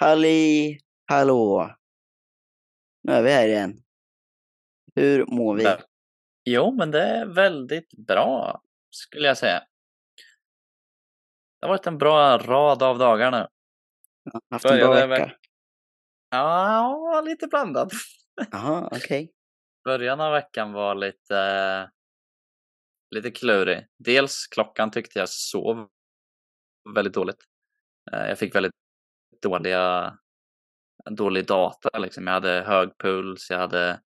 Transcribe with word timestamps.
Halli 0.00 0.78
hallå! 1.06 1.70
Nu 3.02 3.12
är 3.12 3.22
vi 3.22 3.30
här 3.30 3.48
igen. 3.48 3.82
Hur 4.94 5.26
mår 5.26 5.54
vi? 5.54 5.66
Jo, 6.44 6.72
men 6.72 6.90
det 6.90 7.02
är 7.02 7.26
väldigt 7.26 7.92
bra, 8.06 8.62
skulle 8.90 9.26
jag 9.28 9.38
säga. 9.38 9.58
Det 11.60 11.66
har 11.66 11.68
varit 11.68 11.86
en 11.86 11.98
bra 11.98 12.38
rad 12.38 12.82
av 12.82 12.98
dagar 12.98 13.30
nu. 13.30 13.46
Ja, 14.24 14.40
Haft 14.50 14.64
en 14.64 14.78
bra 14.78 15.06
vecka? 15.06 15.06
veck- 15.26 15.36
Ja, 16.30 17.22
lite 17.26 17.46
blandat. 17.46 17.88
Jaha, 18.50 18.88
okej. 18.92 19.32
Början 19.84 20.20
av 20.20 20.32
veckan 20.32 20.72
var 20.72 20.94
lite, 20.94 21.34
lite 23.10 23.30
klurig. 23.30 23.86
Dels 23.98 24.46
klockan 24.46 24.90
tyckte 24.90 25.18
jag 25.18 25.28
sov 25.28 25.88
väldigt 26.94 27.14
dåligt. 27.14 27.44
Eh, 28.12 28.28
jag 28.28 28.38
fick 28.38 28.54
väldigt 28.54 28.72
dåliga, 29.42 30.18
dålig 31.10 31.46
data. 31.46 31.98
Liksom. 31.98 32.26
Jag 32.26 32.34
hade 32.34 32.62
hög 32.66 32.98
puls, 32.98 33.50
jag 33.50 33.58
hade 33.58 34.00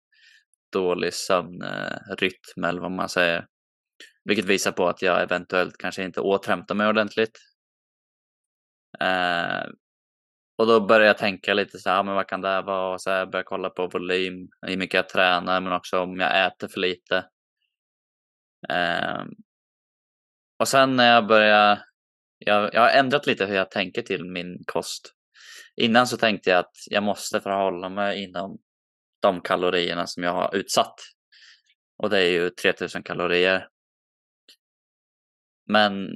dålig 0.73 1.14
sömnrytm 1.14 2.64
eller 2.64 2.82
vad 2.82 2.92
man 2.92 3.10
säger. 3.10 3.48
Vilket 4.23 4.46
visar 4.46 4.72
på 4.72 4.88
att 4.88 5.02
jag 5.02 5.22
eventuellt 5.22 5.78
kanske 5.78 6.04
inte 6.04 6.22
återhämtar 6.22 6.76
mig 6.76 6.88
ordentligt. 6.88 7.40
Eh, 9.00 9.70
och 10.58 10.68
då 10.68 10.80
började 10.88 11.06
jag 11.06 11.18
tänka 11.18 11.54
lite 11.54 11.80
så 11.80 11.90
här, 11.90 12.04
men 12.04 12.16
vad 12.16 12.28
kan 12.28 12.42
det 12.42 12.48
här 12.48 12.64
vara? 12.64 12.94
Och 12.94 13.02
så 13.02 13.09
här, 13.09 13.26
började 13.26 13.48
kolla 13.48 13.70
på 13.70 13.88
volym, 13.88 14.50
hur 14.62 14.78
mycket 14.78 14.94
jag 14.94 15.09
tränar, 15.09 15.62
men 15.62 15.73
också 15.73 16.00
om 16.00 16.20
jag 16.20 16.45
äter 16.48 16.68
för 16.68 16.80
lite. 16.80 17.26
Eh, 18.70 19.23
och 20.59 20.67
sen 20.67 20.95
när 20.95 21.13
jag 21.13 21.27
började, 21.27 21.83
jag, 22.38 22.73
jag 22.73 22.81
har 22.81 22.89
ändrat 22.89 23.27
lite 23.27 23.45
hur 23.45 23.55
jag 23.55 23.72
tänker 23.72 24.02
till 24.02 24.25
min 24.25 24.64
kost. 24.66 25.14
Innan 25.75 26.08
så 26.08 26.17
tänkte 26.17 26.49
jag 26.49 26.59
att 26.59 26.75
jag 26.89 27.03
måste 27.03 27.41
förhålla 27.41 27.89
mig 27.89 28.23
inom 28.23 28.58
de 29.22 29.41
kalorierna 29.41 30.08
som 30.08 30.23
jag 30.23 30.33
har 30.33 30.55
utsatt. 30.55 30.95
Och 31.97 32.09
det 32.09 32.19
är 32.19 32.31
ju 32.31 32.49
3000 32.49 33.03
kalorier. 33.03 33.67
Men 35.69 36.08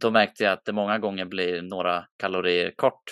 då 0.00 0.10
märkte 0.10 0.44
jag 0.44 0.52
att 0.52 0.64
det 0.64 0.72
många 0.72 0.98
gånger 0.98 1.24
blir 1.24 1.62
några 1.62 2.06
kalorier 2.18 2.72
kort. 2.76 3.10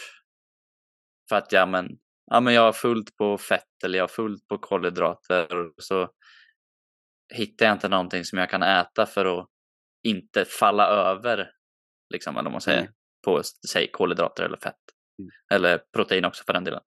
För 1.29 1.37
att 1.37 1.53
ja, 1.53 1.67
men, 1.67 1.89
ja, 2.27 2.41
men 2.41 2.55
jag 2.55 2.63
har 2.63 2.73
fullt 2.73 3.17
på 3.17 3.39
fett 3.39 3.85
eller 3.85 3.99
jag 3.99 4.03
har 4.03 4.09
fullt 4.09 4.49
på 4.49 4.59
kolhydrater. 4.59 5.57
Och 5.57 5.75
så 5.83 6.09
hittar 7.31 7.67
jag 7.67 7.73
inte 7.75 7.89
någonting 7.89 8.25
som 8.25 8.39
jag 8.39 8.51
kan 8.51 8.63
äta 8.63 9.07
för 9.07 9.41
att 9.41 9.47
inte 10.03 10.45
falla 10.45 10.87
över, 10.87 11.51
liksom, 12.13 12.35
eller 12.37 12.45
vad 12.45 12.53
man 12.53 12.61
säger, 12.61 12.81
Mm. 12.81 12.93
på 13.25 13.43
säg 13.69 13.91
kolhydrater 13.93 14.45
eller 14.45 14.57
fett. 14.57 14.75
Mm. 15.19 15.31
Eller 15.53 15.83
protein 15.95 16.25
också 16.25 16.45
för 16.45 16.53
den 16.53 16.65
delen. 16.65 16.81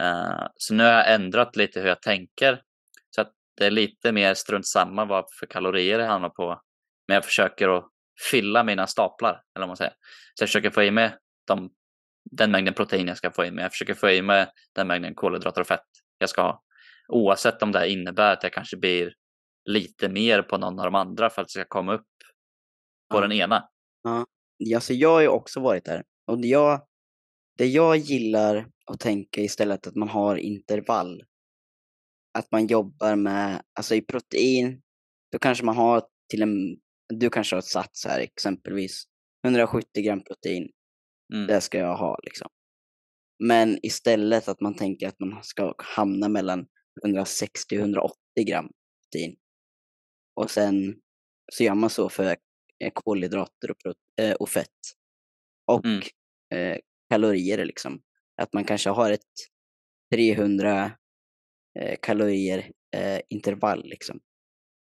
Eh, 0.00 0.46
så 0.54 0.74
nu 0.74 0.84
har 0.84 0.90
jag 0.90 1.14
ändrat 1.14 1.56
lite 1.56 1.80
hur 1.80 1.88
jag 1.88 2.02
tänker. 2.02 2.62
Så 3.10 3.20
att 3.20 3.32
det 3.56 3.66
är 3.66 3.70
lite 3.70 4.12
mer 4.12 4.34
strunt 4.34 4.66
samma 4.66 5.04
vad 5.04 5.24
för 5.40 5.46
kalorier 5.46 5.98
jag 5.98 6.06
hamnar 6.06 6.28
på. 6.28 6.62
Men 7.08 7.14
jag 7.14 7.24
försöker 7.24 7.68
att 7.68 7.84
fylla 8.30 8.64
mina 8.64 8.86
staplar, 8.86 9.30
eller 9.30 9.62
vad 9.62 9.68
man 9.68 9.76
säger. 9.76 9.92
Så 10.34 10.42
jag 10.42 10.48
försöker 10.48 10.70
få 10.70 10.82
i 10.82 10.90
mig 10.90 11.16
de, 11.46 11.70
den 12.30 12.50
mängden 12.50 12.74
protein 12.74 13.08
jag 13.08 13.16
ska 13.16 13.30
få 13.30 13.44
i 13.44 13.50
mig. 13.50 13.62
Jag 13.62 13.72
försöker 13.72 13.94
få 13.94 14.10
i 14.10 14.22
mig 14.22 14.46
den 14.74 14.86
mängden 14.86 15.14
kolhydrater 15.14 15.60
och 15.60 15.66
fett 15.66 15.84
jag 16.18 16.30
ska 16.30 16.42
ha. 16.42 16.62
Oavsett 17.08 17.62
om 17.62 17.72
det 17.72 17.88
innebär 17.90 18.32
att 18.32 18.42
jag 18.42 18.52
kanske 18.52 18.76
blir 18.76 19.12
lite 19.68 20.08
mer 20.08 20.42
på 20.42 20.58
någon 20.58 20.78
av 20.78 20.84
de 20.84 20.94
andra 20.94 21.30
för 21.30 21.42
att 21.42 21.54
jag 21.54 21.66
ska 21.66 21.68
komma 21.68 21.94
upp 21.94 22.06
på 23.10 23.16
Ja. 23.16 23.20
den 23.20 23.32
ena. 23.32 23.68
Alltså 24.74 24.94
jag 24.94 25.08
har 25.10 25.20
ju 25.20 25.28
också 25.28 25.60
varit 25.60 25.84
där. 25.84 26.04
Och 26.26 26.40
det 26.40 26.48
jag, 26.48 26.86
det 27.58 27.66
jag 27.66 27.96
gillar 27.96 28.70
att 28.86 29.00
tänka 29.00 29.40
istället 29.40 29.86
att 29.86 29.94
man 29.94 30.08
har 30.08 30.36
intervall. 30.36 31.22
Att 32.38 32.50
man 32.52 32.66
jobbar 32.66 33.16
med, 33.16 33.62
alltså 33.78 33.94
i 33.94 34.00
protein, 34.02 34.82
då 35.32 35.38
kanske 35.38 35.64
man 35.64 35.76
har 35.76 36.02
till 36.28 36.42
en, 36.42 36.76
du 37.14 37.30
kanske 37.30 37.56
har 37.56 37.60
satt 37.60 37.96
så 37.96 38.08
här 38.08 38.20
exempelvis 38.20 39.04
170 39.46 40.02
gram 40.04 40.24
protein, 40.24 40.70
Mm. 41.34 41.46
det 41.46 41.60
ska 41.60 41.78
jag 41.78 41.96
ha 41.96 42.18
liksom. 42.22 42.48
Men 43.44 43.78
istället 43.82 44.48
att 44.48 44.60
man 44.60 44.74
tänker 44.74 45.08
att 45.08 45.20
man 45.20 45.42
ska 45.42 45.74
hamna 45.78 46.28
mellan 46.28 46.66
160 47.04 47.76
och 47.76 47.80
180 47.80 48.16
gram 48.46 48.70
protein. 49.02 49.36
Och 50.38 50.50
sen 50.50 51.00
så 51.52 51.64
gör 51.64 51.74
man 51.74 51.90
så 51.90 52.08
för 52.08 52.36
eh, 52.78 52.90
kolhydrater 52.94 53.70
och, 53.70 54.22
eh, 54.24 54.34
och 54.34 54.48
fett. 54.48 54.78
Och 55.66 55.84
Mm. 55.84 56.02
eh, 56.54 56.78
kalorier 57.10 57.64
liksom. 57.64 58.02
Att 58.42 58.52
man 58.52 58.64
kanske 58.64 58.90
har 58.90 59.10
ett 59.10 59.20
300 60.14 60.92
eh, 61.78 61.96
kalorier 62.02 62.72
eh, 62.96 63.20
intervall 63.28 63.82
liksom. 63.84 64.20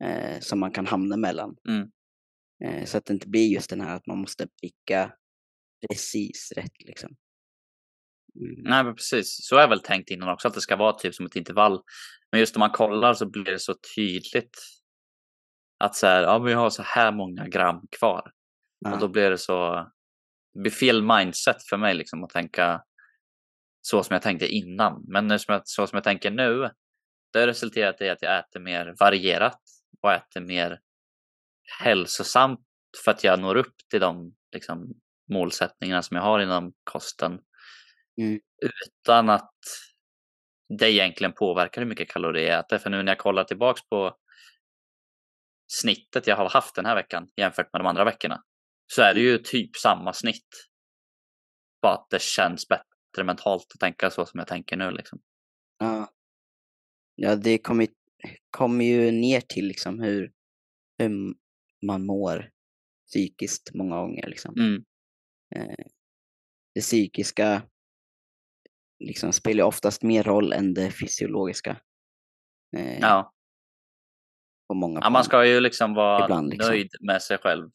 Eh, 0.03 0.39
som 0.39 0.59
man 0.59 0.71
kan 0.71 0.87
hamna 0.87 1.17
mellan. 1.17 1.55
Mm. 1.67 1.91
Så 2.85 2.97
att 2.97 3.05
det 3.05 3.13
inte 3.13 3.27
blir 3.27 3.47
just 3.47 3.69
den 3.69 3.81
här 3.81 3.95
att 3.95 4.07
man 4.07 4.17
måste 4.17 4.47
pricka 4.61 5.13
precis 5.87 6.51
rätt 6.55 6.81
liksom. 6.85 7.15
Mm. 8.39 8.55
Nej, 8.63 8.83
men 8.83 8.95
precis. 8.95 9.37
Så 9.47 9.55
har 9.55 9.61
jag 9.61 9.69
väl 9.69 9.79
tänkt 9.79 10.09
innan 10.11 10.29
också, 10.29 10.47
att 10.47 10.53
det 10.53 10.61
ska 10.61 10.75
vara 10.75 10.93
typ 10.93 11.15
som 11.15 11.25
ett 11.25 11.35
intervall. 11.35 11.81
Men 12.31 12.39
just 12.39 12.55
när 12.55 12.59
man 12.59 12.71
kollar 12.71 13.13
så 13.13 13.29
blir 13.29 13.43
det 13.43 13.59
så 13.59 13.75
tydligt 13.95 14.57
att 15.79 15.95
så 15.95 16.07
här, 16.07 16.21
ja, 16.21 16.39
men 16.39 16.51
jag 16.51 16.59
har 16.59 16.69
så 16.69 16.83
här 16.83 17.11
många 17.11 17.47
gram 17.47 17.81
kvar. 17.99 18.31
Ja. 18.79 18.93
Och 18.93 18.99
då 18.99 19.07
blir 19.07 19.29
det 19.29 19.37
så, 19.37 19.75
det 20.53 20.59
blir 20.59 20.71
fel 20.71 21.03
mindset 21.03 21.63
för 21.69 21.77
mig 21.77 21.93
liksom 21.93 22.23
att 22.23 22.29
tänka 22.29 22.83
så 23.81 24.03
som 24.03 24.13
jag 24.13 24.21
tänkte 24.21 24.47
innan. 24.47 25.05
Men 25.07 25.27
nu 25.27 25.39
som 25.39 25.53
jag, 25.53 25.61
så 25.65 25.87
som 25.87 25.95
jag 25.95 26.03
tänker 26.03 26.31
nu, 26.31 26.69
det 27.33 27.39
har 27.39 27.47
resulterat 27.47 28.01
i 28.01 28.09
att 28.09 28.21
jag 28.21 28.39
äter 28.39 28.59
mer 28.59 28.95
varierat 28.99 29.61
och 30.01 30.13
äter 30.13 30.41
mer 30.41 30.79
hälsosamt 31.81 32.59
för 33.03 33.11
att 33.11 33.23
jag 33.23 33.39
når 33.39 33.55
upp 33.55 33.75
till 33.89 33.99
de 33.99 34.35
liksom, 34.53 34.93
målsättningarna 35.31 36.01
som 36.01 36.17
jag 36.17 36.23
har 36.23 36.39
inom 36.39 36.73
kosten. 36.83 37.39
Mm. 38.21 38.39
Utan 38.61 39.29
att 39.29 39.53
det 40.79 40.91
egentligen 40.91 41.33
påverkar 41.33 41.81
hur 41.81 41.89
mycket 41.89 42.11
kalorier 42.11 42.51
jag 42.51 42.59
äter. 42.59 42.77
För 42.77 42.89
nu 42.89 43.03
när 43.03 43.11
jag 43.11 43.19
kollar 43.19 43.43
tillbaks 43.43 43.81
på 43.89 44.15
snittet 45.71 46.27
jag 46.27 46.35
har 46.35 46.49
haft 46.49 46.75
den 46.75 46.85
här 46.85 46.95
veckan 46.95 47.27
jämfört 47.37 47.73
med 47.73 47.79
de 47.79 47.87
andra 47.87 48.05
veckorna 48.05 48.43
så 48.87 49.01
är 49.01 49.13
det 49.13 49.21
ju 49.21 49.37
typ 49.37 49.75
samma 49.75 50.13
snitt. 50.13 50.47
Bara 51.81 51.93
att 51.93 52.09
det 52.09 52.21
känns 52.21 52.67
bättre 52.67 53.23
mentalt 53.23 53.65
att 53.73 53.79
tänka 53.79 54.09
så 54.09 54.25
som 54.25 54.37
jag 54.37 54.47
tänker 54.47 54.77
nu. 54.77 54.91
Liksom. 54.91 55.19
Ja. 55.79 56.09
Ja, 57.15 57.35
det 57.35 57.57
kommer 57.57 57.87
kommer 58.49 58.85
ju 58.85 59.11
ner 59.11 59.41
till 59.41 59.67
liksom 59.67 59.99
hur, 59.99 60.31
hur 60.97 61.09
man 61.87 62.05
mår 62.05 62.49
psykiskt 63.07 63.71
många 63.73 63.95
gånger. 63.95 64.27
Liksom. 64.27 64.55
Mm. 64.59 64.83
Eh, 65.55 65.85
det 66.75 66.81
psykiska 66.81 67.61
liksom 68.99 69.33
spelar 69.33 69.63
oftast 69.63 70.03
mer 70.03 70.23
roll 70.23 70.53
än 70.53 70.73
det 70.73 70.91
fysiologiska. 70.91 71.81
Eh, 72.77 72.99
Ja. 72.99 73.33
På 74.69 74.73
många 74.73 74.99
ja, 75.03 75.09
man 75.09 75.23
ska 75.23 75.45
ju 75.45 75.59
liksom 75.59 75.93
vara 75.93 76.23
Ibland, 76.25 76.49
liksom. 76.49 76.71
nöjd 76.71 76.89
med 77.01 77.21
sig 77.21 77.37
själv. 77.37 77.69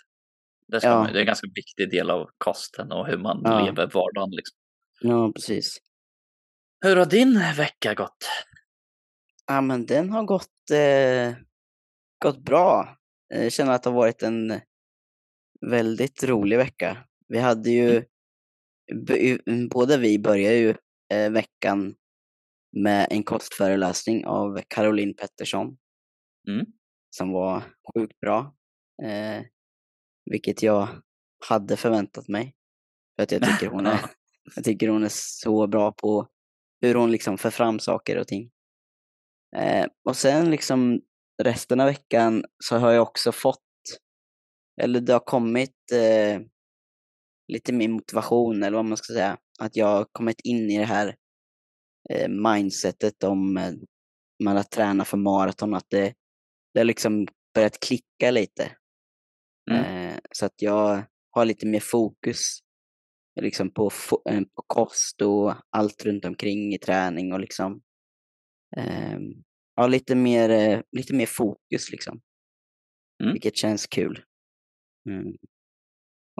Det, 0.68 0.80
Ja. 0.84 0.94
man, 0.94 1.12
det 1.12 1.18
är 1.18 1.20
en 1.20 1.26
ganska 1.26 1.46
viktig 1.54 1.90
del 1.90 2.10
av 2.10 2.30
kosten 2.38 2.92
och 2.92 3.06
hur 3.06 3.18
man 3.18 3.40
Ja. 3.44 3.64
lever 3.66 3.86
vardagen. 3.86 4.30
Liksom. 4.30 4.58
Ja, 5.00 5.32
precis. 5.34 5.78
Hur 6.84 6.96
har 6.96 7.06
din 7.06 7.40
vecka 7.56 7.94
gått? 7.94 8.16
Ja, 9.46 9.60
men 9.60 9.86
den 9.86 10.10
har 10.10 10.24
gått, 10.24 10.70
eh, 10.72 11.34
gått 12.24 12.44
bra. 12.44 12.96
Jag 13.28 13.52
känner 13.52 13.72
att 13.72 13.82
det 13.82 13.90
har 13.90 13.96
varit 13.96 14.22
en 14.22 14.60
väldigt 15.70 16.24
rolig 16.24 16.56
vecka. 16.56 16.96
Vi 17.28 17.38
hade 17.38 17.70
ju, 17.70 18.04
b- 19.06 19.38
båda 19.70 19.96
vi 19.96 20.18
började 20.18 20.56
ju 20.56 20.74
eh, 21.12 21.30
veckan 21.30 21.94
med 22.72 23.06
en 23.10 23.22
kostföreläsning 23.22 24.26
av 24.26 24.60
Caroline 24.68 25.14
Pettersson 25.14 25.76
Mm. 26.48 26.66
Som 27.16 27.32
var 27.32 27.62
sjukt 27.94 28.20
bra. 28.20 28.54
Eh, 29.02 29.42
vilket 30.30 30.62
jag 30.62 30.88
hade 31.48 31.76
förväntat 31.76 32.28
mig. 32.28 32.54
För 33.16 33.22
att 33.22 33.32
jag 33.32 33.42
tycker 33.42 33.66
hon 33.66 33.86
är, 33.86 34.00
jag 34.54 34.64
tycker 34.64 34.88
hon 34.88 35.04
är 35.04 35.10
så 35.12 35.66
bra 35.66 35.92
på 35.92 36.28
hur 36.80 36.94
hon 36.94 37.12
liksom 37.12 37.38
för 37.38 37.50
fram 37.50 37.78
saker 37.78 38.18
och 38.18 38.26
ting. 38.26 38.50
Eh, 39.56 39.86
och 40.04 40.16
sen 40.16 40.50
liksom 40.50 41.00
resten 41.42 41.80
av 41.80 41.86
veckan 41.86 42.44
så 42.64 42.76
har 42.76 42.92
jag 42.92 43.02
också 43.02 43.32
fått, 43.32 43.60
eller 44.82 45.00
det 45.00 45.12
har 45.12 45.20
kommit 45.20 45.92
eh, 45.92 46.40
lite 47.52 47.72
mer 47.72 47.88
motivation 47.88 48.62
eller 48.62 48.76
vad 48.76 48.84
man 48.84 48.96
ska 48.96 49.12
säga. 49.12 49.38
Att 49.58 49.76
jag 49.76 49.86
har 49.86 50.06
kommit 50.12 50.40
in 50.40 50.70
i 50.70 50.78
det 50.78 50.84
här 50.84 51.16
eh, 52.10 52.28
mindsetet 52.28 53.24
om 53.24 53.56
eh, 53.56 53.72
man 54.44 54.56
att 54.56 54.70
träna 54.70 55.04
för 55.04 55.16
maraton. 55.16 55.74
Att 55.74 55.90
det, 55.90 56.14
det 56.74 56.80
har 56.80 56.84
liksom 56.84 57.26
börjat 57.54 57.80
klicka 57.80 58.30
lite. 58.30 58.76
Mm. 59.70 59.84
Eh, 59.84 60.18
så 60.30 60.46
att 60.46 60.62
jag 60.62 61.04
har 61.30 61.44
lite 61.44 61.66
mer 61.66 61.80
fokus 61.80 62.58
liksom 63.40 63.70
på, 63.70 63.90
eh, 64.30 64.40
på 64.40 64.62
kost 64.66 65.22
och 65.22 65.54
allt 65.70 66.04
runt 66.04 66.24
omkring 66.24 66.74
i 66.74 66.78
träning 66.78 67.32
och 67.32 67.40
liksom 67.40 67.82
eh, 68.76 69.18
ja, 69.74 69.86
lite, 69.86 70.14
mer, 70.14 70.50
eh, 70.50 70.80
lite 70.92 71.14
mer 71.14 71.26
fokus 71.26 71.90
liksom. 71.90 72.20
Mm. 73.22 73.32
Vilket 73.32 73.56
känns 73.56 73.86
kul. 73.86 74.24
Mm. 75.08 75.36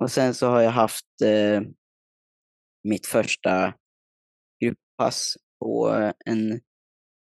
Och 0.01 0.11
sen 0.11 0.35
så 0.35 0.47
har 0.47 0.61
jag 0.61 0.71
haft 0.71 1.23
eh, 1.25 1.63
mitt 2.85 3.07
första 3.07 3.75
grupppass 4.65 5.37
på 5.59 5.89
en 6.27 6.53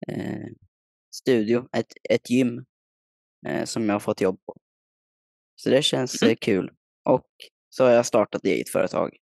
eh, 0.07 0.47
studio, 1.15 1.67
ett, 1.71 1.93
ett 2.09 2.29
gym 2.29 2.65
som 3.65 3.85
jag 3.85 3.93
har 3.95 3.99
fått 3.99 4.21
jobb 4.21 4.39
på. 4.45 4.55
Så 5.55 5.69
det 5.69 5.81
känns 5.81 6.21
Mhm. 6.21 6.29
eh, 6.31 6.35
kul. 6.35 6.71
Och 7.09 7.27
så 7.69 7.83
har 7.83 7.91
jag 7.91 8.05
startat 8.05 8.45
eget 8.45 8.69
företag. 8.69 9.17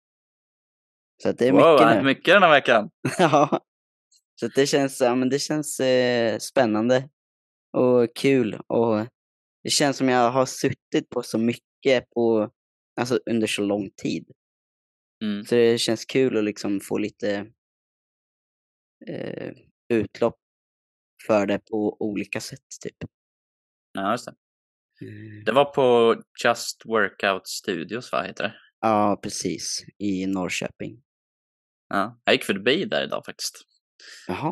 Så 1.24 1.32
det 1.32 1.48
är 1.48 1.52
wow, 1.52 1.74
mycket 1.74 1.96
nu. 1.98 2.04
mycket 2.04 2.26
den 2.36 2.44
här 2.44 2.50
veckan. 2.52 2.90
ja. 3.20 3.60
Så 4.40 4.48
det 4.48 4.68
känns, 4.68 5.02
ja, 5.02 5.16
men 5.16 5.30
det 5.30 5.40
känns 5.40 5.80
eh, 5.80 6.38
spännande 6.40 7.10
och 7.78 8.16
kul. 8.16 8.54
Och 8.68 9.08
det 9.64 9.70
känns 9.70 9.98
som 9.98 10.10
jag 10.10 10.32
har 10.32 10.46
suttit 10.46 11.10
på 11.10 11.24
så 11.24 11.38
mycket 11.38 12.10
på, 12.16 12.50
alltså 13.02 13.20
under 13.30 13.48
så 13.48 13.62
lång 13.62 13.90
tid. 13.92 14.32
Mm. 15.24 15.46
Så 15.46 15.56
det 15.56 15.78
känns 15.78 16.06
kul 16.06 16.38
att 16.38 16.44
liksom 16.44 16.80
få 16.80 16.98
lite 16.98 17.52
eh, 19.08 19.54
utlopp 19.94 20.38
för 21.28 21.46
det 21.46 21.60
på 21.60 21.98
olika 22.00 22.42
sätt. 22.42 22.60
Typ. 22.84 22.96
Ja, 23.94 24.12
just 24.12 24.26
det. 24.26 24.34
Det 25.46 25.52
var 25.52 25.66
på 25.66 26.16
Just 26.44 26.82
Workout 26.86 27.48
Studios, 27.48 28.12
va, 28.12 28.22
heter 28.24 28.44
det? 28.44 28.54
Ja, 28.82 29.20
precis. 29.24 29.86
I 29.98 30.26
Norrköping. 30.26 31.04
Ja, 31.90 32.22
jag 32.24 32.34
gick 32.34 32.44
förbi 32.44 32.86
där 32.86 33.04
idag 33.04 33.26
faktiskt. 33.26 33.54
Jaha. 34.28 34.50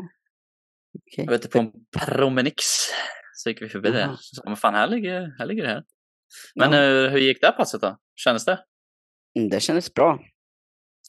Okej. 0.98 1.26
Jag 1.26 1.32
vet 1.32 1.46
inte, 1.46 1.50
på 1.50 1.60
en 1.60 1.72
Promenix 2.08 2.64
så 3.36 3.50
gick 3.50 3.62
vi 3.62 3.70
förbi 3.70 3.92
det. 3.92 4.00
Jaha. 4.00 4.18
Så, 4.20 4.42
men 4.46 4.56
fan, 4.58 4.74
här 4.74 4.88
ligger, 4.88 5.36
här 5.38 5.46
ligger 5.46 5.64
det 5.64 5.70
här. 5.70 5.84
Men 6.56 6.72
Ja. 6.74 6.80
hur, 6.80 7.10
hur 7.10 7.20
gick 7.20 7.42
det 7.42 7.48
här 7.48 7.54
passet 7.58 7.82
då? 7.82 7.98
Kändes 8.16 8.46
det? 8.46 8.66
Mm, 9.40 9.50
Det 9.50 9.60
kändes 9.60 9.94
bra. 9.94 10.20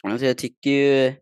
Alltså 0.03 0.27
jag 0.27 0.39
tycker 0.39 0.71
ju 0.71 1.15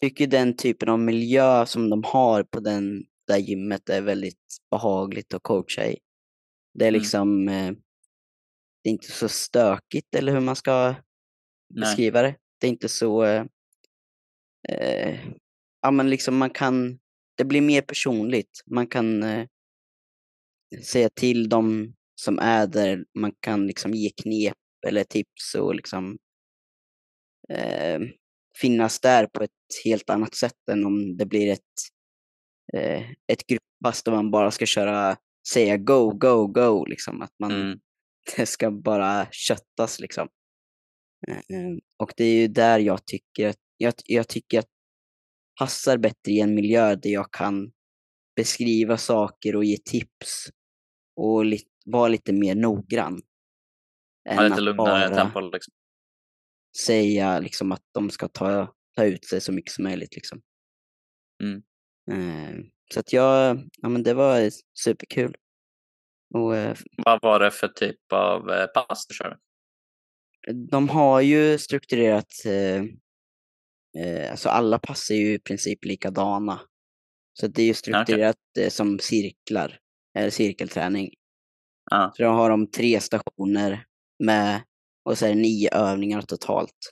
tycker 0.00 0.26
den 0.26 0.56
typen 0.56 0.88
av 0.88 0.98
miljö 0.98 1.66
som 1.66 1.90
de 1.90 2.04
har 2.04 2.42
på 2.44 2.60
den 2.60 3.04
där 3.32 3.38
gymmet 3.38 3.88
är 3.88 4.02
väldigt 4.02 4.56
behagligt 4.70 5.34
att 5.34 5.42
coacha 5.42 5.86
i. 5.86 5.98
Det 6.74 6.84
är 6.84 6.88
Mm. 6.88 7.00
liksom 7.00 7.48
eh, 7.48 7.72
det 8.84 8.88
är 8.88 8.92
inte 8.92 9.10
så 9.10 9.28
stökigt 9.28 10.14
eller 10.14 10.32
hur 10.32 10.40
man 10.40 10.56
ska 10.56 10.88
Nej. 10.88 11.00
beskriva 11.80 12.22
det. 12.22 12.36
Det 12.60 12.66
är 12.66 12.70
inte 12.70 12.88
så 12.88 13.24
eh, 13.24 13.44
eh, 14.68 15.18
ja 15.82 15.90
men 15.90 16.10
liksom 16.10 16.36
man 16.36 16.50
kan 16.50 16.98
det 17.38 17.44
blir 17.44 17.60
mer 17.60 17.82
personligt. 17.82 18.62
Man 18.66 18.86
kan 18.86 19.22
eh, 19.22 19.46
säga 20.84 21.08
till 21.14 21.48
dem 21.48 21.94
som 22.14 22.38
är 22.38 22.66
där, 22.66 23.04
man 23.18 23.32
kan 23.40 23.66
liksom 23.66 23.94
ge 23.94 24.10
knep 24.10 24.56
eller 24.86 25.04
tips 25.04 25.54
och 25.54 25.74
liksom 25.74 26.18
eh, 27.48 28.00
finnas 28.60 29.00
där 29.00 29.26
på 29.26 29.42
ett 29.42 29.50
helt 29.84 30.10
annat 30.10 30.34
sätt 30.34 30.68
än 30.70 30.84
om 30.84 31.16
det 31.16 31.26
blir 31.26 31.52
ett, 31.52 31.60
eh, 32.76 33.10
ett 33.32 33.46
grupppass 33.46 34.02
där 34.02 34.12
man 34.12 34.30
bara 34.30 34.50
ska 34.50 34.66
köra, 34.66 35.16
säga 35.48 35.76
go, 35.76 36.10
go, 36.10 36.46
go, 36.46 36.84
liksom. 36.84 37.22
Att 37.22 37.34
man, 37.38 37.52
Mm. 37.52 37.78
det 38.36 38.46
ska 38.46 38.70
bara 38.70 39.26
köttas 39.30 40.00
liksom. 40.00 40.28
Eh, 41.28 41.76
och 42.02 42.12
det 42.16 42.24
är 42.24 42.40
ju 42.40 42.48
där 42.48 42.78
jag 42.78 43.06
tycker 43.06 43.48
att, 43.48 43.60
jag, 43.76 43.94
jag 44.06 44.28
tycker 44.28 44.58
att 44.58 44.68
passar 45.58 45.98
bättre 45.98 46.32
i 46.32 46.40
en 46.40 46.54
miljö 46.54 46.94
där 46.94 47.10
jag 47.10 47.32
kan 47.32 47.72
beskriva 48.36 48.96
saker 48.96 49.56
och 49.56 49.64
ge 49.64 49.76
tips 49.84 50.48
och 51.16 51.44
li, 51.44 51.58
vara 51.84 52.08
lite 52.08 52.32
mer 52.32 52.54
noggrann. 52.54 53.20
Ja, 54.22 54.42
lite 54.42 54.60
lugnare 54.60 55.14
tempo 55.14 55.40
liksom. 55.40 55.74
säga 56.86 57.38
liksom 57.38 57.72
att 57.72 57.82
de 57.94 58.10
ska 58.10 58.28
ta, 58.28 58.74
ta 58.96 59.04
ut 59.04 59.24
sig 59.24 59.40
så 59.40 59.52
mycket 59.52 59.72
som 59.72 59.84
möjligt. 59.84 60.14
Liksom. 60.14 60.40
Mm. 61.42 61.62
Eh, 62.10 62.54
så 62.94 63.00
att 63.00 63.12
jag, 63.12 63.58
ja 63.82 63.88
men 63.88 64.02
det 64.02 64.14
var 64.14 64.50
superkul. 64.78 65.36
Och 66.34 66.56
eh, 66.56 66.76
Vad 66.96 67.22
var 67.22 67.40
det 67.40 67.50
för 67.50 67.68
typ 67.68 68.12
av 68.12 68.50
eh, 68.50 68.66
pass 68.66 69.06
du 69.06 69.14
körde? 69.14 69.38
de 70.70 70.88
har 70.88 71.20
ju 71.20 71.58
strukturerat, 71.58 72.32
eh, 72.46 74.30
alltså 74.30 74.48
alla 74.48 74.78
pass 74.78 75.10
är 75.10 75.14
ju 75.14 75.34
i 75.34 75.38
princip 75.38 75.84
likadana. 75.84 76.60
Så 77.40 77.46
det 77.46 77.62
är 77.62 77.66
ju 77.66 77.74
strukturerat 77.74 78.36
eh, 78.58 78.68
som 78.68 78.98
cirklar, 78.98 79.78
eller 80.14 80.30
cirkelträning. 80.30 81.10
Ja, 81.90 82.12
Så 82.16 82.22
då 82.22 82.28
har 82.28 82.50
de 82.50 82.70
tre 82.70 83.00
stationer 83.00 83.86
med, 84.18 84.62
och 85.04 85.18
så 85.18 85.24
är 85.26 85.28
det 85.28 85.34
nio 85.40 85.70
övningar 85.74 86.22
totalt. 86.22 86.90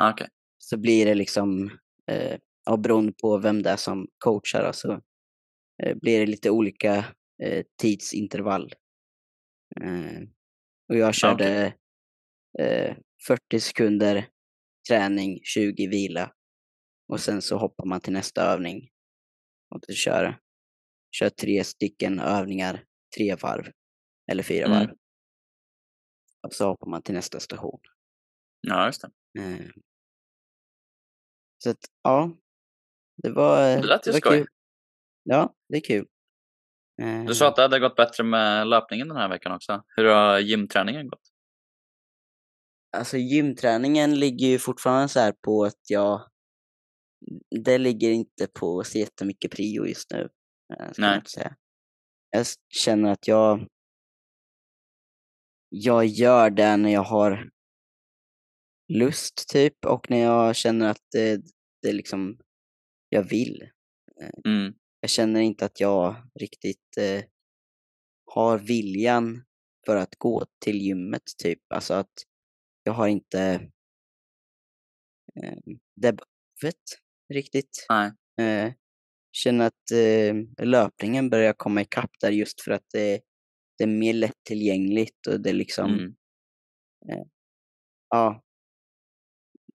ah, 0.00 0.10
okej. 0.10 0.28
Så 0.58 0.76
blir 0.76 1.06
det 1.06 1.14
liksom, 1.14 1.70
eh, 2.10 2.38
ja, 2.66 2.76
beroende 2.76 3.12
på 3.12 3.38
vem 3.38 3.62
det 3.62 3.70
är 3.70 3.76
som 3.76 4.08
coachar, 4.18 4.62
alltså, 4.62 5.00
eh, 5.82 5.94
blir 5.96 6.20
det 6.20 6.26
lite 6.26 6.50
olika 6.50 7.04
eh, 7.42 7.64
tidsintervall. 7.80 8.72
Eh, 9.80 10.22
och 10.88 10.96
jag 10.96 11.14
körde 11.14 11.74
eh, 12.58 12.96
40 13.26 13.60
sekunder 13.60 14.28
träning, 14.88 15.40
20 15.42 15.86
vila. 15.86 16.32
Och 17.08 17.20
sen 17.20 17.42
så 17.42 17.58
hoppar 17.58 17.84
man 17.86 18.00
till 18.00 18.12
nästa 18.12 18.42
övning. 18.42 18.90
Och 19.74 19.80
så 19.86 19.92
kör, 19.92 20.38
kör 21.16 21.28
tre 21.30 21.64
stycken 21.64 22.20
övningar, 22.20 22.84
tre 23.16 23.34
varv. 23.34 23.72
Eller 24.30 24.42
fyra 24.42 24.66
Mm. 24.66 24.78
varv. 24.78 24.96
Och 26.42 26.52
så 26.52 26.66
hoppar 26.66 26.86
man 26.90 27.02
till 27.02 27.14
nästa 27.14 27.40
station. 27.40 27.80
Ja, 28.60 28.86
just 28.86 29.02
det. 29.02 29.40
Eh, 29.40 29.66
så 31.58 31.70
att, 31.70 31.78
ja. 32.02 32.36
Det 33.16 33.30
var, 33.30 33.60
Det 33.76 33.82
lät 33.86 34.06
ju 34.06 34.12
var 34.12 34.18
skoj. 34.18 34.38
kul. 34.38 34.46
Ja, 35.22 35.54
det 35.68 35.76
är 35.76 35.80
kul. 35.80 36.06
Eh, 37.02 37.24
Du 37.24 37.34
sa 37.34 37.48
att 37.48 37.56
det 37.56 37.62
hade 37.62 37.78
gått 37.80 37.96
bättre 37.96 38.24
med 38.24 38.66
löpningen 38.66 39.08
den 39.08 39.16
här 39.16 39.28
veckan 39.28 39.52
också. 39.52 39.84
Hur 39.96 40.04
har 40.04 40.38
gymträningen 40.38 41.08
gått? 41.08 41.22
Alltså 42.96 43.16
gymträningen 43.16 44.18
ligger 44.20 44.46
ju 44.46 44.58
fortfarande 44.58 45.08
så 45.08 45.20
här 45.20 45.32
på 45.32 45.64
att 45.64 45.80
jag... 45.90 46.28
Det 47.64 47.78
ligger 47.78 48.10
inte 48.10 48.46
på 48.46 48.84
så 48.84 48.98
jättemycket 48.98 49.50
prio 49.50 49.86
just 49.86 50.10
nu. 50.10 50.28
eh, 50.78 50.92
Ska 50.92 51.02
Nej. 51.02 51.22
Jag 52.30 52.40
s- 52.40 52.54
känner 52.74 53.12
att 53.12 53.28
jag... 53.28 53.66
Jag 55.68 56.06
gör 56.06 56.50
det 56.50 56.76
när 56.76 56.90
jag 56.92 57.02
har 57.02 57.50
lust 58.92 59.48
typ 59.48 59.84
och 59.84 60.10
när 60.10 60.18
jag 60.18 60.56
känner 60.56 60.90
att 60.90 61.02
det, 61.12 61.40
det 61.82 61.92
liksom... 61.92 62.38
Jag 63.08 63.22
vill. 63.22 63.70
Mm. 64.46 64.74
Jag 65.00 65.10
känner 65.10 65.40
inte 65.40 65.64
att 65.64 65.80
jag 65.80 66.16
riktigt 66.40 66.96
eh, 66.98 67.24
har 68.24 68.58
viljan 68.58 69.44
för 69.86 69.96
att 69.96 70.16
gå 70.16 70.46
till 70.64 70.80
gymmet 70.82 71.22
typ. 71.42 71.72
Alltså 71.74 71.94
att 71.94 72.12
jag 72.82 72.92
har 72.92 73.08
inte 73.08 73.40
eh, 75.42 75.58
det 75.96 76.12
behovet 76.12 76.82
riktigt. 77.34 77.86
Nej. 77.88 78.12
Eh, 78.40 78.72
känner 79.32 79.66
att 79.66 79.90
eh, 79.92 80.66
löpningen 80.66 81.30
börjar 81.30 81.52
komma 81.52 81.80
ikapp 81.82 82.10
där 82.20 82.30
just 82.30 82.60
för 82.60 82.70
att 82.70 82.84
det, 82.92 83.20
det 83.78 83.84
är 83.84 83.88
mer 83.88 84.12
lättillgängligt 84.14 85.26
och 85.26 85.40
det 85.40 85.52
liksom, 85.52 86.14
Mm. 87.08 87.28
ja. 88.08 88.42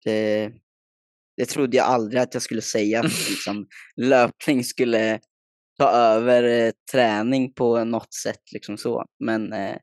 Det, 0.05 0.53
det 1.39 1.47
trodde 1.47 1.77
jag 1.77 1.87
aldrig 1.87 2.23
att 2.23 2.35
jag 2.35 2.43
skulle 2.43 2.63
säga, 2.63 3.01
att 3.01 3.05
liksom, 3.31 3.67
löpning 3.97 4.65
skulle 4.65 5.21
ta 5.79 5.91
över 5.91 6.43
eh, 6.45 6.73
träning 6.93 7.53
på 7.55 7.85
något 7.85 8.15
sätt 8.15 8.53
liksom 8.53 8.79
så. 8.79 9.05
Men 9.25 9.53
eh, 9.53 9.77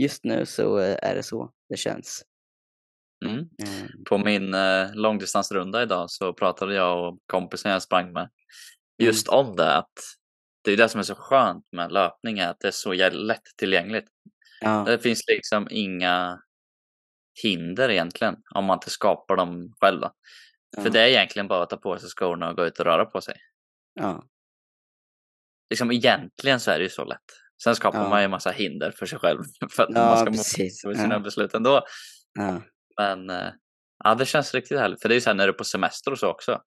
just 0.00 0.24
nu 0.24 0.46
så 0.46 0.78
eh, 0.78 0.96
är 1.02 1.14
det 1.14 1.22
så 1.22 1.50
det 1.68 1.76
känns. 1.76 2.22
Mm. 3.26 3.38
Eh, 3.38 3.88
På 4.08 4.18
min 4.18 4.54
eh, 4.54 4.94
långdistansrunda 4.94 5.82
idag 5.82 6.10
så 6.10 6.32
pratade 6.32 6.74
jag 6.74 7.08
och 7.08 7.18
kompisen 7.26 7.70
jag 7.70 7.82
sprang 7.82 8.12
med 8.12 8.28
just 9.02 9.28
om 9.28 9.56
det 9.56 9.76
att 9.76 9.92
det 10.64 10.72
är 10.72 10.76
det 10.76 10.88
som 10.88 10.98
är 10.98 11.04
så 11.04 11.14
skönt 11.14 11.64
med 11.72 11.92
löpning 11.92 12.38
är 12.38 12.48
att 12.48 12.60
det 12.60 12.68
är 12.68 12.72
så 12.72 12.92
lättillgängligt. 13.10 14.08
ja, 14.60 14.84
Det 14.86 14.98
finns 14.98 15.24
liksom 15.28 15.68
inga 15.70 16.38
hinder 17.42 17.90
egentligen 17.90 18.36
om 18.54 18.64
man 18.64 18.76
inte 18.76 18.90
skapar 18.90 19.36
dem 19.36 19.74
själva. 19.80 20.12
Ja, 20.76 20.82
För 20.82 20.90
det 20.90 21.00
är 21.00 21.06
egentligen 21.06 21.48
bara 21.48 21.62
att 21.62 21.70
ta 21.70 21.76
på 21.76 21.98
sig 21.98 22.08
skorna 22.08 22.50
och 22.50 22.56
gå 22.56 22.66
ut 22.66 22.78
och 22.78 22.84
röra 22.86 23.04
på 23.04 23.20
sig. 23.20 23.34
ja, 23.94 24.24
Liksom 25.70 25.92
egentligen 25.92 26.60
så 26.60 26.70
är 26.70 26.78
det 26.78 26.82
ju 26.84 26.90
så 26.90 27.04
lätt. 27.04 27.20
Sen 27.64 27.74
skapar 27.76 28.02
Ja. 28.02 28.08
man 28.08 28.20
ju 28.20 28.24
en 28.24 28.30
massa 28.30 28.50
hinder 28.50 28.90
för 28.90 29.06
sig 29.06 29.18
själv 29.18 29.42
för 29.70 29.82
att 29.82 29.88
Ja, 29.94 30.04
man 30.04 30.16
ska 30.18 30.26
precis. 30.30 30.84
må 30.84 30.94
sina 30.94 31.20
beslut 31.20 31.54
ändå. 31.54 31.82
Ja. 32.38 32.62
Men 32.98 33.30
eh, 33.30 33.52
ja, 34.04 34.14
det 34.14 34.26
känns 34.26 34.54
riktigt 34.54 34.78
härligt. 34.78 35.02
För 35.02 35.08
det 35.08 35.12
är 35.12 35.16
ju 35.16 35.20
så 35.20 35.30
här 35.30 35.34
när 35.34 35.46
du 35.46 35.52
är 35.52 35.56
på 35.58 35.64
semester 35.64 36.10
och 36.10 36.18
så 36.18 36.28
också. 36.28 36.62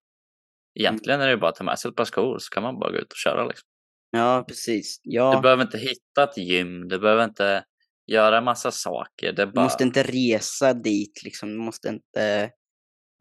Egentligen 0.79 1.21
är 1.21 1.25
det 1.25 1.31
ju 1.31 1.37
bara 1.37 1.49
att 1.49 1.55
ta 1.55 1.63
med 1.63 1.79
sig 1.79 1.89
ett 1.89 1.95
par 1.95 2.05
skor 2.05 2.37
så 2.39 2.49
kan 2.49 2.63
man 2.63 2.79
bara 2.79 2.91
gå 2.91 2.97
ut 2.97 3.11
och 3.11 3.17
köra. 3.17 3.45
Liksom. 3.47 3.67
ja, 4.11 4.45
precis. 4.47 4.99
Du 5.03 5.15
Ja, 5.15 5.39
behöver 5.41 5.63
inte 5.63 5.77
hitta 5.77 6.23
ett 6.23 6.37
gym, 6.37 6.87
du 6.87 6.99
behöver 6.99 7.23
inte 7.23 7.63
göra 8.07 8.41
massa 8.41 8.71
saker. 8.71 9.27
Är 9.27 9.33
du 9.33 9.45
bara... 9.45 9.63
måste 9.63 9.83
inte 9.83 10.03
resa 10.03 10.73
dit 10.73 11.23
liksom. 11.23 11.49
Du 11.49 11.57
måste 11.57 11.87
inte 11.89 12.51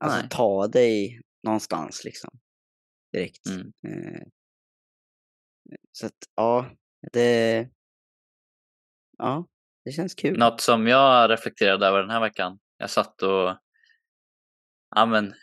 alltså, 0.01 0.21
Nej. 0.21 0.29
ta 0.31 0.69
dig 0.69 1.21
någonstans 1.43 2.05
liksom. 2.05 2.31
Direkt. 3.13 3.47
Mm. 3.47 3.73
Eh, 3.87 4.23
Så 5.93 6.07
att 6.07 6.19
ja, 6.37 6.71
det... 7.13 7.69
Ja, 9.19 9.47
det 9.85 9.93
känns 9.93 10.15
kul. 10.15 10.39
Något 10.39 10.61
som 10.61 10.87
jag 10.87 11.31
reflekterade 11.31 11.87
över 11.87 12.01
den 12.01 12.11
här 12.11 12.21
veckan. 12.21 12.59
Jag 12.79 12.91
satt 12.91 13.23
och 13.23 13.59
ja, 14.97 15.07
men, 15.07 15.35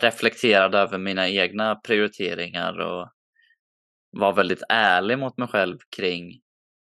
reflekterade 0.00 0.78
över 0.78 0.98
mina 0.98 1.28
egna 1.28 1.74
prioriteringar 1.74 2.78
och 2.80 3.10
var 4.10 4.32
väldigt 4.32 4.62
ärlig 4.68 5.18
mot 5.18 5.38
mig 5.38 5.48
själv 5.48 5.78
kring 5.96 6.40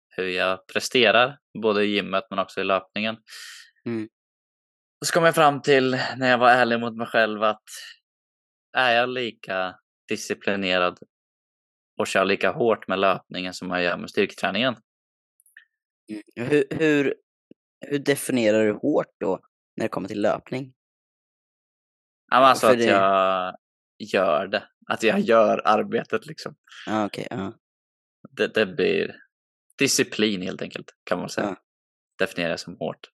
hur 0.09 0.29
jag 0.29 0.67
presterar, 0.67 1.39
både 1.63 1.85
i 1.85 1.89
gymmet 1.89 2.25
men 2.31 2.39
också 2.39 2.61
i 2.61 2.65
löpningen. 2.65 3.17
Mm. 3.87 4.09
Så 5.07 5.13
kom 5.13 5.25
jag 5.25 5.35
fram 5.35 5.63
till 5.63 5.91
när 6.17 6.31
jag 6.31 6.39
var 6.39 6.51
ärlig 6.51 6.81
mot 6.81 6.97
mig 6.97 7.07
själv 7.07 7.43
att 7.43 7.63
är 8.77 8.91
jag 8.95 9.09
lika 9.09 9.79
disciplinerad 10.09 10.99
och 11.99 12.07
kör 12.07 12.25
lika 12.25 12.51
hårt 12.51 12.89
med 12.89 12.99
löpningen 12.99 13.55
som 13.55 13.71
jag 13.71 13.83
gör 13.83 13.97
med 13.97 14.11
styrketräningen? 14.11 14.77
Mm. 16.11 16.49
Hur, 16.51 16.65
hur, 16.71 17.15
hur 17.87 17.99
definierar 17.99 18.65
du 18.65 18.73
hårt 18.73 19.15
då 19.21 19.41
när 19.77 19.85
det 19.85 19.89
kommer 19.89 20.09
till 20.09 20.21
löpning? 20.23 20.75
Alltså 22.33 22.67
För 22.67 22.73
att 22.73 22.79
det- 22.79 22.85
jag 22.85 23.55
gör 23.99 24.47
det. 24.47 24.69
Att 24.87 25.03
jag 25.03 25.21
gör 25.21 25.63
arbetet 25.65 26.27
liksom. 26.27 26.57
Ja, 26.87 27.07
okej. 27.07 27.27
ja. 27.31 27.53
Det, 28.31 28.55
det 28.55 28.67
blir 28.67 29.17
disciplin 29.79 30.43
helt 30.43 30.63
enkelt 30.63 30.91
kan 31.05 31.19
man 31.19 31.29
säga. 31.29 31.47
Ja. 31.47 31.57
Definierar 32.19 32.51
jag 32.51 32.61
som 32.61 32.77
hårt. 32.79 33.09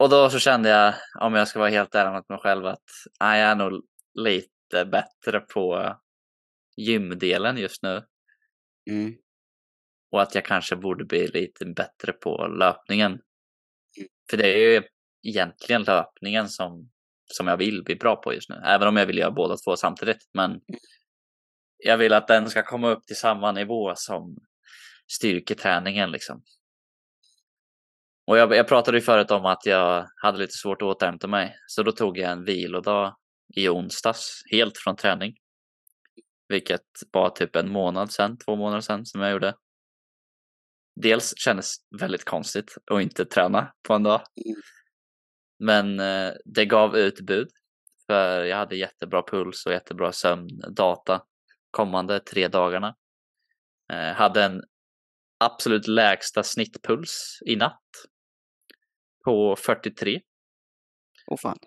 Och 0.00 0.08
då 0.08 0.30
så 0.30 0.38
kände 0.38 0.68
jag, 0.68 0.94
om 1.20 1.34
jag 1.34 1.48
ska 1.48 1.58
vara 1.58 1.70
helt 1.70 1.94
ärlig 1.94 2.12
mot 2.12 2.28
mig 2.28 2.38
själv, 2.38 2.66
att 2.66 2.84
jag 3.18 3.38
är 3.38 3.54
nog 3.54 3.84
lite 4.14 4.84
bättre 4.84 5.40
på 5.40 5.96
gymdelen 6.76 7.56
just 7.56 7.82
nu. 7.82 8.02
Mm. 8.90 9.14
Och 10.10 10.22
att 10.22 10.34
jag 10.34 10.44
kanske 10.44 10.76
borde 10.76 11.04
bli 11.04 11.26
lite 11.26 11.66
bättre 11.66 12.12
på 12.12 12.46
löpningen. 12.46 13.12
Mm. 13.12 14.08
För 14.30 14.36
det 14.36 14.54
är 14.54 14.58
ju 14.58 14.82
egentligen 15.22 15.82
löpningen 15.82 16.48
som, 16.48 16.90
som 17.26 17.46
jag 17.48 17.56
vill 17.56 17.84
bli 17.84 17.96
bra 17.96 18.16
på 18.16 18.34
just 18.34 18.48
nu. 18.48 18.62
Även 18.64 18.88
om 18.88 18.96
jag 18.96 19.06
vill 19.06 19.18
göra 19.18 19.30
båda 19.30 19.56
två 19.56 19.76
samtidigt. 19.76 20.30
Men 20.34 20.60
jag 21.76 21.98
vill 21.98 22.12
att 22.12 22.28
den 22.28 22.50
ska 22.50 22.62
komma 22.62 22.90
upp 22.90 23.06
till 23.06 23.16
samma 23.16 23.52
nivå 23.52 23.92
som 23.96 24.36
styrketräningen 25.12 26.10
liksom. 26.10 26.42
Och 28.30 28.38
jag, 28.38 28.54
jag 28.54 28.68
pratade 28.68 28.96
ju 28.96 29.02
förut 29.02 29.30
om 29.30 29.46
att 29.46 29.66
jag 29.66 30.08
hade 30.16 30.38
lite 30.38 30.52
svårt 30.52 30.82
att 30.82 30.86
återhämta 30.86 31.26
mig. 31.26 31.56
Så 31.66 31.82
då 31.82 31.92
tog 31.92 32.18
jag 32.18 32.32
en 32.32 32.44
vilodag 32.44 33.16
i 33.56 33.68
onsdags, 33.68 34.42
helt 34.52 34.78
från 34.78 34.96
träning. 34.96 35.36
Vilket 36.48 36.86
var 37.12 37.30
typ 37.30 37.56
en 37.56 37.72
månad 37.72 38.12
sedan, 38.12 38.38
två 38.38 38.56
månader 38.56 38.80
sedan 38.80 39.06
som 39.06 39.20
jag 39.20 39.32
gjorde. 39.32 39.54
Dels 40.96 41.34
kändes 41.36 41.74
väldigt 42.00 42.24
konstigt 42.24 42.76
att 42.90 43.02
inte 43.02 43.24
träna 43.24 43.72
på 43.88 43.94
en 43.94 44.02
dag. 44.02 44.20
Mm. 44.46 44.60
Men 45.58 46.00
eh, 46.00 46.32
det 46.44 46.64
gav 46.64 46.96
utbud. 46.96 47.48
För 48.06 48.44
jag 48.44 48.56
hade 48.56 48.76
jättebra 48.76 49.22
puls 49.22 49.66
och 49.66 49.72
jättebra 49.72 50.12
sömndata 50.12 51.22
kommande 51.70 52.20
tre 52.20 52.48
dagarna. 52.48 52.94
Eh, 53.92 54.12
hade 54.14 54.44
en 54.44 54.62
absolut 55.38 55.86
lägsta 55.86 56.42
snittpuls 56.42 57.38
i 57.46 57.56
natt 57.56 58.09
på 59.24 59.56
43. 59.56 60.20
Åh 61.26 61.38
fan. 61.38 61.58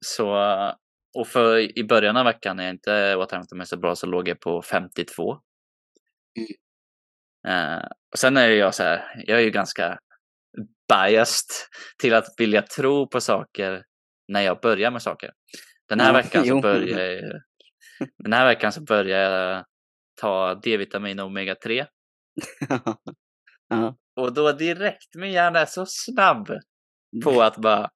Så, 0.00 0.36
eh, 0.42 0.74
och 1.18 1.28
för 1.28 1.78
i 1.78 1.84
början 1.84 2.16
av 2.16 2.24
veckan 2.24 2.56
när 2.56 2.64
jag 2.64 2.74
inte 2.74 3.16
återhämtade 3.16 3.58
mig 3.58 3.66
så 3.66 3.76
bra 3.76 3.94
så 3.94 4.06
låg 4.06 4.28
jag 4.28 4.40
på 4.40 4.62
52. 4.62 5.32
Eh, 7.48 7.84
och 8.12 8.18
sen 8.18 8.36
är 8.36 8.48
jag 8.48 8.74
så 8.74 8.82
här, 8.82 9.22
jag 9.26 9.38
är 9.38 9.42
ju 9.42 9.50
ganska 9.50 9.98
biased 10.88 11.50
till 11.98 12.14
att 12.14 12.24
vilja 12.38 12.62
tro 12.62 13.08
på 13.08 13.20
saker 13.20 13.84
när 14.28 14.40
jag 14.40 14.60
börjar 14.60 14.90
med 14.90 15.02
saker. 15.02 15.32
Den 15.88 16.00
här 16.00 16.08
Ja, 16.08 16.12
veckan 16.12 16.44
så 16.44 16.60
börjar 16.60 16.98
jag 17.00 17.42
Den 18.24 18.32
här 18.32 18.46
veckan 18.46 18.72
så 18.72 18.82
börjar 18.82 19.30
jag 19.30 19.64
ta 20.20 20.54
D-vitamin 20.54 21.18
och 21.18 21.30
omega-3 21.30 21.86
ja. 23.68 23.96
Och 24.16 24.34
då 24.34 24.52
direkt 24.52 25.14
min 25.14 25.32
hjärna 25.32 25.60
är 25.60 25.66
så 25.66 25.86
snabb 25.86 26.50
på 27.24 27.42
att 27.42 27.56
bara 27.56 27.90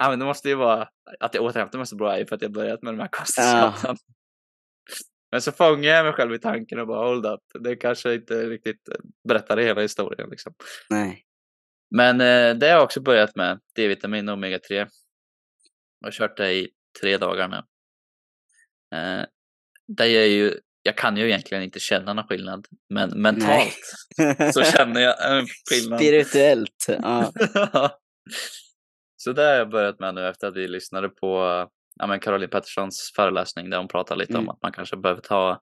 Ja 0.00 0.10
men 0.10 0.18
det 0.18 0.24
måste 0.24 0.48
ju 0.48 0.54
vara 0.54 0.88
att 1.20 1.34
jag 1.34 1.44
återhämtar 1.44 1.78
mig 1.78 1.86
så 1.86 1.96
bra 1.96 2.18
är 2.18 2.24
för 2.24 2.36
att 2.36 2.42
jag 2.42 2.52
börjat 2.52 2.82
med 2.82 2.94
de 2.94 3.00
här 3.00 3.08
kosttillskotten. 3.08 3.96
Men 5.30 5.42
så 5.42 5.52
fångar 5.52 5.90
jag 5.90 6.04
mig 6.04 6.12
själv 6.12 6.34
i 6.34 6.38
tanken 6.38 6.78
och 6.78 6.86
bara 6.86 7.06
hold 7.06 7.26
up. 7.26 7.40
Det 7.60 7.76
kanske 7.76 8.14
inte 8.14 8.48
riktigt 8.48 8.88
berättar 9.28 9.56
hela 9.56 9.80
historien 9.80 10.30
liksom. 10.30 10.54
Nej. 10.90 11.24
Men 11.90 12.20
eh, 12.20 12.58
det 12.58 12.66
har 12.66 12.74
jag 12.74 12.84
också 12.84 13.00
börjat 13.00 13.36
med. 13.36 13.60
D-vitamin 13.74 14.28
och 14.28 14.36
omega-3. 14.36 14.74
Jag 16.00 16.06
har 16.06 16.10
kört 16.10 16.36
det 16.36 16.52
i 16.52 16.70
tre 17.00 17.16
dagar 17.16 17.48
nu. 17.48 17.56
Eh, 18.98 19.24
det 19.86 20.04
är 20.04 20.26
ju, 20.26 20.60
jag 20.88 20.96
kan 20.96 21.16
ju 21.16 21.26
egentligen 21.26 21.62
inte 21.62 21.80
känna 21.80 22.12
någon 22.12 22.26
skillnad. 22.26 22.66
Men 22.88 23.22
mentalt 23.22 23.80
så 24.54 24.62
känner 24.62 25.00
jag 25.00 25.38
en 25.38 25.46
skillnad. 25.70 25.98
Spirituellt. 25.98 26.86
Ja. 26.88 27.32
så 29.16 29.32
det 29.32 29.42
har 29.42 29.52
jag 29.52 29.70
börjat 29.70 30.00
med 30.00 30.14
nu 30.14 30.28
efter 30.28 30.46
att 30.46 30.56
vi 30.56 30.68
lyssnade 30.68 31.08
på 31.08 31.28
ja, 31.96 32.06
men 32.06 32.20
Caroline 32.20 32.50
Petterssons 32.50 33.12
föreläsning 33.16 33.70
där 33.70 33.78
hon 33.78 33.88
pratar 33.88 34.16
lite 34.16 34.32
om 34.32 34.38
Mm. 34.38 34.48
att 34.48 34.62
man 34.62 34.72
kanske 34.72 34.96
behöver 34.96 35.20
ta 35.20 35.60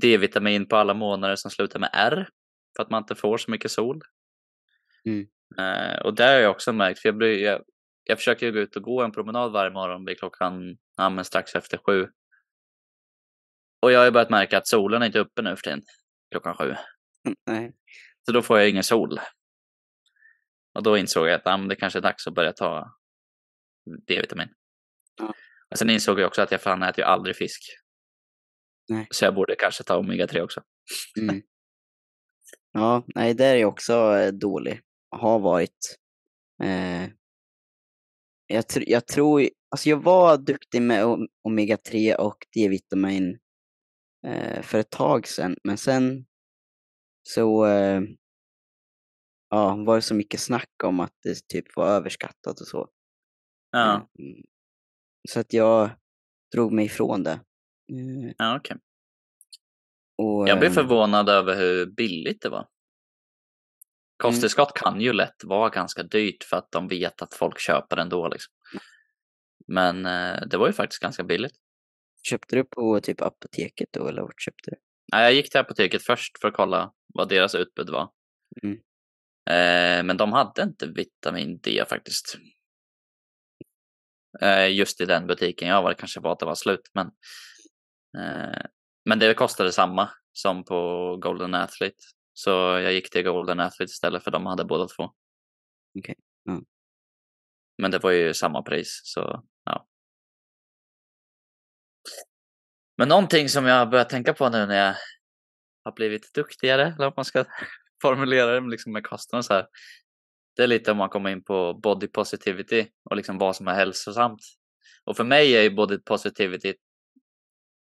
D-vitamin 0.00 0.68
på 0.68 0.76
alla 0.76 0.94
månader 0.94 1.36
som 1.36 1.50
slutar 1.50 1.78
med 1.80 1.90
R 1.92 2.28
för 2.76 2.82
att 2.82 2.90
man 2.90 3.02
inte 3.02 3.14
får 3.14 3.38
så 3.38 3.50
mycket 3.50 3.70
sol. 3.70 4.00
Mm. 5.04 5.26
Eh, 5.58 5.98
och 6.00 6.14
det 6.14 6.24
har 6.24 6.32
jag 6.32 6.50
också 6.50 6.72
märkt, 6.72 7.00
för 7.00 7.08
jag, 7.08 7.16
blir, 7.16 7.38
jag, 7.42 7.62
jag 8.04 8.18
försöker 8.18 8.46
ju 8.46 8.52
gå 8.52 8.58
ut 8.58 8.76
och 8.76 8.82
gå 8.82 9.02
en 9.02 9.12
promenad 9.12 9.52
varje 9.52 9.70
morgon 9.70 10.04
vid 10.04 10.18
klockan 10.18 10.76
ja, 10.96 11.24
strax 11.24 11.54
efter 11.54 11.78
sju. 11.86 12.06
Och 13.82 13.92
jag 13.92 13.98
har 13.98 14.04
ju 14.04 14.10
börjat 14.10 14.30
märka 14.30 14.58
att 14.58 14.68
solen 14.68 15.02
är 15.02 15.06
inte 15.06 15.18
uppe 15.18 15.42
nu 15.42 15.56
för 15.56 15.62
tiden, 15.62 15.82
klockan 16.30 16.54
sju. 16.56 16.74
Nej. 17.46 17.72
Så 18.26 18.32
då 18.32 18.42
får 18.42 18.58
jag 18.58 18.68
ingen 18.68 18.82
sol. 18.82 19.20
Och 20.74 20.82
då 20.82 20.98
insåg 20.98 21.26
jag 21.28 21.34
att 21.34 21.44
men 21.60 21.68
det 21.68 21.76
kanske 21.76 21.98
är 21.98 22.02
dags 22.02 22.26
att 22.26 22.34
börja 22.34 22.52
ta 22.52 22.96
D-vitamin. 24.06 24.48
Ja. 25.16 25.34
Och 25.70 25.78
sen 25.78 25.90
insåg 25.90 26.20
jag 26.20 26.26
också 26.26 26.42
att 26.42 26.50
jag 26.50 26.60
fan 26.62 26.82
äter 26.82 26.98
ju 27.04 27.04
aldrig 27.04 27.36
fisk. 27.36 27.62
Nej. 28.88 29.06
Så 29.10 29.24
jag 29.24 29.34
borde 29.34 29.56
kanske 29.56 29.84
ta 29.84 29.96
omega-3 29.98 30.40
också. 30.40 30.62
Mm. 31.20 31.42
Ja, 32.72 33.04
nej, 33.14 33.34
det 33.34 33.44
är 33.44 33.56
jag 33.56 33.68
också 33.68 33.92
eh, 34.16 34.32
dålig. 34.32 34.80
Har 35.10 35.38
varit. 35.38 35.96
Eh, 36.62 37.02
jag, 38.46 38.64
tr- 38.64 38.84
jag 38.86 39.06
tror, 39.06 39.40
ju- 39.42 39.50
alltså 39.70 39.88
jag 39.88 40.02
var 40.02 40.36
duktig 40.38 40.82
med 40.82 41.04
o- 41.06 41.26
omega-3 41.48 42.14
och 42.14 42.36
D-vitamin 42.54 43.38
eh, 44.26 44.62
för 44.62 44.78
ett 44.78 44.90
tag 44.90 45.26
sedan, 45.26 45.56
men 45.64 45.78
sen 45.78 46.26
så 47.22 47.66
eh, 47.66 48.00
ja, 49.50 49.76
var 49.86 49.96
det 49.96 50.02
så 50.02 50.14
mycket 50.14 50.40
snack 50.40 50.70
om 50.84 51.00
att 51.00 51.12
det 51.22 51.48
typ 51.48 51.76
var 51.76 51.88
överskattat 51.88 52.60
och 52.60 52.66
så. 52.66 52.88
Ja, 53.70 54.08
Mm. 54.18 54.42
Så 55.28 55.40
att 55.40 55.52
jag 55.52 55.90
drog 56.54 56.72
mig 56.72 56.84
ifrån 56.84 57.22
det. 57.22 57.40
Eh, 57.92 58.34
ja 58.38 58.56
okej. 58.56 58.76
och, 60.18 60.48
Jag 60.48 60.58
blev 60.58 60.70
eh, 60.70 60.74
förvånad 60.74 61.28
över 61.28 61.56
hur 61.56 61.86
billigt 61.86 62.42
det 62.42 62.48
var. 62.48 62.68
Kosttillskott 64.16 64.72
kan 64.74 65.00
ju 65.00 65.12
lätt 65.12 65.44
vara 65.44 65.68
ganska 65.68 66.02
dyrt 66.02 66.44
för 66.44 66.56
att 66.56 66.72
de 66.72 66.88
vet 66.88 67.22
att 67.22 67.34
folk 67.34 67.58
köper 67.58 67.96
ändå. 67.96 68.28
Liksom. 68.28 68.54
Men 69.66 70.06
eh, 70.06 70.46
det 70.46 70.56
var 70.56 70.66
ju 70.66 70.72
faktiskt 70.72 71.02
ganska 71.02 71.24
billigt. 71.24 71.56
Köpte 72.30 72.56
du 72.56 72.64
på 72.64 73.00
typ 73.00 73.20
apoteket 73.20 73.88
då, 73.92 74.08
eller 74.08 74.22
vart 74.22 74.42
köpte 74.42 74.70
du? 74.70 74.76
Nej, 75.12 75.22
Jag 75.22 75.32
gick 75.32 75.50
till 75.50 75.60
apoteket 75.60 76.02
först 76.02 76.38
för 76.40 76.48
att 76.48 76.54
kolla 76.54 76.92
vad 77.14 77.28
deras 77.28 77.54
utbud 77.54 77.90
var. 77.90 78.10
Mm. 78.62 78.76
Eh, 79.50 80.04
men 80.04 80.16
de 80.16 80.32
hade 80.32 80.62
inte 80.62 80.86
vitamin 80.86 81.58
D 81.58 81.84
faktiskt. 81.88 82.36
Eh, 84.42 84.72
just 84.74 85.00
i 85.00 85.04
den 85.04 85.26
butiken 85.26 85.68
jag 85.68 85.82
var. 85.82 85.90
Det 85.90 85.94
kanske 85.94 86.20
var 86.20 86.32
att 86.32 86.38
det 86.38 86.46
var 86.46 86.54
slut. 86.54 86.90
Men, 86.94 87.06
eh, 88.18 88.62
men 89.04 89.18
det 89.18 89.34
kostade 89.34 89.72
samma. 89.72 90.10
som 90.32 90.64
på 90.64 91.16
Golden 91.22 91.54
Athlete. 91.54 91.96
Så 92.32 92.50
jag 92.50 92.92
gick 92.92 93.10
till 93.10 93.22
Golden 93.22 93.60
Athlete 93.60 93.90
istället 93.90 94.24
för 94.24 94.30
de 94.30 94.46
hade 94.46 94.64
båda 94.64 94.86
två. 94.88 95.10
Okej. 95.98 96.14
Ja. 96.44 96.60
Men 97.78 97.90
det 97.90 97.98
var 97.98 98.10
ju 98.10 98.34
samma 98.34 98.62
pris, 98.62 99.00
så 99.04 99.44
Men 102.96 103.08
någonting 103.08 103.48
som 103.48 103.66
jag 103.66 103.90
börjat 103.90 104.08
tänka 104.08 104.34
på 104.34 104.48
nu 104.48 104.66
när 104.66 104.86
jag 104.86 104.94
har 105.84 105.92
blivit 105.92 106.34
duktigare, 106.34 106.94
eller 106.96 107.06
om 107.06 107.12
man 107.16 107.24
ska 107.24 107.44
formulera 108.02 108.60
det 108.60 108.70
liksom 108.70 108.92
med 108.92 109.06
kostnaden 109.06 109.42
så 109.42 109.54
här. 109.54 109.66
Det 110.56 110.62
är 110.62 110.66
lite 110.66 110.90
om 110.90 110.96
man 110.96 111.08
kommer 111.08 111.30
in 111.30 111.44
på 111.44 111.74
body 111.82 112.06
positivity 112.06 112.86
och 113.10 113.16
liksom 113.16 113.38
vad 113.38 113.56
som 113.56 113.68
är 113.68 113.74
hälsosamt. 113.74 114.40
Och 115.04 115.16
för 115.16 115.24
mig 115.24 115.56
är 115.56 115.62
ju 115.62 115.70
body 115.70 115.98
positivity 115.98 116.74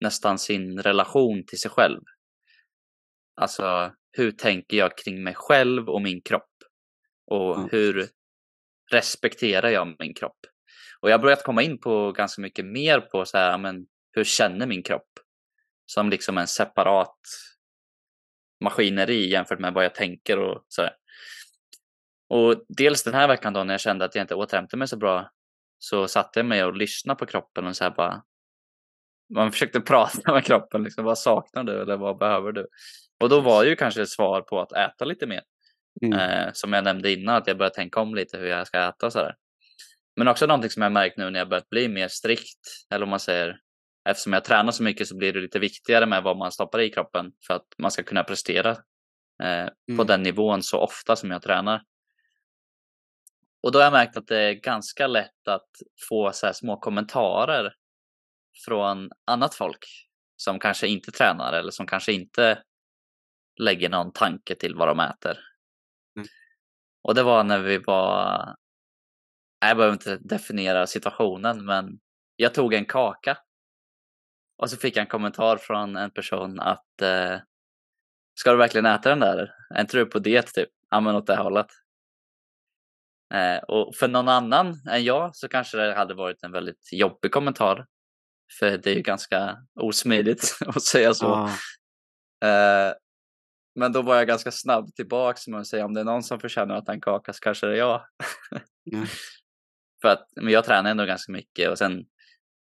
nästan 0.00 0.38
sin 0.38 0.78
relation 0.82 1.46
till 1.46 1.60
sig 1.60 1.70
själv. 1.70 2.00
Alltså, 3.36 3.92
hur 4.12 4.30
tänker 4.30 4.76
jag 4.76 4.98
kring 4.98 5.22
mig 5.22 5.34
själv 5.34 5.88
och 5.88 6.02
min 6.02 6.22
kropp? 6.22 6.50
Och 7.26 7.56
Ja, 7.56 7.68
hur 7.70 8.08
respekterar 8.92 9.68
jag 9.68 9.96
min 9.98 10.14
kropp? 10.14 10.38
Och 11.00 11.10
jag 11.10 11.18
har 11.18 11.22
börjat 11.22 11.44
komma 11.44 11.62
in 11.62 11.80
på 11.80 12.12
ganska 12.12 12.42
mycket 12.42 12.66
mer 12.66 13.00
på 13.00 13.24
så 13.24 13.38
här, 13.38 13.58
men 13.58 13.86
hur 14.14 14.24
känner 14.24 14.66
min 14.66 14.82
kropp? 14.82 15.08
Som 15.86 16.10
liksom 16.10 16.38
en 16.38 16.46
separat 16.46 17.18
maskineri 18.60 19.30
jämfört 19.30 19.60
med 19.60 19.72
vad 19.72 19.84
jag 19.84 19.94
tänker 19.94 20.38
och 20.38 20.64
så 20.68 20.82
här. 20.82 20.92
Och 22.28 22.64
dels 22.68 23.04
den 23.04 23.14
här 23.14 23.28
veckan 23.28 23.52
då 23.52 23.64
när 23.64 23.74
jag 23.74 23.80
kände 23.80 24.04
att 24.04 24.14
jag 24.14 24.22
inte 24.22 24.34
återhämtade 24.34 24.78
mig 24.78 24.88
så 24.88 24.96
bra 24.96 25.30
så 25.78 26.08
satte 26.08 26.38
jag 26.38 26.46
mig 26.46 26.64
och 26.64 26.76
lyssnade 26.76 27.18
på 27.18 27.26
kroppen 27.26 27.66
och 27.66 27.76
så 27.76 27.84
här 27.84 27.90
bara 27.90 28.22
man 29.34 29.52
försökte 29.52 29.80
prata 29.90 30.32
med 30.32 30.44
kroppen 30.44 30.82
liksom, 30.82 31.04
vad 31.04 31.18
saknar 31.18 31.64
du 31.64 31.82
eller 31.82 31.96
vad 31.96 32.18
behöver 32.18 32.52
du? 32.52 32.66
Och 33.20 33.28
då 33.28 33.40
var 33.40 33.64
ju 33.64 33.76
kanske 33.76 34.02
ett 34.02 34.08
svar 34.08 34.40
på 34.40 34.60
att 34.60 34.72
äta 34.72 35.04
lite 35.04 35.26
mer. 35.26 35.42
Mm. 36.02 36.18
Eh, 36.18 36.50
som 36.52 36.72
jag 36.72 36.84
nämnde 36.84 37.12
innan, 37.12 37.34
att 37.34 37.46
jag 37.46 37.58
började 37.58 37.74
tänka 37.74 38.00
om 38.00 38.14
lite 38.14 38.38
hur 38.38 38.46
jag 38.46 38.66
ska 38.66 38.88
äta 38.88 39.06
och 39.06 39.12
sådär. 39.12 39.34
Men 40.16 40.28
också 40.28 40.46
någonting 40.46 40.70
som 40.70 40.82
jag 40.82 40.92
märkt 40.92 41.18
nu 41.18 41.30
när 41.30 41.38
jag 41.38 41.48
börjat 41.48 41.70
bli 41.70 41.88
mer 41.88 42.08
strikt, 42.08 42.68
eller 42.90 43.02
om 43.02 43.10
man 43.10 43.20
säger, 43.20 43.60
eftersom 44.04 44.32
jag 44.32 44.44
tränar 44.44 44.72
så 44.72 44.82
mycket 44.82 45.08
så 45.08 45.16
blir 45.16 45.32
det 45.32 45.40
lite 45.40 45.58
viktigare 45.58 46.06
med 46.06 46.22
vad 46.22 46.36
man 46.36 46.52
stoppar 46.52 46.80
i 46.80 46.90
kroppen 46.90 47.32
för 47.46 47.54
att 47.54 47.66
man 47.78 47.90
ska 47.90 48.02
kunna 48.02 48.24
prestera 48.24 48.70
eh, 49.42 49.66
på 49.66 49.92
Mm. 49.92 50.06
den 50.06 50.22
nivån 50.22 50.62
så 50.62 50.78
ofta 50.78 51.16
som 51.16 51.30
jag 51.30 51.42
tränar. 51.42 51.82
Och 53.62 53.72
då 53.72 53.78
har 53.78 53.84
jag 53.84 53.92
märkt 53.92 54.16
att 54.16 54.26
det 54.26 54.38
är 54.40 54.52
ganska 54.52 55.06
lätt 55.06 55.48
att 55.48 55.68
få 56.08 56.32
så 56.32 56.52
små 56.52 56.76
kommentarer 56.76 57.74
från 58.64 59.10
annat 59.24 59.54
folk 59.54 59.86
som 60.36 60.58
kanske 60.58 60.86
inte 60.88 61.10
tränar 61.10 61.52
eller 61.52 61.70
som 61.70 61.86
kanske 61.86 62.12
inte 62.12 62.62
lägger 63.60 63.88
någon 63.88 64.12
tanke 64.12 64.54
till 64.54 64.74
vad 64.74 64.88
de 64.88 65.00
äter. 65.00 65.38
Mm. 66.16 66.28
Och 67.02 67.14
det 67.14 67.22
var 67.22 67.44
när 67.44 67.58
vi 67.58 67.78
var, 67.78 68.54
jag 69.60 69.76
behöver 69.76 69.92
inte 69.92 70.16
definiera 70.16 70.86
situationen, 70.86 71.64
men 71.64 71.98
jag 72.36 72.54
tog 72.54 72.74
en 72.74 72.84
kaka 72.84 73.38
och 74.56 74.70
så 74.70 74.76
fick 74.76 74.96
jag 74.96 75.00
en 75.00 75.08
kommentar 75.08 75.56
från 75.56 75.96
en 75.96 76.10
person 76.10 76.60
att 76.60 77.02
eh, 77.02 77.38
ska 78.34 78.50
du 78.50 78.56
verkligen 78.56 78.86
äta 78.86 79.08
den 79.08 79.20
där? 79.20 79.50
Är 79.74 79.80
inte 79.80 79.96
du 79.96 80.06
på 80.06 80.18
diet 80.18 80.54
typ? 80.54 80.68
Ja 80.90 81.00
men 81.00 81.14
åt 81.14 81.26
det 81.26 81.36
hållet. 81.36 81.66
Eh, 83.34 83.58
och 83.58 83.96
för 83.96 84.08
någon 84.08 84.28
annan 84.28 84.80
än 84.90 85.04
jag 85.04 85.36
så 85.36 85.48
kanske 85.48 85.76
det 85.76 85.94
hade 85.94 86.14
varit 86.14 86.42
en 86.42 86.52
väldigt 86.52 86.92
jobbig 86.92 87.32
kommentar. 87.32 87.86
För 88.58 88.78
det 88.78 88.90
är 88.90 88.94
ju 88.94 89.02
ganska 89.02 89.56
osmidigt 89.80 90.58
att 90.66 90.82
säga 90.82 91.14
så. 91.14 91.26
Ja, 91.26 91.50
Eh, 92.44 92.92
men 93.74 93.92
då 93.92 94.02
var 94.02 94.16
jag 94.16 94.26
ganska 94.26 94.50
snabb 94.50 94.94
tillbaks 94.94 95.48
med 95.48 95.60
att 95.60 95.66
säga 95.66 95.84
om 95.84 95.94
det 95.94 96.00
är 96.00 96.04
någon 96.04 96.22
som 96.22 96.40
förtjänar 96.40 96.76
att 96.76 96.88
en 96.88 97.00
kaka 97.00 97.32
så 97.32 97.40
kanske 97.40 97.66
det 97.66 97.72
är 97.72 97.76
jag. 97.76 98.06
Ja. 98.84 99.04
För 100.02 100.08
att 100.08 100.28
men 100.36 100.52
jag 100.52 100.64
tränar 100.64 100.90
ändå 100.90 101.04
ganska 101.04 101.32
mycket 101.32 101.70
och 101.70 101.78
sen 101.78 102.04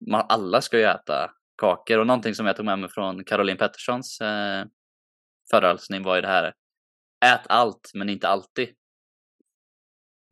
man, 0.09 0.25
alla 0.29 0.61
ska 0.61 0.77
ju 0.77 0.83
äta 0.83 1.31
kakor 1.59 1.99
och 1.99 2.07
någonting 2.07 2.35
som 2.35 2.45
jag 2.45 2.55
tog 2.55 2.65
med 2.65 2.79
mig 2.79 2.89
från 2.89 3.23
Caroline 3.23 3.57
Petterssons 3.57 4.21
eh, 4.21 4.65
föreläsning 5.51 6.03
var 6.03 6.15
ju 6.15 6.21
det 6.21 6.27
här. 6.27 6.53
Ät 7.25 7.41
allt 7.49 7.91
men 7.93 8.09
inte 8.09 8.27
alltid. 8.27 8.69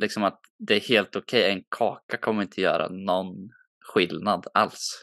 Liksom 0.02 0.24
att 0.24 0.40
det 0.58 0.76
är 0.76 0.80
helt 0.80 1.16
okej. 1.16 1.52
En 1.52 1.63
kaka 1.70 2.18
kommer 2.18 2.42
inte 2.42 2.62
göra 2.62 2.90
någon 2.90 3.36
skillnad 3.80 4.48
alls. 4.54 5.02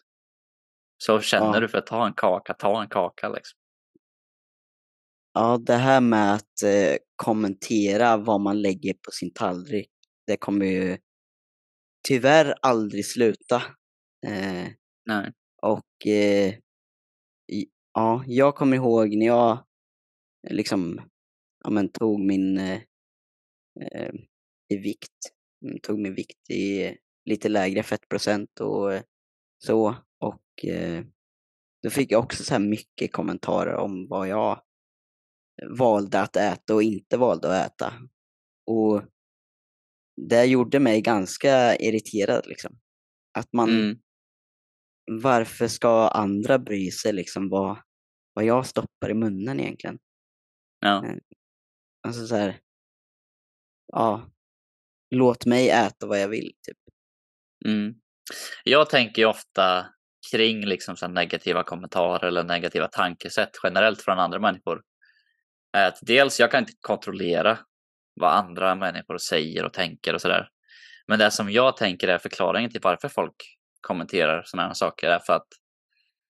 Så 0.98 1.20
känner 1.20 1.54
Ja. 1.54 1.60
du 1.60 1.68
för 1.68 1.78
att 1.78 1.86
ta 1.86 2.06
en 2.06 2.14
kaka, 2.14 2.54
ta 2.54 2.82
en 2.82 2.88
kaka 2.88 3.28
liksom. 3.28 3.58
ja, 5.34 5.58
det 5.66 5.74
här 5.74 6.00
med 6.00 6.34
att 6.34 6.62
eh, 6.64 6.96
kommentera 7.16 8.16
vad 8.16 8.40
man 8.40 8.62
lägger 8.62 8.94
på 8.94 9.10
sin 9.10 9.32
tallrik, 9.32 9.90
det 10.26 10.36
kommer 10.36 10.66
ju 10.66 10.98
tyvärr 12.08 12.54
aldrig 12.62 13.06
sluta. 13.06 13.56
Eh, 14.26 14.68
Nej 15.06 15.32
och 15.64 16.06
eh, 16.06 16.54
ja, 17.94 18.24
jag 18.26 18.54
kommer 18.54 18.76
ihåg 18.76 19.16
när 19.16 19.26
jag 19.26 19.52
eh, 20.48 20.54
liksom 20.54 21.00
ja, 21.64 21.70
men, 21.70 21.88
tog 21.88 22.20
min 22.20 22.58
eh, 22.58 22.80
eh 23.80 24.14
i 24.68 24.76
vikt, 24.76 25.32
mm, 25.64 25.78
tog 25.82 25.98
min 25.98 26.14
vikt 26.14 26.50
i 26.50 26.96
lite 27.24 27.48
lägre 27.48 27.82
fettprocent 27.82 28.60
och 28.60 28.94
eh, 28.94 29.02
så. 29.64 29.96
Och 30.18 30.64
eh, 30.64 31.04
då 31.82 31.90
fick 31.90 32.12
jag 32.12 32.24
också 32.24 32.44
så 32.44 32.52
här 32.54 32.60
mycket 32.60 33.12
kommentarer 33.12 33.74
om 33.74 34.08
vad 34.08 34.28
jag 34.28 34.62
valde 35.78 36.20
att 36.20 36.36
äta 36.36 36.74
och 36.74 36.82
inte 36.82 37.16
valde 37.16 37.48
att 37.48 37.72
äta. 37.72 37.92
Och 38.66 39.02
det 40.16 40.44
gjorde 40.44 40.80
mig 40.80 41.00
ganska 41.00 41.76
irriterad 41.76 42.46
liksom. 42.46 42.78
Att 43.38 43.52
man, 43.52 43.68
Mm 43.70 43.98
varför 45.06 45.68
ska 45.68 46.08
andra 46.08 46.58
bry 46.58 46.90
sig 46.90 47.12
liksom 47.12 47.48
vad, 47.48 47.76
vad 48.34 48.44
jag 48.44 48.66
stoppar 48.66 49.10
i 49.10 49.14
munnen 49.14 49.60
egentligen? 49.60 49.98
Ja. 50.80 51.04
Alltså 52.06 52.26
så 52.26 52.36
här, 52.36 52.60
ja, 53.92 54.30
låt 55.10 55.46
mig 55.46 55.70
äta 55.70 56.06
vad 56.06 56.20
jag 56.20 56.28
vill 56.28 56.52
typ. 56.62 56.78
Mm. 57.66 57.94
Jag 58.64 58.90
tänker 58.90 59.22
ju 59.22 59.28
ofta 59.28 59.86
kring 60.32 60.66
liksom 60.66 60.96
så 60.96 61.08
negativa 61.08 61.62
kommentarer 61.62 62.28
eller 62.28 62.44
negativa 62.44 62.88
tankesätt 62.88 63.50
generellt 63.62 64.02
från 64.02 64.18
andra 64.18 64.38
människor. 64.38 64.82
Att 65.76 65.98
dels, 66.02 66.40
jag 66.40 66.50
kan 66.50 66.60
inte 66.60 66.72
kontrollera 66.80 67.58
vad 68.20 68.32
andra 68.32 68.74
människor 68.74 69.18
säger 69.18 69.64
och 69.64 69.72
tänker 69.72 70.14
och 70.14 70.20
sådär. 70.20 70.48
Men 71.06 71.18
det 71.18 71.30
som 71.30 71.50
jag 71.50 71.76
tänker 71.76 72.08
är 72.08 72.18
förklaringen 72.18 72.70
till 72.70 72.80
varför 72.82 73.08
folk 73.08 73.56
kommenterar 73.86 74.42
sådana 74.46 74.66
här 74.68 74.74
saker 74.74 75.08
är 75.08 75.18
för 75.18 75.32
att 75.32 75.46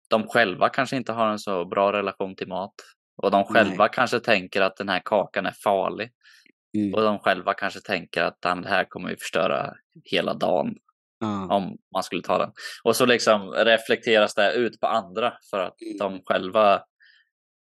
de 0.09 0.29
själva 0.29 0.69
kanske 0.69 0.97
inte 0.97 1.13
har 1.13 1.27
en 1.29 1.39
så 1.39 1.65
bra 1.65 1.93
relation 1.93 2.37
till 2.37 2.49
mat. 2.49 2.75
Och 3.23 3.31
de 3.31 3.45
själva 3.45 3.89
kanske 3.89 4.21
tänker 4.21 4.61
att 4.63 4.77
den 4.77 4.89
här 4.89 5.01
kakan 5.05 5.47
är 5.47 5.53
farlig. 5.65 6.11
Mm. 6.79 6.95
Och 6.95 7.03
de 7.03 7.19
själva 7.19 7.55
kanske 7.55 7.81
tänker 7.81 8.23
att 8.23 8.47
"Ah, 8.47 8.55
det 8.55 8.69
här 8.69 8.85
kommer 8.85 9.11
ju 9.11 9.17
förstöra 9.17 9.75
hela 10.05 10.35
dagen 10.35 10.75
Ja, 11.23 11.55
om 11.57 11.79
man 11.93 12.03
skulle 12.03 12.23
ta 12.23 12.39
den. 12.39 12.53
Och 12.85 12.97
så 12.97 13.07
liksom 13.07 13.51
reflekteras 13.53 14.35
det 14.35 14.53
ut 14.53 14.81
på 14.81 14.87
andra 14.87 15.33
för 15.51 15.59
att 15.59 15.83
Mm. 15.83 15.99
de 15.99 16.23
själva 16.27 16.83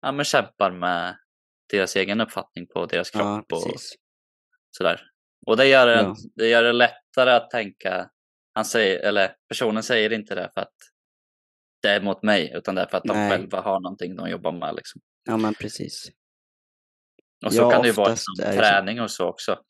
ja, 0.02 0.12
men 0.12 0.24
kämpar 0.24 0.70
med 0.70 1.16
deras 1.70 1.96
egen 1.96 2.20
uppfattning 2.20 2.66
på 2.66 2.86
deras 2.86 3.10
ja 3.14 3.20
kropp 3.20 3.52
och 3.52 3.64
precis. 3.72 3.94
sådär. 4.70 5.00
Och 5.46 5.56
det 5.56 5.66
gör, 5.66 5.86
det, 5.86 5.94
Ja. 6.02 6.14
det 6.36 6.48
gör 6.48 6.62
det 6.62 6.72
lättare 6.72 7.30
att 7.30 7.50
tänka, 7.50 8.10
han 8.58 8.64
säger, 8.64 9.00
eller 9.00 9.34
personen 9.48 9.82
säger 9.82 10.12
inte 10.12 10.34
det 10.34 10.50
för 10.54 10.60
att 10.60 10.74
det 11.82 11.88
är 11.88 12.00
mot 12.00 12.22
mig, 12.22 12.52
utan 12.54 12.74
det 12.74 12.82
är 12.82 12.86
för 12.86 12.96
att 12.98 13.04
de 13.04 13.16
Nej. 13.16 13.30
själva 13.30 13.60
har 13.60 13.80
någonting 13.80 14.16
de 14.16 14.30
jobbar 14.30 14.52
med. 14.52 14.74
Liksom. 14.74 15.00
Ja 15.24 15.36
men 15.36 15.54
precis. 15.54 16.08
Och 17.46 17.52
så 17.52 17.58
Ja, 17.62 17.70
kan 17.70 17.82
det 17.82 17.88
ju 17.88 17.94
vara 17.94 18.06
oftast 18.06 18.24
som 18.24 18.44
är 18.44 18.48
det 18.48 18.52
så. 18.54 18.58
träning 18.60 19.00
och 19.00 19.10
så 19.10 19.26
också. 19.28 19.62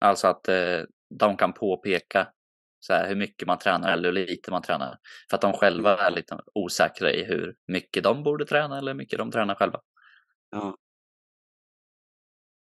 Alltså 0.00 0.26
att 0.28 0.48
eh, 0.48 0.80
de 1.18 1.36
kan 1.36 1.52
påpeka 1.52 2.32
så 2.80 2.92
här, 2.92 3.08
hur 3.08 3.16
mycket 3.16 3.46
man 3.48 3.58
tränar 3.58 3.92
eller 3.92 4.08
hur 4.08 4.26
lite 4.26 4.50
man 4.50 4.62
tränar. 4.62 4.98
För 5.30 5.36
att 5.36 5.40
de 5.40 5.52
själva 5.52 5.92
Mm. 5.94 6.06
är 6.06 6.10
lite 6.10 6.40
osäkra 6.54 7.12
i 7.12 7.24
hur 7.24 7.56
mycket 7.66 8.02
de 8.04 8.22
borde 8.22 8.46
träna 8.46 8.78
eller 8.78 8.92
hur 8.92 8.98
mycket 8.98 9.18
de 9.18 9.30
tränar 9.30 9.54
själva. 9.54 9.80
Ja. 10.50 10.76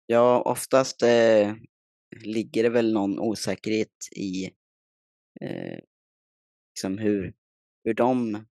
Ja, 0.07 0.43
oftast 0.43 1.03
eh, 1.03 1.55
ligger 2.17 2.63
det 2.63 2.69
väl 2.69 2.93
någon 2.93 3.19
osäkerhet 3.19 4.09
i 4.17 4.45
eh, 5.41 5.79
liksom 6.75 6.99
hur, 6.99 7.35
hur 7.85 7.95
de 7.95 8.47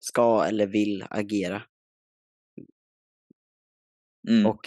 ska 0.00 0.44
eller 0.44 0.66
vill 0.66 1.04
agera. 1.10 1.62
Mm. 4.28 4.46
Och 4.46 4.60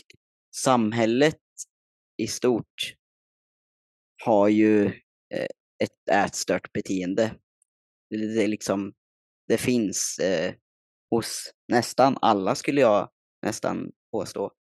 samhället 0.56 1.42
i 2.18 2.28
stort 2.28 2.96
har 4.24 4.48
ju 4.48 4.86
eh, 5.34 5.48
ett 5.84 6.10
ätstört 6.12 6.74
beteende. 6.74 7.36
Det, 8.10 8.36
det, 8.36 8.48
liksom, 8.48 8.94
det 9.48 9.58
finns 9.58 10.20
eh, 10.20 10.56
hos 11.12 11.52
nästan 11.68 12.18
alla 12.22 12.56
skulle 12.56 12.82
jag 12.82 13.12
nästan 13.46 13.92
påstå. 14.12 14.52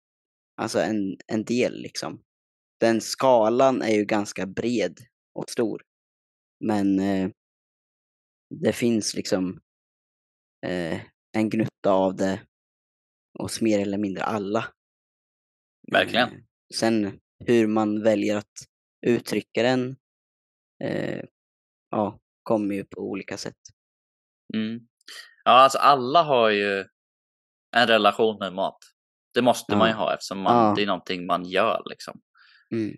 Alltså 0.57 0.81
en, 0.81 1.16
en 1.26 1.44
del 1.44 1.83
liksom. 1.83 2.22
Den 2.80 3.00
skalan 3.00 3.82
är 3.82 3.94
ju 3.94 4.04
ganska 4.04 4.46
bred 4.46 4.98
och 5.34 5.50
stor. 5.50 5.82
Men 6.64 7.00
eh, 7.00 7.30
det 8.50 8.72
finns 8.72 9.14
liksom 9.14 9.60
eh, 10.66 11.00
en 11.32 11.50
gnutta 11.50 11.90
av 11.90 12.16
det 12.16 12.40
hos 13.38 13.60
mer 13.60 13.80
eller 13.80 13.98
mindre 13.98 14.24
alla. 14.24 14.64
Verkligen. 15.92 16.28
Eh, 16.28 16.38
sen 16.74 17.20
hur 17.46 17.66
man 17.66 18.02
väljer 18.02 18.36
att 18.36 18.52
uttrycka 19.06 19.62
den 19.62 19.96
eh, 20.84 21.24
ja, 21.90 22.20
kommer 22.42 22.74
ju 22.74 22.84
på 22.84 23.00
olika 23.00 23.36
sätt. 23.36 23.56
Mm. 24.54 24.80
Ja, 25.44 25.50
alltså 25.50 25.78
alla 25.78 26.22
har 26.22 26.50
ju 26.50 26.84
en 27.76 27.86
relation 27.86 28.38
med 28.38 28.52
mat. 28.52 28.78
Det 29.34 29.42
måste 29.42 29.72
Ja. 29.72 29.78
man 29.78 29.88
ju 29.88 29.94
ha 29.94 30.14
eftersom 30.14 30.38
man, 30.40 30.66
Ja. 30.66 30.74
det 30.76 30.82
är 30.82 30.86
någonting 30.86 31.26
man 31.26 31.44
gör 31.44 31.82
liksom. 31.90 32.20
Mm. 32.72 32.94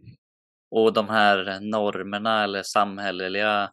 Och 0.70 0.92
de 0.92 1.08
här 1.08 1.60
normerna 1.60 2.44
eller 2.44 2.62
samhälleliga 2.62 3.72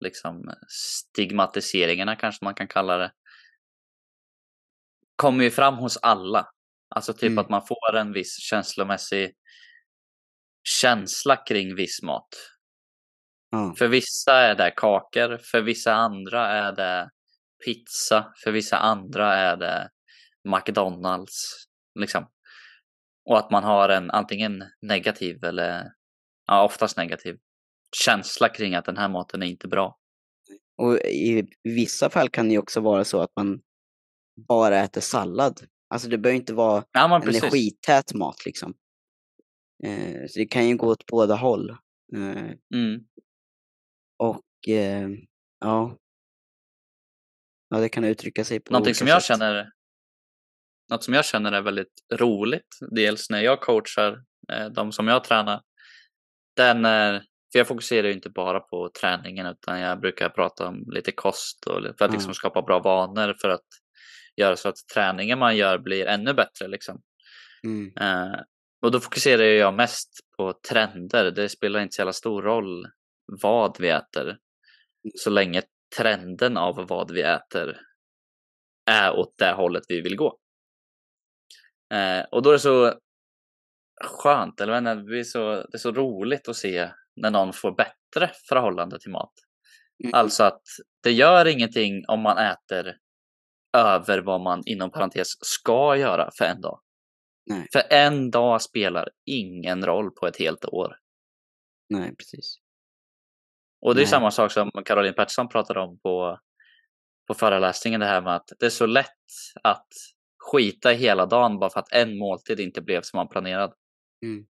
liksom, 0.00 0.54
stigmatiseringarna 0.68 2.16
kanske 2.16 2.44
man 2.44 2.54
kan 2.54 2.68
kalla 2.68 2.96
det. 2.96 3.12
Kommer 5.16 5.44
ju 5.44 5.50
fram 5.50 5.74
hos 5.74 5.96
alla. 5.96 6.46
Alltså 6.88 7.12
typ 7.12 7.30
Mm. 7.30 7.38
att 7.38 7.48
man 7.48 7.66
får 7.66 7.96
en 7.96 8.12
viss 8.12 8.38
känslomässig 8.38 9.34
känsla 10.80 11.36
kring 11.36 11.74
viss 11.74 12.02
mat. 12.02 12.28
Ja. 13.50 13.74
För 13.78 13.88
vissa 13.88 14.32
är 14.40 14.54
det 14.54 14.70
kakor, 14.76 15.38
för 15.50 15.60
vissa 15.62 15.94
andra 15.94 16.46
är 16.48 16.72
det 16.72 17.10
pizza, 17.64 18.32
för 18.44 18.52
vissa 18.52 18.78
andra 18.78 19.34
är 19.34 19.56
det 19.56 19.90
McDonalds. 20.44 21.66
Liksom. 22.00 22.26
Och 23.26 23.38
att 23.38 23.50
man 23.50 23.64
har 23.64 23.88
en 23.88 24.10
antingen 24.10 24.64
negativ 24.82 25.44
eller 25.44 25.92
ja, 26.46 26.64
oftast 26.64 26.96
negativ 26.96 27.38
känsla 28.04 28.48
kring 28.48 28.74
att 28.74 28.84
den 28.84 28.96
här 28.96 29.08
maten 29.08 29.42
är 29.42 29.46
inte 29.46 29.68
bra. 29.68 29.98
Och 30.78 30.96
i 30.98 31.48
vissa 31.62 32.10
fall 32.10 32.28
kan 32.28 32.46
det 32.48 32.52
ju 32.52 32.58
också 32.58 32.80
vara 32.80 33.04
så 33.04 33.20
att 33.20 33.30
man 33.36 33.60
bara 34.48 34.78
äter 34.78 35.00
sallad. 35.00 35.60
Alltså 35.88 36.08
det 36.08 36.18
behöver 36.18 36.36
inte 36.40 36.54
vara 36.54 36.84
Ja, 36.92 37.08
men 37.08 37.22
energität 37.22 38.14
mat 38.14 38.46
liksom. 38.46 38.74
Eh, 39.84 40.26
så 40.28 40.38
det 40.38 40.46
kan 40.46 40.68
ju 40.68 40.76
gå 40.76 40.86
åt 40.88 41.06
båda 41.06 41.34
håll. 41.34 41.70
Eh, 42.14 42.50
Mm. 42.74 43.00
och 44.18 44.68
eh, 44.68 45.08
ja. 45.60 45.96
Ja, 47.68 47.78
det 47.78 47.88
kan 47.88 48.04
uttrycka 48.04 48.44
sig 48.44 48.60
på 48.60 48.72
Någonting 48.72 48.94
som 48.94 49.06
jag 49.06 49.22
sätt. 49.22 49.26
känner 49.38 49.72
något 50.90 51.04
som 51.04 51.14
jag 51.14 51.24
känner 51.24 51.52
är 51.52 51.62
väldigt 51.62 51.92
roligt, 52.14 52.78
dels 52.90 53.30
när 53.30 53.40
jag 53.40 53.60
coachar 53.60 54.22
eh, 54.52 54.66
de 54.66 54.92
som 54.92 55.08
jag 55.08 55.24
tränar, 55.24 55.60
den 56.56 56.84
är, 56.84 57.18
för 57.52 57.58
jag 57.58 57.68
fokuserar 57.68 58.08
ju 58.08 58.14
inte 58.14 58.30
bara 58.30 58.60
på 58.60 58.90
träningen 59.00 59.46
utan 59.46 59.80
jag 59.80 60.00
brukar 60.00 60.28
prata 60.28 60.68
om 60.68 60.84
lite 60.90 61.12
kost 61.12 61.66
och 61.66 61.82
för 61.98 62.04
att 62.04 62.12
liksom 62.12 62.28
Mm. 62.28 62.34
skapa 62.34 62.62
bra 62.62 62.78
vanor 62.78 63.36
för 63.40 63.48
att 63.48 63.66
göra 64.36 64.56
så 64.56 64.68
att 64.68 64.76
träningen 64.94 65.38
man 65.38 65.56
gör 65.56 65.78
blir 65.78 66.06
ännu 66.06 66.34
bättre 66.34 66.68
liksom. 66.68 67.00
Mm. 67.64 67.92
Eh, 68.00 68.40
och 68.82 68.92
då 68.92 69.00
fokuserar 69.00 69.42
jag 69.42 69.74
mest 69.74 70.10
på 70.36 70.54
trender. 70.70 71.30
Det 71.30 71.48
spelar 71.48 71.80
inte 71.80 71.94
så 71.94 72.00
jävla 72.00 72.12
stor 72.12 72.42
roll 72.42 72.86
vad 73.42 73.80
vi 73.80 73.88
äter. 73.88 74.38
Så 75.14 75.30
länge 75.30 75.62
trenden 75.96 76.56
av 76.56 76.86
vad 76.88 77.10
vi 77.10 77.22
äter 77.22 77.76
är 78.90 79.16
åt 79.16 79.34
det 79.38 79.52
hållet 79.52 79.82
vi 79.88 80.00
vill 80.00 80.16
gå. 80.16 80.38
Eh, 81.94 82.24
och 82.30 82.42
då 82.42 82.50
är 82.50 82.52
det 82.52 82.58
så 82.58 82.94
skönt, 84.04 84.60
eller 84.60 84.78
inte, 84.78 84.94
det, 84.94 85.02
blir 85.02 85.24
så, 85.24 85.54
det 85.54 85.74
är 85.74 85.78
så 85.78 85.92
roligt 85.92 86.48
att 86.48 86.56
se 86.56 86.90
när 87.16 87.30
någon 87.30 87.52
får 87.52 87.72
bättre 87.72 88.30
förhållande 88.48 88.98
till 88.98 89.10
mat. 89.10 89.32
Mm. 90.04 90.14
Alltså 90.14 90.44
att 90.44 90.62
det 91.02 91.12
gör 91.12 91.46
ingenting 91.46 92.04
om 92.08 92.20
man 92.20 92.38
äter 92.38 92.96
över 93.76 94.18
vad 94.18 94.40
man 94.40 94.62
inom 94.66 94.90
parentes 94.90 95.28
ska 95.40 95.96
göra 95.96 96.30
för 96.38 96.44
en 96.44 96.60
dag. 96.60 96.80
Nej. 97.46 97.68
För 97.72 97.82
en 97.90 98.30
dag 98.30 98.62
spelar 98.62 99.08
ingen 99.24 99.86
roll 99.86 100.10
på 100.10 100.26
ett 100.26 100.38
helt 100.38 100.64
år. 100.64 100.96
Nej, 101.88 102.16
precis. 102.16 102.56
Och 103.80 103.94
det 103.94 104.00
är 104.00 104.02
Nej. 104.02 104.10
samma 104.10 104.30
sak 104.30 104.52
som 104.52 104.70
Caroline 104.84 105.14
Pettersson 105.14 105.48
pratade 105.48 105.80
om 105.80 105.98
på, 105.98 106.40
på 107.26 107.34
föreläsningen, 107.34 108.00
det 108.00 108.06
här 108.06 108.22
med 108.22 108.36
att 108.36 108.52
det 108.58 108.66
är 108.66 108.70
så 108.70 108.86
lätt 108.86 109.06
att 109.62 109.88
skita 110.52 110.92
i 110.92 110.96
hela 110.96 111.26
dagen 111.26 111.58
bara 111.58 111.70
för 111.70 111.80
att 111.80 111.92
en 111.92 112.18
måltid 112.18 112.60
inte 112.60 112.82
blev 112.82 113.02
som 113.02 113.16
man 113.16 113.28
planerade. 113.28 113.74
Mm. 114.22 114.46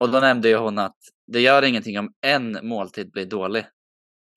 Och 0.00 0.10
då 0.10 0.20
nämnde 0.20 0.48
ju 0.48 0.56
hon 0.56 0.78
att 0.78 0.96
det 1.26 1.40
gör 1.40 1.62
ingenting 1.62 1.98
om 1.98 2.14
en 2.20 2.68
måltid 2.68 3.10
blir 3.12 3.26
dålig. 3.26 3.66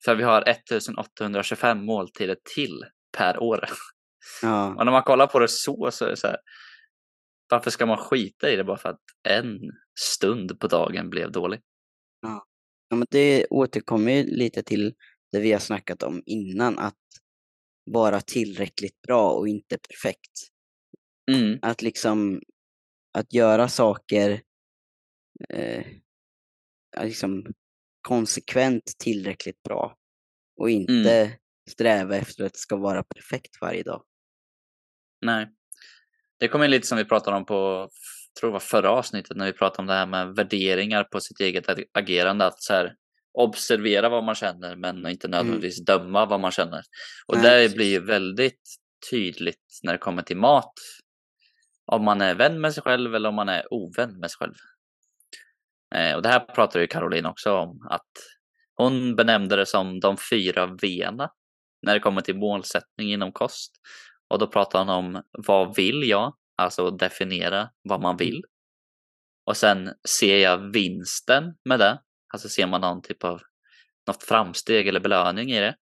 För 0.04 0.14
vi 0.14 0.22
har 0.22 0.48
1825 0.48 1.84
måltider 1.84 2.36
till 2.54 2.84
per 3.16 3.42
år. 3.42 3.64
Ja, 4.42 4.74
Och 4.78 4.84
när 4.84 4.92
man 4.92 5.02
kollar 5.02 5.26
på 5.26 5.38
det 5.38 5.48
så, 5.48 5.90
så 5.90 6.04
är 6.04 6.08
det 6.08 6.16
så 6.16 6.26
här. 6.26 6.38
Varför 7.50 7.70
ska 7.70 7.86
man 7.86 7.96
skita 7.96 8.50
i 8.50 8.56
det 8.56 8.64
bara 8.64 8.78
för 8.78 8.88
att 8.88 9.00
en 9.28 9.58
stund 10.00 10.60
på 10.60 10.66
dagen 10.66 11.10
blev 11.10 11.32
dålig? 11.32 11.60
ja, 12.88 12.96
men 12.96 13.06
det 13.10 13.46
återkommer 13.50 14.12
ju 14.12 14.24
lite 14.24 14.62
till 14.62 14.94
det 15.32 15.40
vi 15.40 15.52
har 15.52 15.58
snackat 15.58 16.02
om 16.02 16.22
innan, 16.26 16.78
att 16.78 16.94
vara 17.84 18.20
tillräckligt 18.20 19.02
bra 19.02 19.30
och 19.30 19.48
inte 19.48 19.78
perfekt. 19.78 20.49
Mm, 21.32 21.58
Att 21.62 21.82
liksom, 21.82 22.42
att 23.18 23.32
göra 23.32 23.68
saker 23.68 24.42
eh, 25.48 25.84
liksom 27.02 27.46
konsekvent 28.08 28.82
tillräckligt 28.98 29.62
bra 29.62 29.96
och 30.56 30.70
inte 30.70 31.38
sträva 31.70 32.16
efter 32.16 32.44
att 32.44 32.52
det 32.52 32.58
ska 32.58 32.76
vara 32.76 33.02
perfekt 33.02 33.50
varje 33.60 33.82
dag. 33.82 34.04
nej. 35.22 35.48
Det 36.38 36.48
kommer 36.48 36.68
lite 36.68 36.86
som 36.86 36.98
vi 36.98 37.04
pratade 37.04 37.36
om 37.36 37.46
på, 37.46 37.88
tror 38.40 38.50
var 38.52 38.60
förra 38.60 38.90
avsnittet 38.90 39.36
när 39.36 39.46
vi 39.46 39.52
pratade 39.52 39.80
om 39.82 39.86
det 39.86 39.92
här 39.94 40.06
med 40.06 40.34
värderingar 40.36 41.04
på 41.04 41.20
sitt 41.20 41.40
eget 41.40 41.68
ag- 41.68 41.84
agerande. 41.92 42.46
Att 42.46 42.62
så 42.62 42.72
här, 42.72 42.94
observera 43.32 44.08
vad 44.08 44.24
man 44.24 44.34
känner 44.34 44.76
men 44.76 45.06
inte 45.06 45.28
nödvändigtvis 45.28 45.84
döma 45.84 46.26
vad 46.26 46.40
man 46.40 46.50
känner. 46.50 46.82
Och 47.26 47.34
Mm. 47.34 47.46
Nej, 47.46 47.68
det 47.68 47.74
blir 47.74 47.86
ju 47.90 48.00
väldigt 48.00 48.60
tydligt 49.10 49.80
när 49.82 49.92
det 49.92 49.98
kommer 49.98 50.22
till 50.22 50.36
mat. 50.36 50.72
Om 51.92 52.04
man 52.04 52.20
är 52.20 52.34
vän 52.34 52.60
med 52.60 52.74
sig 52.74 52.82
själv 52.82 53.14
eller 53.14 53.28
om 53.28 53.34
man 53.34 53.48
är 53.48 53.74
ovän 53.74 54.18
med 54.18 54.30
sig 54.30 54.38
själv. 54.38 54.54
Eh, 55.94 56.16
och 56.16 56.22
det 56.22 56.28
här 56.28 56.40
pratar 56.40 56.80
ju 56.80 56.86
Caroline 56.86 57.26
också 57.26 57.52
om. 57.52 57.86
Att 57.90 58.10
hon 58.74 59.16
benämnde 59.16 59.56
det 59.56 59.66
som 59.66 60.00
de 60.00 60.16
fyra 60.30 60.66
V'na 60.66 61.28
när 61.82 61.94
det 61.94 62.00
kommer 62.00 62.20
till 62.20 62.36
målsättning 62.36 63.12
inom 63.12 63.32
kost. 63.32 63.72
Och 64.28 64.38
då 64.38 64.46
pratar 64.46 64.78
hon 64.78 64.88
om 64.88 65.22
vad 65.30 65.76
vill 65.76 66.08
jag? 66.08 66.36
Alltså 66.56 66.90
definiera 66.90 67.70
vad 67.82 68.02
man 68.02 68.16
vill. 68.16 68.42
Och 69.46 69.56
sen 69.56 69.90
ser 70.08 70.38
jag 70.38 70.72
vinsten 70.72 71.44
med 71.64 71.78
det. 71.78 72.00
Alltså 72.32 72.48
ser 72.48 72.66
man 72.66 72.80
någon 72.80 73.02
typ 73.02 73.24
av 73.24 73.40
något 74.06 74.22
framsteg 74.22 74.88
eller 74.88 75.00
belöning 75.00 75.52
i 75.52 75.60
det. 75.60 75.76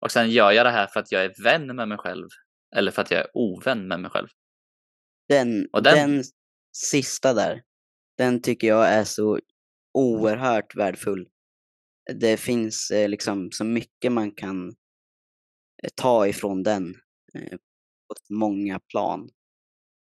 Och 0.00 0.10
sen 0.10 0.30
gör 0.30 0.52
jag 0.52 0.66
det 0.66 0.70
här 0.70 0.86
för 0.86 1.00
att 1.00 1.12
jag 1.12 1.24
är 1.24 1.42
vän 1.44 1.76
med 1.76 1.88
mig 1.88 1.98
själv. 1.98 2.28
Eller 2.76 2.90
för 2.90 3.02
att 3.02 3.10
jag 3.10 3.20
är 3.20 3.30
ovän 3.34 3.88
med 3.88 4.00
mig 4.00 4.10
själv. 4.10 4.28
Den, 5.28 5.68
Och 5.72 5.82
den... 5.82 6.10
den- 6.10 6.24
sista 6.76 7.34
där, 7.34 7.62
den 8.18 8.42
tycker 8.42 8.66
jag 8.66 8.88
är 8.88 9.04
så 9.04 9.40
oerhört 9.94 10.76
värdefull. 10.76 11.28
Det 12.14 12.36
finns 12.36 12.90
eh, 12.90 13.08
liksom 13.08 13.50
så 13.52 13.64
mycket 13.64 14.12
man 14.12 14.32
kan 14.32 14.68
eh, 15.82 15.90
ta 15.94 16.26
ifrån 16.26 16.62
den 16.62 16.94
eh, 17.34 17.50
på 18.08 18.14
många 18.34 18.80
plan. 18.80 19.30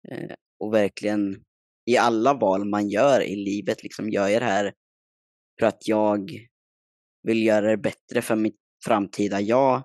Eh, 0.09 0.35
och 0.61 0.75
verkligen 0.75 1.45
i 1.87 1.97
alla 1.97 2.35
val 2.35 2.65
man 2.65 2.89
gör 2.89 3.21
i 3.21 3.37
livet, 3.37 3.83
liksom 3.83 4.11
gör 4.11 4.29
jag 4.29 4.43
det 4.43 4.47
här 4.47 4.75
för 5.61 5.67
att 5.67 5.89
jag 5.89 6.31
vill 7.23 7.43
göra 7.47 7.71
det 7.71 7.77
bättre 7.77 8.23
för 8.23 8.37
mitt 8.37 8.61
framtida 8.85 9.41
jag? 9.41 9.83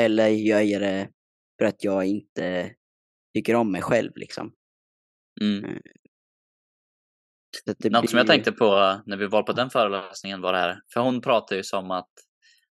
Eller 0.00 0.28
gör 0.28 0.60
jag 0.60 0.80
det 0.82 1.10
för 1.58 1.64
att 1.66 1.84
jag 1.84 2.04
inte 2.06 2.74
tycker 3.34 3.54
om 3.54 3.72
mig 3.72 3.82
själv 3.82 4.12
liksom? 4.14 4.52
Mm. 5.40 5.80
Det 7.66 7.90
Något 7.90 8.10
som 8.10 8.16
jag 8.16 8.26
blir- 8.26 8.34
tänkte 8.34 8.52
på 8.52 9.00
när 9.06 9.16
vi 9.16 9.26
var 9.26 9.42
på 9.42 9.52
den 9.52 9.70
föreläsningen 9.70 10.40
var 10.40 10.52
det 10.52 10.58
här. 10.58 10.80
För 10.92 11.00
hon 11.00 11.20
pratar 11.20 11.56
ju 11.56 11.62
som 11.62 11.90
att 11.90 12.10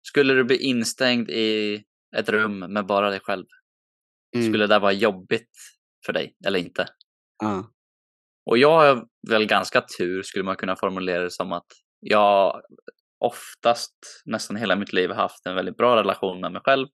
skulle 0.02 0.34
du 0.34 0.44
bli 0.44 0.56
instängd 0.56 1.30
i 1.30 1.84
ett 2.16 2.28
rum 2.28 2.58
med 2.58 2.86
bara 2.86 3.10
dig 3.10 3.20
själv. 3.20 3.46
Mm, 4.36 4.48
Skulle 4.52 4.66
det 4.66 4.78
vara 4.78 4.92
jobbigt 4.92 5.50
för 6.06 6.12
dig 6.12 6.36
eller 6.46 6.58
inte? 6.58 6.86
ja, 7.42 7.70
Och 8.46 8.58
jag 8.58 8.70
har 8.80 9.06
väl 9.28 9.46
ganska 9.46 9.80
tur 9.98 10.22
skulle 10.22 10.44
man 10.44 10.56
kunna 10.56 10.76
formulera 10.76 11.22
det 11.22 11.30
som 11.30 11.52
att 11.52 11.66
jag 12.00 12.62
oftast 13.18 14.22
nästan 14.24 14.56
hela 14.56 14.76
mitt 14.76 14.92
liv 14.92 15.10
har 15.10 15.16
haft 15.16 15.46
en 15.46 15.54
väldigt 15.54 15.76
bra 15.76 15.96
relation 15.96 16.40
med 16.40 16.52
mig 16.52 16.62
själv. 16.64 16.86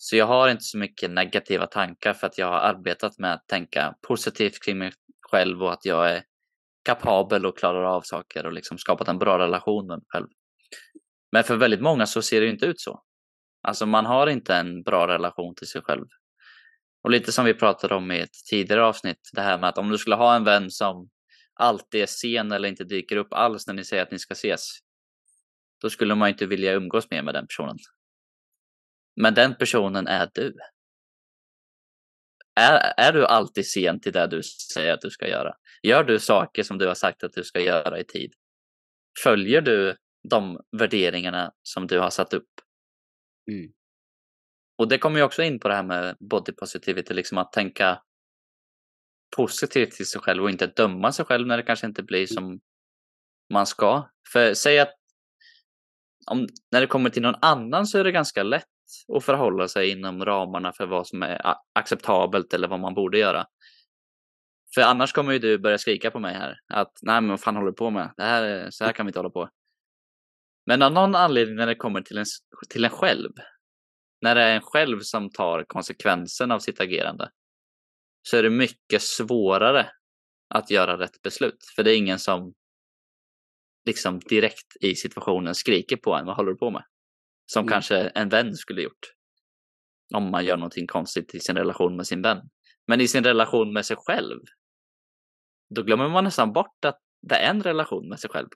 Så 0.00 0.16
jag 0.16 0.26
har 0.26 0.48
inte 0.48 0.64
så 0.64 0.78
mycket 0.78 1.10
negativa 1.10 1.66
tankar 1.66 2.14
för 2.14 2.26
att 2.26 2.38
jag 2.38 2.46
har 2.46 2.58
arbetat 2.58 3.18
med 3.18 3.34
att 3.34 3.48
tänka 3.48 3.94
positivt 4.08 4.64
kring 4.64 4.78
mig 4.78 4.92
själv 5.30 5.62
och 5.62 5.72
att 5.72 5.84
jag 5.84 6.10
är 6.10 6.22
kapabel 6.84 7.46
och 7.46 7.58
klarar 7.58 7.84
av 7.84 8.02
saker 8.02 8.46
och 8.46 8.52
liksom 8.52 8.78
skapat 8.78 9.08
en 9.08 9.18
bra 9.18 9.38
relation 9.38 9.86
med 9.86 9.98
mig 9.98 10.06
själv. 10.08 10.26
Men 11.32 11.44
för 11.44 11.56
väldigt 11.56 11.80
många 11.80 12.06
så 12.06 12.22
ser 12.22 12.40
det 12.40 12.46
ju 12.46 12.52
inte 12.52 12.66
ut 12.66 12.80
så. 12.80 13.02
Alltså 13.62 13.86
man 13.86 14.06
har 14.06 14.26
inte 14.26 14.54
en 14.54 14.82
bra 14.82 15.08
relation 15.08 15.54
till 15.54 15.66
sig 15.66 15.82
själv. 15.82 16.06
Och 17.04 17.10
lite 17.10 17.32
som 17.32 17.44
vi 17.44 17.54
pratade 17.54 17.94
om 17.94 18.10
i 18.10 18.20
ett 18.20 18.34
tidigare 18.50 18.84
avsnitt, 18.84 19.30
det 19.32 19.40
här 19.40 19.58
med 19.58 19.68
att 19.68 19.78
om 19.78 19.90
du 19.90 19.98
skulle 19.98 20.16
ha 20.16 20.36
en 20.36 20.44
vän 20.44 20.70
som 20.70 21.08
alltid 21.54 22.02
är 22.02 22.06
sen 22.06 22.52
eller 22.52 22.68
inte 22.68 22.84
dyker 22.84 23.16
upp 23.16 23.32
alls 23.32 23.66
när 23.66 23.74
ni 23.74 23.84
säger 23.84 24.02
att 24.02 24.10
ni 24.10 24.18
ska 24.18 24.32
ses, 24.32 24.78
då 25.82 25.90
skulle 25.90 26.14
man 26.14 26.28
inte 26.28 26.46
vilja 26.46 26.72
umgås 26.72 27.10
mer 27.10 27.22
med 27.22 27.34
den 27.34 27.46
personen. 27.46 27.76
Men 29.22 29.34
den 29.34 29.54
personen 29.54 30.06
är 30.06 30.30
du. 30.34 30.56
Är, 32.60 32.92
är 32.96 33.12
du 33.12 33.26
alltid 33.26 33.66
sen 33.66 34.00
till 34.00 34.12
det 34.12 34.26
du 34.26 34.42
säger 34.74 34.92
att 34.92 35.00
du 35.00 35.10
ska 35.10 35.28
göra? 35.28 35.54
Gör 35.82 36.04
du 36.04 36.18
saker 36.18 36.62
som 36.62 36.78
du 36.78 36.86
har 36.86 36.94
sagt 36.94 37.24
att 37.24 37.32
du 37.32 37.44
ska 37.44 37.60
göra 37.60 38.00
i 38.00 38.04
tid? 38.04 38.32
Följer 39.22 39.60
du 39.60 39.96
de 40.30 40.60
värderingarna 40.78 41.52
som 41.62 41.86
du 41.86 41.98
har 41.98 42.10
satt 42.10 42.32
upp? 42.32 42.48
Mm. 43.50 43.72
Och 44.78 44.88
det 44.88 44.98
kommer 44.98 45.18
ju 45.18 45.24
också 45.24 45.42
in 45.42 45.60
på 45.60 45.68
det 45.68 45.74
här 45.74 45.82
med 45.82 46.16
body 46.20 46.52
positivity, 46.52 47.14
liksom 47.14 47.38
att 47.38 47.52
tänka 47.52 48.02
positivt 49.36 49.90
till 49.90 50.06
sig 50.06 50.20
själv 50.20 50.42
och 50.42 50.50
inte 50.50 50.66
döma 50.66 51.12
sig 51.12 51.24
själv 51.24 51.46
när 51.46 51.56
det 51.56 51.62
kanske 51.62 51.86
inte 51.86 52.02
blir 52.02 52.26
som 52.26 52.60
man 53.52 53.66
ska. 53.66 54.08
För 54.32 54.54
säg 54.54 54.78
att 54.78 54.94
om, 56.30 56.46
när 56.72 56.80
det 56.80 56.86
kommer 56.86 57.10
till 57.10 57.22
någon 57.22 57.38
annan 57.42 57.86
så 57.86 57.98
är 57.98 58.04
det 58.04 58.12
ganska 58.12 58.42
lätt 58.42 58.77
att 59.16 59.24
förhålla 59.24 59.68
sig 59.68 59.90
inom 59.90 60.24
ramarna 60.24 60.72
för 60.72 60.86
vad 60.86 61.06
som 61.06 61.22
är 61.22 61.54
acceptabelt 61.72 62.54
eller 62.54 62.68
vad 62.68 62.80
man 62.80 62.94
borde 62.94 63.18
göra. 63.18 63.46
För 64.74 64.80
annars 64.80 65.12
kommer 65.12 65.32
ju 65.32 65.38
du 65.38 65.58
börja 65.58 65.78
skrika 65.78 66.10
på 66.10 66.18
mig 66.18 66.34
här 66.34 66.58
att 66.68 66.92
nej 67.02 67.20
men 67.20 67.30
vad 67.30 67.40
fan 67.40 67.56
håller 67.56 67.70
du 67.70 67.76
på 67.76 67.90
med? 67.90 68.12
Det 68.16 68.22
här, 68.22 68.70
så 68.70 68.84
här 68.84 68.92
kan 68.92 69.06
vi 69.06 69.10
inte 69.10 69.18
hålla 69.18 69.30
på. 69.30 69.48
Men 70.66 70.82
av 70.82 70.92
någon 70.92 71.14
anledning 71.14 71.56
när 71.56 71.66
det 71.66 71.74
kommer 71.74 72.00
till 72.00 72.18
en, 72.18 72.24
till 72.68 72.84
en 72.84 72.90
själv, 72.90 73.30
när 74.20 74.34
det 74.34 74.42
är 74.42 74.54
en 74.54 74.62
själv 74.62 75.00
som 75.00 75.30
tar 75.30 75.64
konsekvensen 75.68 76.50
av 76.50 76.58
sitt 76.58 76.80
agerande, 76.80 77.30
så 78.22 78.36
är 78.36 78.42
det 78.42 78.50
mycket 78.50 79.02
svårare 79.02 79.90
att 80.54 80.70
göra 80.70 80.98
rätt 80.98 81.22
beslut. 81.22 81.64
För 81.76 81.82
det 81.82 81.92
är 81.92 81.96
ingen 81.96 82.18
som 82.18 82.54
liksom 83.84 84.18
direkt 84.18 84.76
i 84.80 84.94
situationen 84.94 85.54
skriker 85.54 85.96
på 85.96 86.14
en, 86.14 86.26
vad 86.26 86.36
håller 86.36 86.50
du 86.50 86.58
på 86.58 86.70
med? 86.70 86.82
Som 87.52 87.60
mm. 87.60 87.68
kanske 87.68 87.96
en 87.96 88.28
vän 88.28 88.54
skulle 88.54 88.82
gjort. 88.82 89.14
Om 90.14 90.30
man 90.30 90.44
gör 90.44 90.56
någonting 90.56 90.86
konstigt 90.86 91.34
i 91.34 91.40
sin 91.40 91.56
relation 91.56 91.96
med 91.96 92.06
sin 92.06 92.22
vän. 92.22 92.50
Men 92.86 93.00
i 93.00 93.08
sin 93.08 93.24
relation 93.24 93.72
med 93.72 93.86
sig 93.86 93.96
själv, 93.96 94.40
då 95.74 95.82
glömmer 95.82 96.08
man 96.08 96.24
nästan 96.24 96.52
bort 96.52 96.84
att 96.84 97.00
det 97.22 97.34
är 97.34 97.50
en 97.50 97.62
relation 97.62 98.08
med 98.08 98.20
sig 98.20 98.30
själv. 98.30 98.48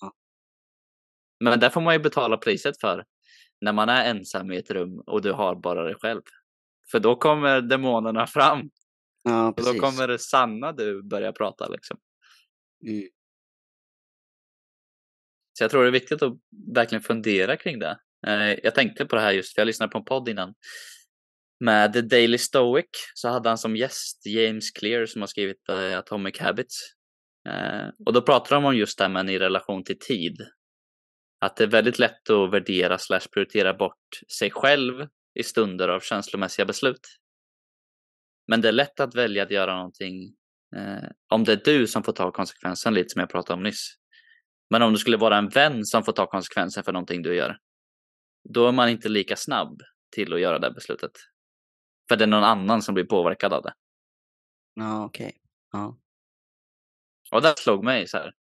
Ja. 0.00 0.14
Men 1.40 1.60
där 1.60 1.70
får 1.70 1.80
man 1.80 1.94
ju 1.94 2.00
betala 2.00 2.36
priset 2.36 2.80
för 2.80 3.04
när 3.60 3.72
man 3.72 3.88
är 3.88 4.10
ensam 4.10 4.52
i 4.52 4.56
ett 4.56 4.70
rum 4.70 5.00
och 5.06 5.22
du 5.22 5.32
har 5.32 5.54
bara 5.54 5.82
dig 5.82 5.94
själv. 5.94 6.22
För 6.90 7.00
då 7.00 7.16
kommer 7.16 7.60
demonerna 7.60 8.26
fram. 8.26 8.70
Ja, 9.22 9.48
och 9.48 9.64
då 9.64 9.80
kommer 9.80 10.08
det 10.08 10.18
sanna 10.18 10.72
du 10.72 11.02
börja 11.02 11.32
prata 11.32 11.68
liksom. 11.68 11.96
Mm. 12.86 13.08
Så 15.52 15.64
jag 15.64 15.70
tror 15.70 15.82
det 15.82 15.88
är 15.88 15.92
viktigt 15.92 16.22
att 16.22 16.32
verkligen 16.74 17.02
fundera 17.02 17.56
kring 17.56 17.78
det. 17.78 17.98
Eh, 18.26 18.58
jag 18.62 18.74
tänkte 18.74 19.06
på 19.06 19.16
det 19.16 19.22
här 19.22 19.32
just 19.32 19.54
för 19.54 19.60
jag 19.60 19.66
lyssnade 19.66 19.92
på 19.92 19.98
en 19.98 20.04
podd 20.04 20.28
innan. 20.28 20.54
Med 21.60 21.92
The 21.92 22.00
Daily 22.00 22.38
Stoic 22.38 22.86
så 23.14 23.28
hade 23.28 23.48
han 23.48 23.58
som 23.58 23.76
gäst 23.76 24.26
James 24.26 24.70
Clear 24.70 25.06
som 25.06 25.22
har 25.22 25.26
skrivit 25.26 25.68
eh, 25.68 25.98
Atomic 25.98 26.38
Habits. 26.40 26.80
Eh, 27.48 27.88
och 28.06 28.12
då 28.12 28.22
pratar 28.22 28.56
de 28.56 28.64
om 28.64 28.76
just 28.76 28.98
det 28.98 29.04
här 29.04 29.08
med 29.08 29.30
i 29.30 29.38
relation 29.38 29.84
till 29.84 29.98
tid. 29.98 30.36
Att 31.40 31.56
det 31.56 31.64
är 31.64 31.68
väldigt 31.68 31.98
lätt 31.98 32.30
att 32.30 32.52
värdera 32.52 32.98
slash 32.98 33.20
prioritera 33.32 33.74
bort 33.74 34.20
sig 34.38 34.50
själv 34.50 35.08
i 35.34 35.42
stunder 35.42 35.88
av 35.88 36.00
känslomässiga 36.00 36.66
beslut. 36.66 37.00
Men 38.48 38.60
det 38.60 38.68
är 38.68 38.72
lätt 38.72 39.00
att 39.00 39.14
välja 39.14 39.42
att 39.42 39.50
göra 39.50 39.76
någonting 39.76 40.22
eh, 40.76 41.08
om 41.28 41.44
det 41.44 41.52
är 41.52 41.60
du 41.64 41.86
som 41.86 42.02
får 42.02 42.12
ta 42.12 42.30
konsekvensen 42.30 42.94
lite 42.94 43.08
som 43.08 43.20
jag 43.20 43.30
pratade 43.30 43.56
om 43.56 43.62
nyss. 43.62 43.94
Men 44.70 44.82
om 44.82 44.92
det 44.92 44.98
skulle 44.98 45.16
vara 45.16 45.38
en 45.38 45.48
vän 45.48 45.84
som 45.84 46.02
får 46.02 46.12
ta 46.12 46.26
konsekvensen 46.26 46.84
för 46.84 46.92
någonting 46.92 47.22
du 47.22 47.34
gör, 47.34 47.58
då 48.48 48.68
är 48.68 48.72
man 48.72 48.88
inte 48.88 49.08
lika 49.08 49.36
snabb 49.36 49.82
till 50.10 50.32
att 50.32 50.40
göra 50.40 50.58
det 50.58 50.70
beslutet. 50.70 51.12
För 52.08 52.16
det 52.16 52.24
är 52.24 52.28
någon 52.28 52.44
annan 52.44 52.82
som 52.82 52.94
blir 52.94 53.04
påverkad 53.04 53.52
av 53.52 53.62
det. 53.62 53.74
Ja, 54.74 55.04
okej. 55.04 55.26
Okay. 55.26 55.38
Ja. 55.72 55.98
Och 57.30 57.42
det 57.42 57.58
slog 57.58 57.84
mig 57.84 58.08
så 58.08 58.16
här. 58.16 58.34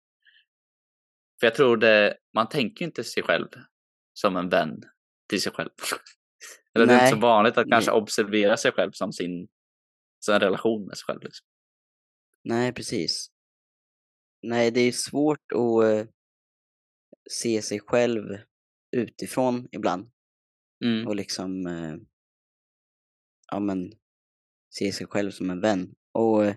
För 1.40 1.46
jag 1.46 1.54
tror 1.54 1.76
det, 1.76 2.18
man 2.34 2.48
tänker 2.48 2.84
inte 2.84 3.04
sig 3.04 3.22
själv 3.22 3.48
som 4.12 4.36
en 4.36 4.48
vän 4.48 4.82
till 5.28 5.42
sig 5.42 5.52
själv. 5.52 5.70
Eller 6.74 6.86
Nej. 6.86 6.96
det 6.96 7.02
är 7.02 7.06
inte 7.06 7.16
så 7.16 7.20
vanligt 7.20 7.58
att 7.58 7.68
kanske 7.70 7.90
Nej. 7.90 8.00
observera 8.00 8.56
sig 8.56 8.72
själv 8.72 8.90
som 8.92 9.12
sin, 9.12 9.48
sin 10.24 10.40
relation 10.40 10.86
med 10.86 10.96
sig 10.96 11.04
själv. 11.04 11.22
Liksom. 11.22 11.46
Nej, 12.44 12.72
precis. 12.72 13.30
Nej, 14.42 14.70
det 14.70 14.80
är 14.80 14.92
svårt 14.92 15.52
att 15.52 15.84
uh, 15.84 16.06
se 17.30 17.62
sig 17.62 17.80
själv 17.80 18.24
utifrån 18.94 19.68
ibland. 19.72 20.10
Mm. 20.84 21.06
Och 21.06 21.16
liksom 21.16 21.66
uh, 21.66 21.96
ja, 23.50 23.60
men, 23.60 23.92
se 24.74 24.92
sig 24.92 25.06
själv 25.06 25.30
som 25.30 25.50
en 25.50 25.60
vän. 25.60 25.94
Och 26.12 26.42
uh, 26.42 26.54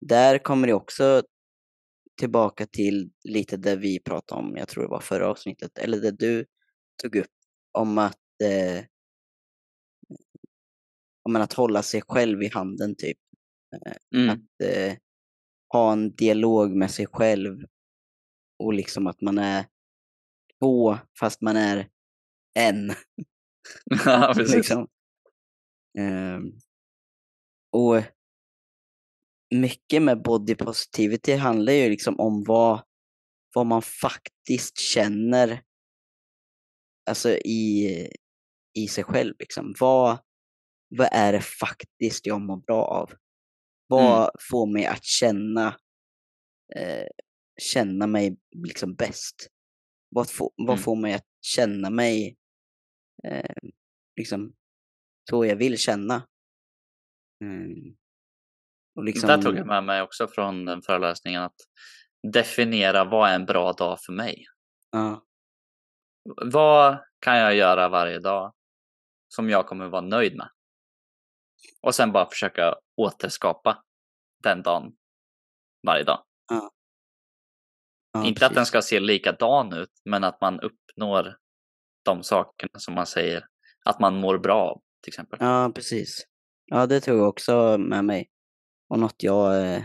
där 0.00 0.38
kommer 0.38 0.66
det 0.66 0.74
också 0.74 1.22
tillbaka 2.18 2.66
till 2.66 3.10
lite 3.24 3.56
det 3.56 3.76
vi 3.76 4.00
pratade 4.00 4.40
om, 4.40 4.56
jag 4.56 4.68
tror 4.68 4.82
det 4.82 4.90
var 4.90 5.00
förra 5.00 5.28
avsnittet, 5.28 5.78
eller 5.78 6.00
det 6.00 6.10
du 6.10 6.46
tog 7.02 7.16
upp 7.16 7.30
om 7.78 7.98
att 7.98 8.42
eh, 8.44 8.84
om 11.22 11.36
att 11.36 11.52
hålla 11.52 11.82
sig 11.82 12.02
själv 12.08 12.42
i 12.42 12.48
handen 12.48 12.94
typ. 12.96 13.18
Mm. 14.16 14.30
Att 14.30 14.68
eh, 14.68 14.96
ha 15.72 15.92
en 15.92 16.14
dialog 16.14 16.76
med 16.76 16.90
sig 16.90 17.06
själv 17.06 17.64
och 18.58 18.72
liksom 18.72 19.06
att 19.06 19.20
man 19.20 19.38
är 19.38 19.66
två 20.60 20.98
fast 21.20 21.40
man 21.40 21.56
är 21.56 21.88
en. 22.58 22.94
Ja, 24.04 24.32
precis. 24.36 24.54
liksom. 24.56 24.88
Um, 25.98 26.60
och 27.72 28.02
mycket 29.54 30.02
med 30.02 30.22
body 30.22 30.54
positivity 30.54 31.34
handlar 31.34 31.72
ju 31.72 31.88
liksom 31.88 32.20
om 32.20 32.44
vad, 32.44 32.82
vad 33.54 33.66
man 33.66 33.82
faktiskt 33.82 34.78
känner 34.78 35.62
alltså 37.08 37.30
i, 37.30 38.08
i 38.74 38.88
sig 38.88 39.04
själv. 39.04 39.34
Liksom. 39.38 39.74
Vad, 39.80 40.18
vad 40.88 41.08
är 41.12 41.32
det 41.32 41.40
faktiskt 41.40 42.26
jag 42.26 42.40
mår 42.40 42.56
bra 42.56 42.84
av? 42.84 43.12
Vad 43.86 44.18
mm. 44.18 44.30
får 44.50 44.72
mig 44.72 44.86
att 44.86 45.04
känna, 45.04 45.66
eh, 46.76 47.06
känna 47.60 48.06
mig 48.06 48.36
liksom 48.56 48.94
bäst? 48.94 49.48
Vad, 50.10 50.30
få, 50.30 50.52
vad 50.56 50.74
mm. 50.74 50.82
får 50.82 50.96
mig 50.96 51.14
att 51.14 51.26
känna 51.40 51.90
mig 51.90 52.36
eh, 53.24 53.70
liksom 54.16 54.52
så 55.30 55.44
jag 55.44 55.56
vill 55.56 55.78
känna? 55.78 56.26
Mm. 57.44 57.96
Och 58.94 59.04
liksom... 59.04 59.28
Där 59.28 59.42
tog 59.42 59.56
jag 59.56 59.66
med 59.66 59.84
mig 59.84 60.02
också 60.02 60.28
från 60.28 60.64
den 60.64 60.82
föreläsningen 60.82 61.42
att 61.42 61.56
definiera 62.32 63.04
vad 63.04 63.30
är 63.30 63.34
en 63.34 63.46
bra 63.46 63.72
dag 63.72 63.98
för 64.00 64.12
mig? 64.12 64.44
Ja. 64.90 65.24
Vad 66.52 66.98
kan 67.20 67.36
jag 67.38 67.54
göra 67.54 67.88
varje 67.88 68.18
dag 68.18 68.54
som 69.28 69.50
jag 69.50 69.66
kommer 69.66 69.88
vara 69.88 70.02
nöjd 70.02 70.36
med? 70.36 70.48
Och 71.82 71.94
sen 71.94 72.12
bara 72.12 72.30
försöka 72.30 72.74
återskapa 72.96 73.84
den 74.42 74.62
dagen 74.62 74.92
varje 75.86 76.04
dag. 76.04 76.24
Ja. 76.48 76.70
Ja, 78.12 78.24
Inte 78.24 78.40
precis. 78.40 78.48
att 78.48 78.54
den 78.54 78.66
ska 78.66 78.82
se 78.82 79.00
likadan 79.00 79.72
ut, 79.72 79.92
men 80.04 80.24
att 80.24 80.40
man 80.40 80.60
uppnår 80.60 81.36
de 82.04 82.22
sakerna 82.22 82.78
som 82.78 82.94
man 82.94 83.06
säger 83.06 83.44
att 83.84 84.00
man 84.00 84.20
mår 84.20 84.38
bra 84.38 84.70
av, 84.70 84.82
till 85.02 85.10
exempel. 85.10 85.38
Ja, 85.42 85.72
precis. 85.74 86.26
Ja, 86.66 86.86
det 86.86 87.00
tror 87.00 87.18
jag 87.18 87.28
också 87.28 87.78
med 87.78 88.04
mig. 88.04 88.30
Och 88.88 88.98
något 88.98 89.22
jag 89.22 89.66
eh, 89.66 89.82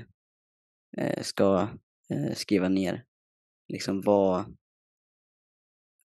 eh, 0.98 1.22
ska 1.22 1.68
eh, 2.10 2.34
skriva 2.36 2.70
ner. 2.70 3.04
Liksom 3.74 4.02
vad... 4.02 4.58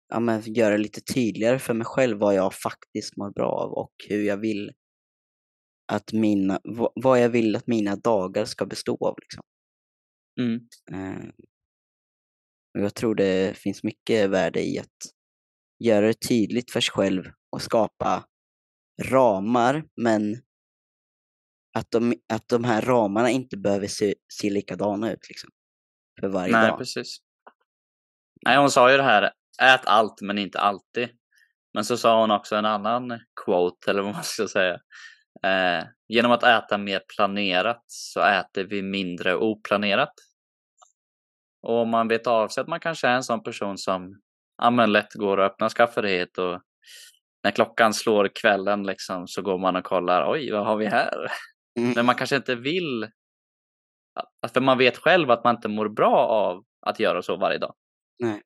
Ja, 0.09 0.19
men 0.19 0.41
göra 0.41 0.77
lite 0.77 1.01
tydligare 1.01 1.59
för 1.59 1.73
mig 1.73 1.85
själv 1.85 2.17
vad 2.17 2.35
jag 2.35 2.53
faktiskt 2.53 3.17
mår 3.17 3.31
bra 3.31 3.51
av 3.51 3.73
och 3.73 3.93
hur 4.09 4.23
jag 4.23 4.37
vill 4.37 4.71
att 5.91 6.13
mina, 6.13 6.59
vad 6.95 7.19
jag 7.23 7.29
vill 7.29 7.55
att 7.55 7.67
mina 7.67 7.95
dagar 7.95 8.45
ska 8.45 8.65
bestå 8.65 8.97
av. 9.01 9.15
Liksom. 9.21 9.43
Mm. 10.39 10.67
Eh, 10.91 11.29
jag 12.71 12.95
tror 12.95 13.15
det 13.15 13.57
finns 13.57 13.83
mycket 13.83 14.29
värde 14.29 14.61
i 14.61 14.79
att 14.79 14.97
göra 15.79 16.07
det 16.07 16.27
tydligt 16.27 16.71
för 16.71 16.81
sig 16.81 16.91
själv 16.91 17.23
och 17.51 17.61
skapa 17.61 18.25
ramar, 19.01 19.83
men 20.01 20.35
att 21.77 21.91
de, 21.91 22.13
att 22.33 22.49
de 22.49 22.63
här 22.63 22.81
ramarna 22.81 23.29
inte 23.29 23.57
behöver 23.57 23.87
se, 23.87 24.15
se 24.33 24.49
likadana 24.49 25.11
ut 25.11 25.29
liksom, 25.29 25.49
för 26.19 26.27
varje 26.27 26.53
Nej, 26.53 26.69
dag. 26.69 26.77
precis. 26.77 27.17
Nej, 28.45 28.57
hon 28.57 28.71
sa 28.71 28.91
ju 28.91 28.97
det 28.97 29.03
här, 29.03 29.23
ät 29.61 29.85
allt 29.85 30.21
men 30.21 30.37
inte 30.37 30.59
alltid. 30.59 31.09
Men 31.73 31.85
så 31.85 31.97
sa 31.97 32.21
hon 32.21 32.31
också 32.31 32.55
en 32.55 32.65
annan 32.65 33.19
quote, 33.45 33.91
eller 33.91 34.01
vad 34.01 34.13
man 34.13 34.23
ska 34.23 34.47
säga. 34.47 34.73
Eh, 35.43 35.85
genom 36.07 36.31
att 36.31 36.43
äta 36.43 36.77
mer 36.77 37.01
planerat 37.15 37.83
så 37.87 38.21
äter 38.21 38.63
vi 38.63 38.81
mindre 38.81 39.35
oplanerat. 39.35 40.13
Och 41.61 41.81
om 41.81 41.89
man 41.89 42.07
vet 42.07 42.27
av 42.27 42.47
sig 42.47 42.61
att 42.61 42.67
man 42.67 42.79
kanske 42.79 43.07
är 43.07 43.15
en 43.15 43.23
sån 43.23 43.43
person 43.43 43.77
som 43.77 44.21
ja, 44.57 44.69
men 44.69 44.91
lätt 44.91 45.13
går 45.13 45.37
och 45.37 45.45
öppnar 45.45 45.69
skafferiet 45.69 46.37
och 46.37 46.61
när 47.43 47.51
klockan 47.51 47.93
slår 47.93 48.29
kvällen 48.41 48.83
liksom 48.83 49.27
så 49.27 49.41
går 49.41 49.57
man 49.57 49.75
och 49.75 49.83
kollar, 49.83 50.31
oj 50.31 50.51
vad 50.51 50.65
har 50.65 50.77
vi 50.77 50.85
här? 50.85 51.31
Mm. 51.79 51.93
Men 51.95 52.05
man 52.05 52.15
kanske 52.15 52.35
inte 52.35 52.55
vill, 52.55 53.07
för 54.53 54.61
man 54.61 54.77
vet 54.77 54.97
själv 54.97 55.31
att 55.31 55.43
man 55.43 55.55
inte 55.55 55.67
mår 55.67 55.89
bra 55.89 56.15
av 56.17 56.63
att 56.81 56.99
göra 56.99 57.21
så 57.21 57.35
varje 57.35 57.57
dag. 57.57 57.75
Nej. 58.19 58.41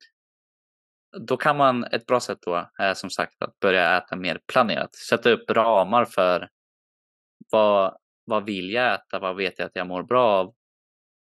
Då 1.20 1.36
kan 1.36 1.56
man, 1.56 1.84
ett 1.84 2.06
bra 2.06 2.20
sätt 2.20 2.38
då 2.40 2.70
är 2.78 2.94
som 2.94 3.10
sagt 3.10 3.42
att 3.42 3.58
börja 3.60 3.96
äta 3.96 4.16
mer 4.16 4.40
planerat. 4.52 4.94
Sätta 4.94 5.30
upp 5.30 5.50
ramar 5.50 6.04
för 6.04 6.48
vad, 7.50 7.96
vad 8.24 8.44
vill 8.44 8.70
jag 8.70 8.94
äta, 8.94 9.18
vad 9.18 9.36
vet 9.36 9.58
jag 9.58 9.66
att 9.66 9.76
jag 9.76 9.86
mår 9.86 10.02
bra 10.02 10.26
av? 10.26 10.54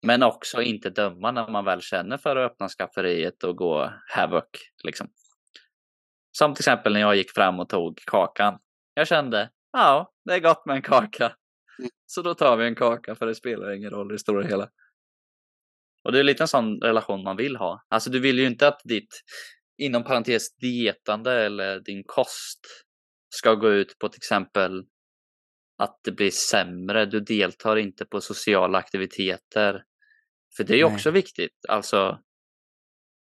Men 0.06 0.22
också 0.22 0.62
inte 0.62 0.90
döma 0.90 1.32
när 1.32 1.48
man 1.48 1.64
väl 1.64 1.80
känner 1.80 2.18
för 2.18 2.36
att 2.36 2.52
öppna 2.52 2.68
skafferiet 2.68 3.44
och 3.44 3.56
gå 3.56 3.92
havoc. 4.14 4.44
Liksom. 4.84 5.08
Som 6.38 6.54
till 6.54 6.62
exempel 6.62 6.92
när 6.92 7.00
jag 7.00 7.16
gick 7.16 7.34
fram 7.34 7.60
och 7.60 7.68
tog 7.68 7.98
kakan. 8.06 8.58
Jag 8.94 9.08
kände, 9.08 9.50
ja, 9.72 10.12
det 10.24 10.34
är 10.34 10.40
gott 10.40 10.66
med 10.66 10.76
en 10.76 10.82
kaka. 10.82 11.24
Mm. 11.24 11.90
Så 12.06 12.22
då 12.22 12.34
tar 12.34 12.56
vi 12.56 12.66
en 12.66 12.74
kaka 12.74 13.14
för 13.14 13.26
det 13.26 13.34
spelar 13.34 13.72
ingen 13.72 13.90
roll 13.90 14.10
i 14.10 14.14
det 14.14 14.18
stora 14.18 14.46
hela. 14.46 14.68
Och 16.04 16.12
det 16.12 16.18
är 16.18 16.24
lite 16.24 16.42
en 16.42 16.48
sån 16.48 16.80
relation 16.80 17.24
man 17.24 17.36
vill 17.36 17.56
ha. 17.56 17.84
Alltså 17.88 18.10
du 18.10 18.20
vill 18.20 18.38
ju 18.38 18.46
inte 18.46 18.68
att 18.68 18.80
ditt, 18.84 19.22
inom 19.78 20.04
parentes 20.04 20.56
dietande 20.56 21.32
eller 21.32 21.80
din 21.80 22.04
kost 22.06 22.60
ska 23.34 23.54
gå 23.54 23.70
ut 23.70 23.98
på 23.98 24.08
till 24.08 24.18
exempel 24.18 24.84
att 25.78 26.00
det 26.04 26.12
blir 26.12 26.30
sämre. 26.30 27.06
Du 27.06 27.20
deltar 27.20 27.76
inte 27.76 28.04
på 28.04 28.20
sociala 28.20 28.78
aktiviteter. 28.78 29.84
För 30.56 30.64
det 30.64 30.72
är 30.72 30.76
ju 30.76 30.84
Nej. 30.84 30.94
också 30.94 31.10
viktigt. 31.10 31.56
Alltså, 31.68 32.18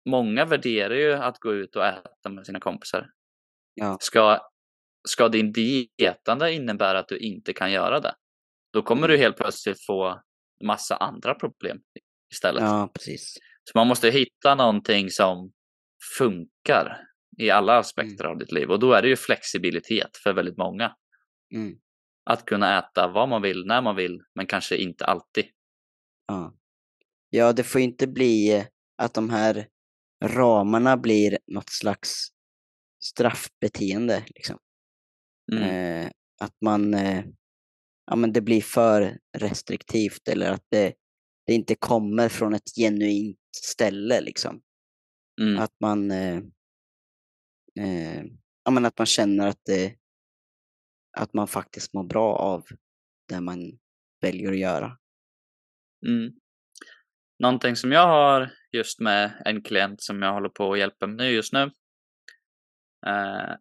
många 0.09 0.44
värderar 0.44 0.94
ju 0.94 1.12
att 1.12 1.38
gå 1.38 1.53
ut 1.55 1.77
och 1.77 1.87
äta 1.87 2.29
med 2.31 2.46
sina 2.46 2.61
kompisar. 2.61 3.11
Ja. 3.74 3.98
Ska, 4.00 4.40
ska 5.09 5.29
din 5.29 5.53
dietande 5.53 6.53
innebära 6.53 6.98
att 6.98 7.09
du 7.09 7.18
inte 7.18 7.53
kan 7.53 7.72
göra 7.72 8.00
det, 8.00 8.14
då 8.72 8.83
kommer 8.83 9.09
du 9.09 9.14
Mm. 9.14 9.22
helt 9.22 9.37
plötsligt 9.37 9.87
få 9.87 10.22
massa 10.64 10.96
andra 10.96 11.35
problem 11.35 11.79
istället. 12.33 12.62
ja, 12.62 12.90
precis. 12.94 13.35
Så 13.64 13.79
man 13.79 13.87
måste 13.87 14.11
hitta 14.11 14.55
någonting 14.55 15.11
som 15.11 15.53
funkar 16.18 17.00
i 17.38 17.50
alla 17.50 17.79
aspekter 17.79 18.24
Mm. 18.24 18.33
av 18.33 18.38
ditt 18.38 18.53
liv. 18.53 18.70
Och 18.70 18.79
då 18.81 18.92
är 18.92 19.03
det 19.03 19.09
ju 19.09 19.16
flexibilitet 19.16 20.16
för 20.22 20.33
väldigt 20.33 20.57
många. 20.57 20.94
Mm. 21.55 21.74
Att 22.24 22.44
kunna 22.44 22.79
äta 22.79 23.09
vad 23.09 23.29
man 23.29 23.42
vill, 23.42 23.64
när 23.66 23.81
man 23.83 23.96
vill, 23.96 24.20
men 24.35 24.46
kanske 24.46 24.77
inte 24.77 25.05
alltid. 25.05 25.44
Ja. 26.27 26.55
Ja, 27.35 27.53
det 27.53 27.64
får 27.64 27.81
inte 27.81 28.07
bli 28.07 28.53
eh, 28.53 28.66
att 28.97 29.14
de 29.14 29.31
här 29.31 29.68
ramarna 30.25 30.97
blir 30.97 31.38
något 31.47 31.70
slags 31.70 32.29
straffbeteende. 33.05 34.25
Liksom. 34.35 34.59
Mm. 35.53 35.62
Eh, 35.62 36.11
att 36.40 36.57
man, 36.61 36.94
eh, 36.94 37.25
ja 38.07 38.16
men 38.16 38.33
det 38.33 38.40
blir 38.40 38.62
för 38.62 39.18
restriktivt 39.38 40.29
eller 40.29 40.53
att 40.53 40.66
det, 40.68 40.94
det 41.47 41.55
inte 41.55 41.75
kommer 41.75 42.29
från 42.29 42.55
ett 42.55 42.75
genuint 42.77 43.38
ställe 43.57 44.20
liksom. 44.20 44.61
Mm. 45.40 45.59
Att 45.59 45.75
man, 45.81 46.11
eh, 46.11 46.42
eh, 47.81 48.25
ja 48.64 48.70
men 48.70 48.85
att 48.85 48.99
man 48.99 49.07
känner 49.07 49.47
att 49.47 49.61
det, 49.64 49.97
att 51.16 51.35
man 51.35 51.49
faktiskt 51.49 51.94
mår 51.94 52.05
bra 52.05 52.37
av 52.37 52.66
det 53.29 53.40
man 53.40 53.79
väljer 54.20 54.53
att 54.53 54.59
göra. 54.59 54.99
Mm. 56.07 56.35
Någonting 57.38 57.77
som 57.77 57.92
jag 57.92 58.07
har 58.07 58.51
just 58.73 59.01
med 59.01 59.42
en 59.44 59.62
klient 59.62 60.03
som 60.03 60.23
jag 60.23 60.33
håller 60.33 60.49
på 60.49 60.73
att 60.73 60.79
hjälpa 60.79 61.07
med 61.07 61.33
just 61.33 61.53
nu. 61.53 61.62
Eh, 63.07 63.55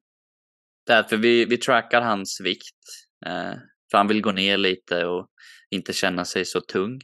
det 0.86 0.94
är 0.94 1.00
att 1.00 1.12
vi, 1.12 1.46
vi 1.46 1.58
trackar 1.58 2.02
hans 2.02 2.42
vikt. 2.44 2.80
Eh, 3.26 3.54
för 3.92 3.98
han 3.98 4.08
vill 4.08 4.22
gå 4.22 4.32
ner 4.32 4.58
lite 4.58 5.06
och 5.06 5.28
inte 5.70 5.94
känna 5.94 6.26
sig 6.26 6.46
så 6.46 6.62
tung. 6.62 7.02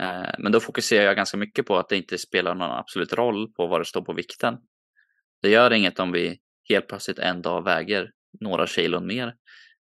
Eh, 0.00 0.34
men 0.38 0.52
då 0.52 0.60
fokuserar 0.60 1.04
jag 1.04 1.16
ganska 1.16 1.36
mycket 1.36 1.66
på 1.66 1.76
att 1.76 1.88
det 1.88 1.96
inte 1.96 2.18
spelar 2.18 2.54
någon 2.54 2.70
absolut 2.70 3.12
roll 3.12 3.52
på 3.52 3.66
vad 3.66 3.80
det 3.80 3.84
står 3.84 4.02
på 4.02 4.12
vikten. 4.12 4.54
Det 5.42 5.50
gör 5.50 5.72
inget 5.72 6.00
om 6.00 6.12
vi 6.12 6.38
helt 6.68 6.88
plötsligt 6.88 7.18
en 7.18 7.42
dag 7.42 7.64
väger 7.64 8.10
några 8.40 8.66
kilon 8.66 9.06
mer. 9.06 9.34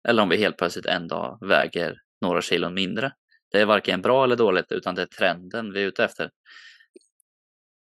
Eller 0.08 0.22
om 0.22 0.28
vi 0.28 0.36
helt 0.36 0.56
plötsligt 0.56 0.86
en 0.86 1.08
dag 1.08 1.38
väger 1.48 1.96
några 2.20 2.42
kilon 2.42 2.74
mindre. 2.74 3.12
Det 3.52 3.60
är 3.60 3.66
varken 3.66 4.02
bra 4.02 4.24
eller 4.24 4.36
dåligt 4.36 4.72
utan 4.72 4.94
det 4.94 5.02
är 5.02 5.06
trenden 5.06 5.72
vi 5.72 5.82
är 5.82 5.86
ute 5.86 6.04
efter. 6.04 6.30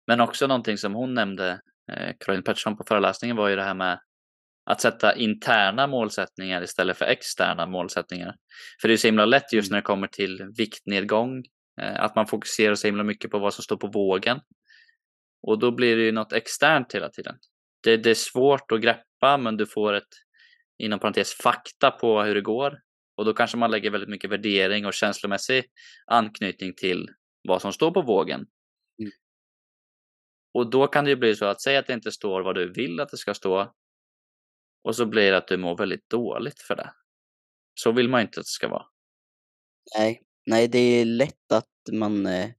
Men 0.07 0.21
också 0.21 0.47
någonting 0.47 0.79
som 0.79 0.95
hon 0.95 1.15
nämnde, 1.15 1.61
eh, 1.93 2.13
Caroline 2.21 2.43
Pettersson 2.43 2.77
på 2.77 2.85
föreläsningen 2.89 3.37
var 3.37 3.49
ju 3.49 3.57
det 3.57 3.63
här 3.63 3.75
med 3.75 4.01
att 4.71 4.81
sätta 4.81 5.17
interna 5.17 5.87
målsättningar 5.87 6.63
istället 6.63 6.97
för 6.97 7.05
externa 7.05 7.67
målsättningar. 7.67 8.35
För 8.81 8.89
det 8.89 8.95
är 8.95 8.99
så 8.99 9.09
himla 9.09 9.25
lätt 9.25 9.53
just 9.53 9.69
Mm. 9.69 9.77
när 9.77 9.83
det 9.83 9.87
kommer 9.87 10.07
till 10.07 10.47
viktnedgång, 10.59 11.45
eh, 11.81 12.01
att 12.05 12.17
man 12.17 12.27
fokuserar 12.27 12.75
så 12.75 12.87
himla 12.87 13.05
mycket 13.05 13.31
på 13.31 13.39
vad 13.39 13.55
som 13.55 13.65
står 13.65 13.77
på 13.77 13.87
vågen. 13.87 14.41
Och 15.43 15.59
då 15.59 15.71
blir 15.71 15.97
det 15.97 16.03
ju 16.03 16.13
något 16.13 16.33
externt 16.33 16.95
hela 16.95 17.09
tiden. 17.09 17.37
Det, 17.83 17.97
det 17.97 18.11
är 18.11 18.15
svårt 18.15 18.73
att 18.73 18.81
greppa 18.81 19.37
men 19.39 19.57
du 19.57 19.67
får 19.67 19.93
ett, 19.93 20.09
inom 20.79 21.01
parentes, 21.01 21.35
fakta 21.35 21.91
på 21.91 22.23
hur 22.23 22.35
det 22.35 22.41
går. 22.41 22.79
Och 23.17 23.25
då 23.25 23.33
kanske 23.33 23.57
man 23.57 23.71
lägger 23.71 23.91
väldigt 23.91 24.11
mycket 24.11 24.31
värdering 24.31 24.87
och 24.87 24.95
känslomässig 24.95 25.65
anknytning 26.07 26.75
till 26.75 27.09
vad 27.49 27.63
som 27.63 27.73
står 27.73 27.91
på 27.91 28.03
vågen. 28.03 28.47
Mm. 28.99 29.13
Och 30.55 30.71
då 30.71 30.87
kan 30.87 31.05
det 31.05 31.11
ju 31.11 31.17
bli 31.17 31.37
så 31.37 31.45
att 31.45 31.63
säga 31.63 31.79
att 31.79 31.87
det 31.87 31.93
inte 31.93 32.13
står 32.13 32.43
vad 32.43 32.55
du 32.55 32.73
vill 32.73 33.01
att 33.01 33.09
det 33.09 33.17
ska 33.17 33.35
stå. 33.35 33.75
Och 34.85 34.97
så 34.97 35.07
blir 35.07 35.31
det 35.31 35.37
att 35.37 35.49
du 35.49 35.57
mår 35.57 35.77
väldigt 35.77 36.11
dåligt 36.11 36.61
för 36.61 36.77
det. 36.77 36.93
Så 37.75 37.93
vill 37.93 38.09
man 38.09 38.21
inte 38.21 38.41
att 38.41 38.47
det 38.47 38.51
ska 38.51 38.69
vara. 38.69 38.87
Nej, 39.99 40.23
nej 40.47 40.69
det 40.69 40.79
är 40.79 41.05
lätt 41.05 41.53
att 41.53 41.71
man, 41.93 42.27
eh, 42.27 42.51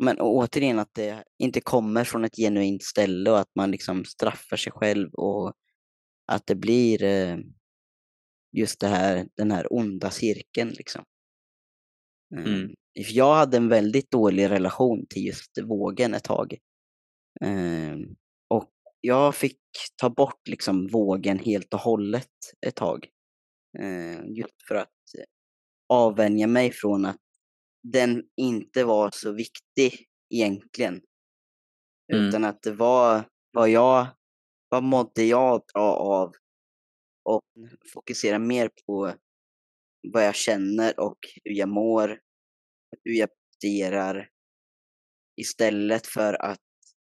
men 0.00 0.16
återigen 0.20 0.78
att 0.78 0.94
det 0.94 1.24
inte 1.38 1.60
kommer 1.60 2.04
från 2.04 2.24
ett 2.24 2.36
genuint 2.36 2.82
ställe 2.82 3.30
och 3.30 3.38
att 3.38 3.54
man 3.54 3.70
liksom 3.70 4.04
straffar 4.04 4.56
sig 4.56 4.72
själv 4.72 5.14
och 5.14 5.52
att 6.26 6.46
det 6.46 6.54
blir 6.54 7.02
eh, 7.02 7.36
just 8.52 8.80
det 8.80 8.88
här, 8.88 9.28
den 9.36 9.50
här 9.50 9.72
onda 9.72 10.10
cirkeln 10.10 10.70
liksom. 10.70 11.04
Eh, 12.36 12.44
Mm. 12.44 12.74
Jag 12.92 13.34
hade 13.34 13.56
en 13.56 13.68
väldigt 13.68 14.10
dålig 14.10 14.50
relation 14.50 15.06
till 15.06 15.26
just 15.26 15.58
vågen 15.62 16.14
ett 16.14 16.24
tag. 16.24 16.58
Eh, 17.40 17.96
och 18.48 18.70
jag 19.00 19.34
fick 19.34 19.60
ta 19.96 20.10
bort 20.10 20.48
liksom 20.48 20.86
vågen 20.86 21.38
helt 21.38 21.74
och 21.74 21.80
hållet 21.80 22.30
ett 22.66 22.74
tag. 22.74 23.08
Eh, 23.78 24.26
just 24.26 24.62
för 24.68 24.74
att 24.74 24.88
avvänja 25.88 26.46
mig 26.46 26.72
från 26.72 27.04
att 27.04 27.20
den 27.82 28.22
inte 28.36 28.84
var 28.84 29.10
så 29.14 29.32
viktig 29.32 30.06
egentligen. 30.34 31.00
Mm. 32.12 32.28
Utan 32.28 32.44
att 32.44 32.62
det 32.62 32.72
var 32.72 33.24
vad 33.52 33.70
jag, 33.70 34.06
vad 34.68 34.82
mådde 34.82 35.24
jag 35.24 35.62
bra 35.74 35.94
av 35.96 36.32
och 37.22 37.42
fokusera 37.92 38.38
mer 38.38 38.70
på 38.86 39.14
vad 40.12 40.24
jag 40.26 40.34
känner 40.34 41.00
och 41.00 41.18
hur 41.44 41.52
jag 41.52 41.68
mår, 41.68 42.20
hur 43.04 43.14
jag 43.14 43.28
presterar 43.28 44.30
istället 45.40 46.06
för 46.06 46.42
att 46.42 46.60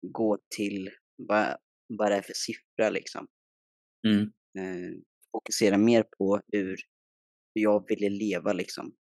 gå 0.06 0.38
till 0.56 0.90
vad, 1.16 1.56
vad 1.88 2.10
det 2.10 2.16
är 2.16 2.22
för 2.22 2.32
siffra 2.34 2.90
liksom. 2.90 3.26
Mm. 4.06 4.22
Eh, 4.58 4.92
fokusera 5.32 5.78
mer 5.78 6.02
på 6.02 6.40
hur, 6.52 6.76
jag 7.52 7.88
ville 7.88 8.08
leva 8.08 8.52
liksom. 8.52 8.92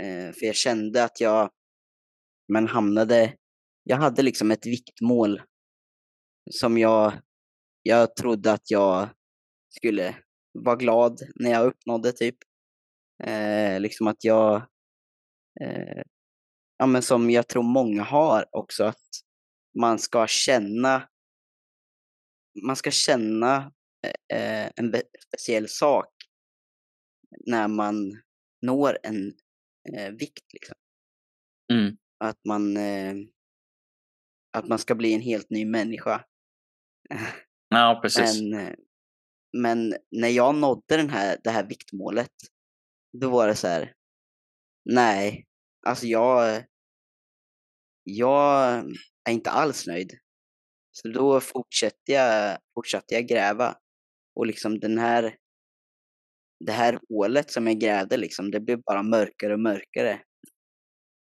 Eh, 0.00 0.32
för 0.32 0.46
jag 0.46 0.54
kände 0.54 1.04
att 1.04 1.20
jag 1.20 1.50
men 2.48 2.66
hamnade, 2.66 3.36
jag 3.82 3.96
hade 3.96 4.22
liksom 4.22 4.50
ett 4.50 4.66
viktmål 4.66 5.42
som 6.50 6.78
jag, 6.78 7.12
jag 7.82 8.16
trodde 8.16 8.52
att 8.52 8.70
jag 8.70 9.08
skulle 9.76 10.16
vara 10.52 10.76
glad 10.76 11.20
när 11.34 11.50
jag 11.50 11.66
uppnådde 11.66 12.12
typ. 12.12 12.36
Eh, 13.24 13.80
liksom 13.80 14.06
att 14.06 14.24
jag, 14.24 14.56
eh, 15.60 16.02
ja 16.78 16.86
men 16.86 17.02
som 17.02 17.30
jag 17.30 17.48
tror 17.48 17.62
många 17.62 18.02
har 18.02 18.46
också, 18.50 18.84
att 18.84 19.06
man 19.78 19.98
ska 19.98 20.26
känna, 20.26 21.08
man 22.66 22.76
ska 22.76 22.90
känna 22.90 23.72
eh, 24.32 24.70
en 24.76 24.94
speciell 25.26 25.68
sak 25.68 26.12
när 27.46 27.68
man 27.68 28.22
når 28.62 28.98
en 29.02 29.34
eh, 29.94 30.10
vikt. 30.10 30.52
Liksom. 30.52 30.76
Mm. 31.72 31.96
Att, 32.18 32.44
man, 32.44 32.76
eh, 32.76 33.14
att 34.56 34.68
man 34.68 34.78
ska 34.78 34.94
bli 34.94 35.14
en 35.14 35.20
helt 35.20 35.50
ny 35.50 35.64
människa. 35.64 36.24
Ja, 37.68 37.98
precis. 38.02 38.40
Eh, 38.54 38.74
men 39.62 39.94
när 40.10 40.28
jag 40.28 40.54
nådde 40.54 40.96
den 40.96 41.10
här, 41.10 41.38
det 41.44 41.50
här 41.50 41.68
viktmålet, 41.68 42.32
då 43.20 43.30
var 43.30 43.48
det 43.48 43.54
så 43.54 43.68
här, 43.68 43.92
nej, 44.84 45.44
alltså 45.86 46.06
jag, 46.06 46.64
jag 48.04 48.74
är 49.28 49.32
inte 49.32 49.50
alls 49.50 49.86
nöjd. 49.86 50.12
Så 50.92 51.08
då 51.08 51.40
fortsatte 51.40 52.12
jag, 52.12 52.58
fortsatte 52.74 53.14
jag 53.14 53.28
gräva. 53.28 53.76
Och 54.36 54.46
liksom 54.46 54.80
den 54.80 54.98
här, 54.98 55.36
det 56.64 56.72
här 56.72 56.98
hålet 57.08 57.50
som 57.50 57.66
jag 57.66 57.80
grävde, 57.80 58.16
liksom, 58.16 58.50
det 58.50 58.60
blev 58.60 58.82
bara 58.82 59.02
mörkare 59.02 59.52
och 59.52 59.60
mörkare. 59.60 60.22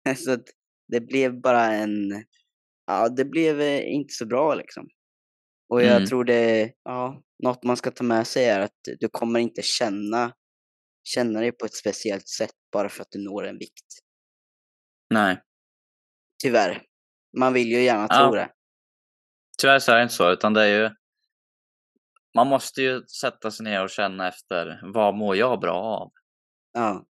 Så 0.16 0.38
det 0.88 1.02
blev 1.02 1.42
bara 1.42 1.66
en, 1.66 2.26
ja 2.88 3.10
det 3.10 3.26
blev 3.26 3.62
eh, 3.62 3.94
inte 3.94 4.14
så 4.14 4.26
bra 4.26 4.56
liksom. 4.56 4.88
Och 5.72 5.84
jag 5.84 5.96
Mm. 5.96 6.06
tror 6.08 6.24
det, 6.24 6.74
ja, 6.84 7.22
något 7.44 7.64
man 7.64 7.78
ska 7.78 7.92
ta 7.92 8.04
med 8.04 8.28
sig 8.28 8.46
är 8.46 8.60
att 8.60 8.78
du 9.00 9.10
kommer 9.12 9.40
inte 9.40 9.62
känna, 9.62 10.34
känna 11.04 11.40
dig 11.40 11.52
på 11.52 11.66
ett 11.66 11.76
speciellt 11.76 12.28
sätt 12.28 12.54
bara 12.72 12.90
för 12.90 13.02
att 13.02 13.12
du 13.12 13.24
når 13.24 13.48
en 13.48 13.58
vikt. 13.58 13.86
Nej, 15.14 15.42
Tyvärr. 16.44 16.84
Man 17.38 17.54
vill 17.54 17.68
ju 17.68 17.82
gärna 17.84 18.08
Ja. 18.10 18.18
tro 18.28 18.36
det. 18.36 18.50
tyvärr 19.62 19.80
så 19.80 19.92
är 19.92 19.96
det 19.98 20.04
inte 20.04 20.14
så, 20.16 20.32
utan 20.32 20.54
det 20.54 20.62
är 20.64 20.82
ju... 20.82 20.90
Man 22.36 22.48
måste 22.48 22.82
ju 22.82 23.04
sätta 23.08 23.52
sig 23.52 23.64
ner 23.64 23.84
och 23.84 23.90
känna 23.90 24.28
efter, 24.28 24.80
vad 24.94 25.16
mår 25.16 25.36
jag 25.36 25.60
bra 25.60 25.76
av? 25.84 26.12
Ja, 26.74 27.06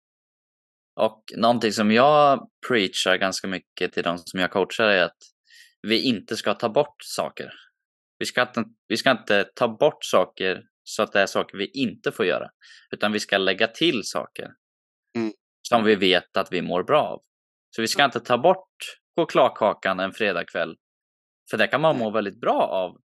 Och 1.00 1.24
någonting 1.36 1.72
som 1.72 1.90
jag 1.90 2.48
preachar 2.68 3.16
ganska 3.16 3.46
mycket 3.48 3.92
till 3.92 4.02
de 4.02 4.18
som 4.18 4.40
jag 4.40 4.50
coachar 4.50 4.84
är 4.88 5.02
att 5.04 5.18
vi 5.82 6.02
inte 6.02 6.36
ska 6.36 6.54
ta 6.54 6.68
bort 6.68 6.96
saker. 7.04 7.52
Vi 8.20 8.26
ska 8.26 8.42
inte, 8.42 8.64
vi 8.88 8.96
ska 8.96 9.10
inte 9.10 9.44
ta 9.54 9.68
bort 9.68 10.04
saker 10.04 10.62
så 10.84 11.02
att 11.02 11.12
det 11.12 11.20
är 11.20 11.26
saker 11.26 11.58
vi 11.58 11.66
inte 11.66 12.12
får 12.12 12.26
göra, 12.26 12.50
utan 12.90 13.12
vi 13.12 13.20
ska 13.20 13.38
lägga 13.38 13.66
till 13.66 14.00
saker 14.04 14.48
Mm. 15.16 15.32
som 15.68 15.84
vi 15.84 15.94
vet 15.94 16.36
att 16.36 16.52
vi 16.52 16.62
mår 16.62 16.82
bra 16.82 17.02
av. 17.02 17.22
Så 17.76 17.82
vi 17.82 17.88
ska 17.88 18.04
inte 18.04 18.20
ta 18.20 18.38
bort 18.38 18.76
chokladkakan 19.16 20.00
en 20.00 20.12
fredagkväll, 20.12 20.76
för 21.50 21.58
det 21.58 21.66
kan 21.66 21.80
man 21.80 21.98
må 21.98 22.10
väldigt 22.10 22.40
bra 22.40 22.60
av. 22.62 22.96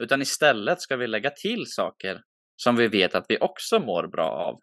Utan 0.00 0.22
istället 0.22 0.80
ska 0.80 0.96
vi 0.96 1.06
lägga 1.06 1.30
till 1.30 1.64
saker 1.66 2.22
som 2.56 2.76
vi 2.76 2.88
vet 2.88 3.14
att 3.14 3.24
vi 3.28 3.38
också 3.40 3.80
mår 3.80 4.08
bra 4.08 4.30
av. 4.30 4.60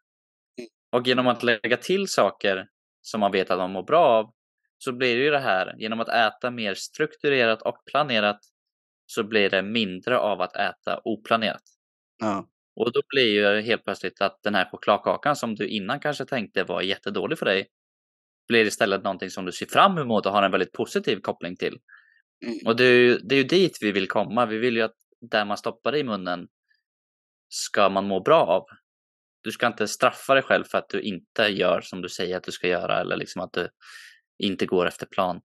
Och 0.92 1.08
genom 1.08 1.28
att 1.28 1.44
lägga 1.44 1.78
till 1.78 2.08
saker 2.08 2.68
som 3.02 3.20
man 3.20 3.32
vet 3.32 3.52
att 3.52 3.58
man 3.58 3.72
mår 3.72 3.84
bra 3.84 4.06
av 4.06 4.34
så 4.78 4.92
blir 4.94 5.16
det 5.16 5.24
ju 5.24 5.32
det 5.32 5.40
här, 5.40 5.76
genom 5.78 6.00
att 6.00 6.10
äta 6.10 6.52
mer 6.52 6.74
strukturerat 6.74 7.62
och 7.62 7.78
planerat 7.92 8.40
så 9.14 9.24
blir 9.24 9.50
det 9.50 9.62
mindre 9.62 10.18
av 10.18 10.42
att 10.42 10.56
äta 10.56 11.02
oplanerat. 11.04 11.64
ja, 12.20 12.48
Och 12.76 12.92
då 12.94 13.02
blir 13.10 13.34
ju 13.34 13.62
helt 13.62 13.84
plötsligt 13.84 14.22
att 14.22 14.40
den 14.44 14.56
här 14.56 14.70
chokladkakan 14.72 15.36
som 15.36 15.56
du 15.56 15.68
innan 15.68 16.00
kanske 16.00 16.26
tänkte 16.26 16.64
var 16.64 16.82
jättedålig 16.82 17.40
för 17.40 17.46
dig 17.46 17.68
blir 18.48 18.66
istället 18.66 19.04
någonting 19.04 19.30
som 19.30 19.46
du 19.46 19.52
ser 19.52 19.66
fram 19.66 19.98
emot 19.98 20.26
och 20.26 20.32
har 20.32 20.44
en 20.44 20.52
väldigt 20.52 20.72
positiv 20.72 21.20
koppling 21.20 21.56
till. 21.56 21.80
Mm. 22.46 22.58
Och 22.66 22.76
det 22.76 22.84
är, 22.84 22.98
ju, 22.98 23.18
det 23.18 23.36
är 23.36 23.38
ju 23.38 23.44
dit 23.44 23.78
vi 23.82 23.92
vill 23.92 24.08
komma. 24.08 24.46
Vi 24.46 24.58
vill 24.58 24.76
ju 24.76 24.82
att 24.82 24.96
där 25.22 25.46
man 25.46 25.58
stoppar 25.58 25.96
i 25.96 26.04
munnen 26.04 26.48
ska 27.50 27.90
man 27.90 28.08
må 28.08 28.20
bra 28.20 28.46
av. 28.46 28.66
Du 29.42 29.52
ska 29.52 29.68
inte 29.68 29.88
straffa 29.88 30.34
dig 30.34 30.44
själv 30.44 30.64
för 30.64 30.78
att 30.78 30.90
du 30.90 31.02
inte 31.02 31.44
gör 31.44 31.82
som 31.82 32.02
du 32.02 32.10
säger 32.10 32.38
att 32.38 32.44
du 32.44 32.52
ska 32.52 32.68
göra 32.68 33.02
eller 33.02 33.18
liksom 33.18 33.42
att 33.42 33.54
du 33.54 33.70
inte 34.38 34.66
går 34.66 34.86
efter 34.88 35.06
plan. 35.06 35.42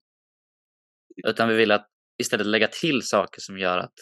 Utan 1.26 1.48
vi 1.48 1.54
vill 1.54 1.70
att 1.70 1.88
istället 2.22 2.46
lägga 2.46 2.68
till 2.68 3.02
saker 3.02 3.40
som 3.40 3.58
gör 3.58 3.78
att 3.78 3.94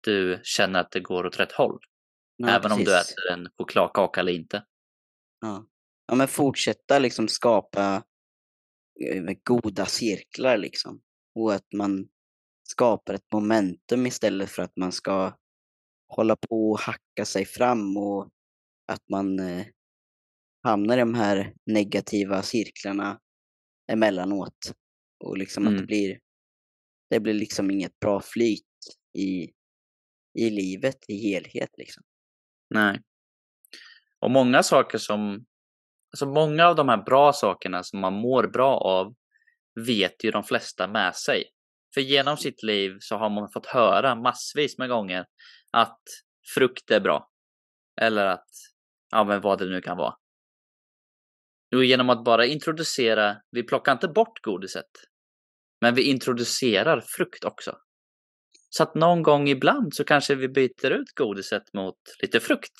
du 0.00 0.40
känner 0.42 0.80
att 0.80 0.90
det 0.90 1.00
går 1.00 1.26
åt 1.26 1.40
rätt 1.40 1.52
håll. 1.52 1.78
ja 2.36 2.48
även 2.48 2.72
om 2.72 2.78
du 2.78 2.84
precis. 2.84 3.12
äter 3.12 3.32
en 3.32 3.48
chokladkaka 3.58 4.20
eller 4.20 4.32
inte. 4.32 4.64
Ja. 5.40 5.66
ja, 6.06 6.14
men 6.14 6.28
fortsätta 6.28 6.98
liksom 6.98 7.28
skapa 7.28 8.04
eh, 9.10 9.22
goda 9.44 9.86
cirklar 9.86 10.56
liksom. 10.56 11.00
Och 11.34 11.54
att 11.54 11.72
man 11.74 12.08
skapar 12.68 13.14
ett 13.14 13.32
momentum 13.32 14.06
istället 14.06 14.50
för 14.50 14.62
att 14.62 14.76
man 14.76 14.92
ska 14.92 15.36
hålla 16.08 16.36
på 16.36 16.70
och 16.70 16.80
hacka 16.80 17.24
sig 17.24 17.44
fram 17.44 17.96
och 17.96 18.30
att 18.92 19.08
man 19.10 19.38
eh, 19.38 19.66
hamnar 20.64 20.96
i 20.96 21.00
de 21.00 21.14
här 21.14 21.54
negativa 21.66 22.42
cirklarna 22.42 23.20
emellanåt. 23.92 24.72
Och 25.24 25.38
liksom 25.38 25.66
att 25.66 25.70
det 25.72 25.76
Mm. 25.76 25.86
blir, 25.86 26.18
det 27.12 27.20
blir 27.20 27.34
liksom 27.34 27.70
inget 27.70 28.00
bra 28.00 28.20
flyt 28.20 28.64
i, 29.18 29.50
i 30.38 30.50
livet 30.50 30.98
i 31.08 31.16
helhet 31.16 31.70
liksom. 31.78 32.02
Nej. 32.70 33.02
Och 34.20 34.30
många 34.30 34.62
saker 34.62 34.98
som, 34.98 35.44
alltså 36.12 36.26
många 36.26 36.66
av 36.66 36.76
de 36.76 36.88
här 36.88 37.02
bra 37.02 37.32
sakerna 37.32 37.82
som 37.82 38.00
man 38.00 38.12
mår 38.12 38.46
bra 38.46 38.78
av 38.78 39.14
vet 39.86 40.24
ju 40.24 40.30
de 40.30 40.44
flesta 40.44 40.88
med 40.88 41.16
sig. 41.16 41.44
För 41.94 42.00
genom 42.00 42.36
sitt 42.36 42.62
liv 42.62 42.96
så 43.00 43.16
har 43.16 43.30
man 43.30 43.50
fått 43.50 43.66
höra 43.66 44.14
massvis 44.14 44.78
med 44.78 44.88
gånger 44.88 45.26
att 45.70 46.02
frukt 46.54 46.90
är 46.90 47.00
bra. 47.00 47.30
Eller 48.00 48.26
att, 48.26 48.48
ja 49.10 49.24
men 49.24 49.40
vad 49.40 49.58
det 49.58 49.66
nu 49.66 49.80
kan 49.80 49.96
vara. 49.96 50.14
Och 51.74 51.84
genom 51.84 52.10
att 52.10 52.24
bara 52.24 52.46
introducera, 52.46 53.36
vi 53.50 53.62
plockar 53.62 53.92
inte 53.92 54.08
bort 54.08 54.42
godiset. 54.42 55.11
Men 55.82 55.94
vi 55.94 56.02
introducerar 56.02 57.00
frukt 57.00 57.44
också. 57.44 57.78
Så 58.68 58.82
att 58.82 58.94
någon 58.94 59.22
gång 59.22 59.48
ibland 59.48 59.94
så 59.94 60.04
kanske 60.04 60.34
vi 60.34 60.48
byter 60.48 60.90
ut 60.90 61.14
godiset 61.14 61.72
mot 61.74 61.96
lite 62.22 62.40
frukt. 62.40 62.72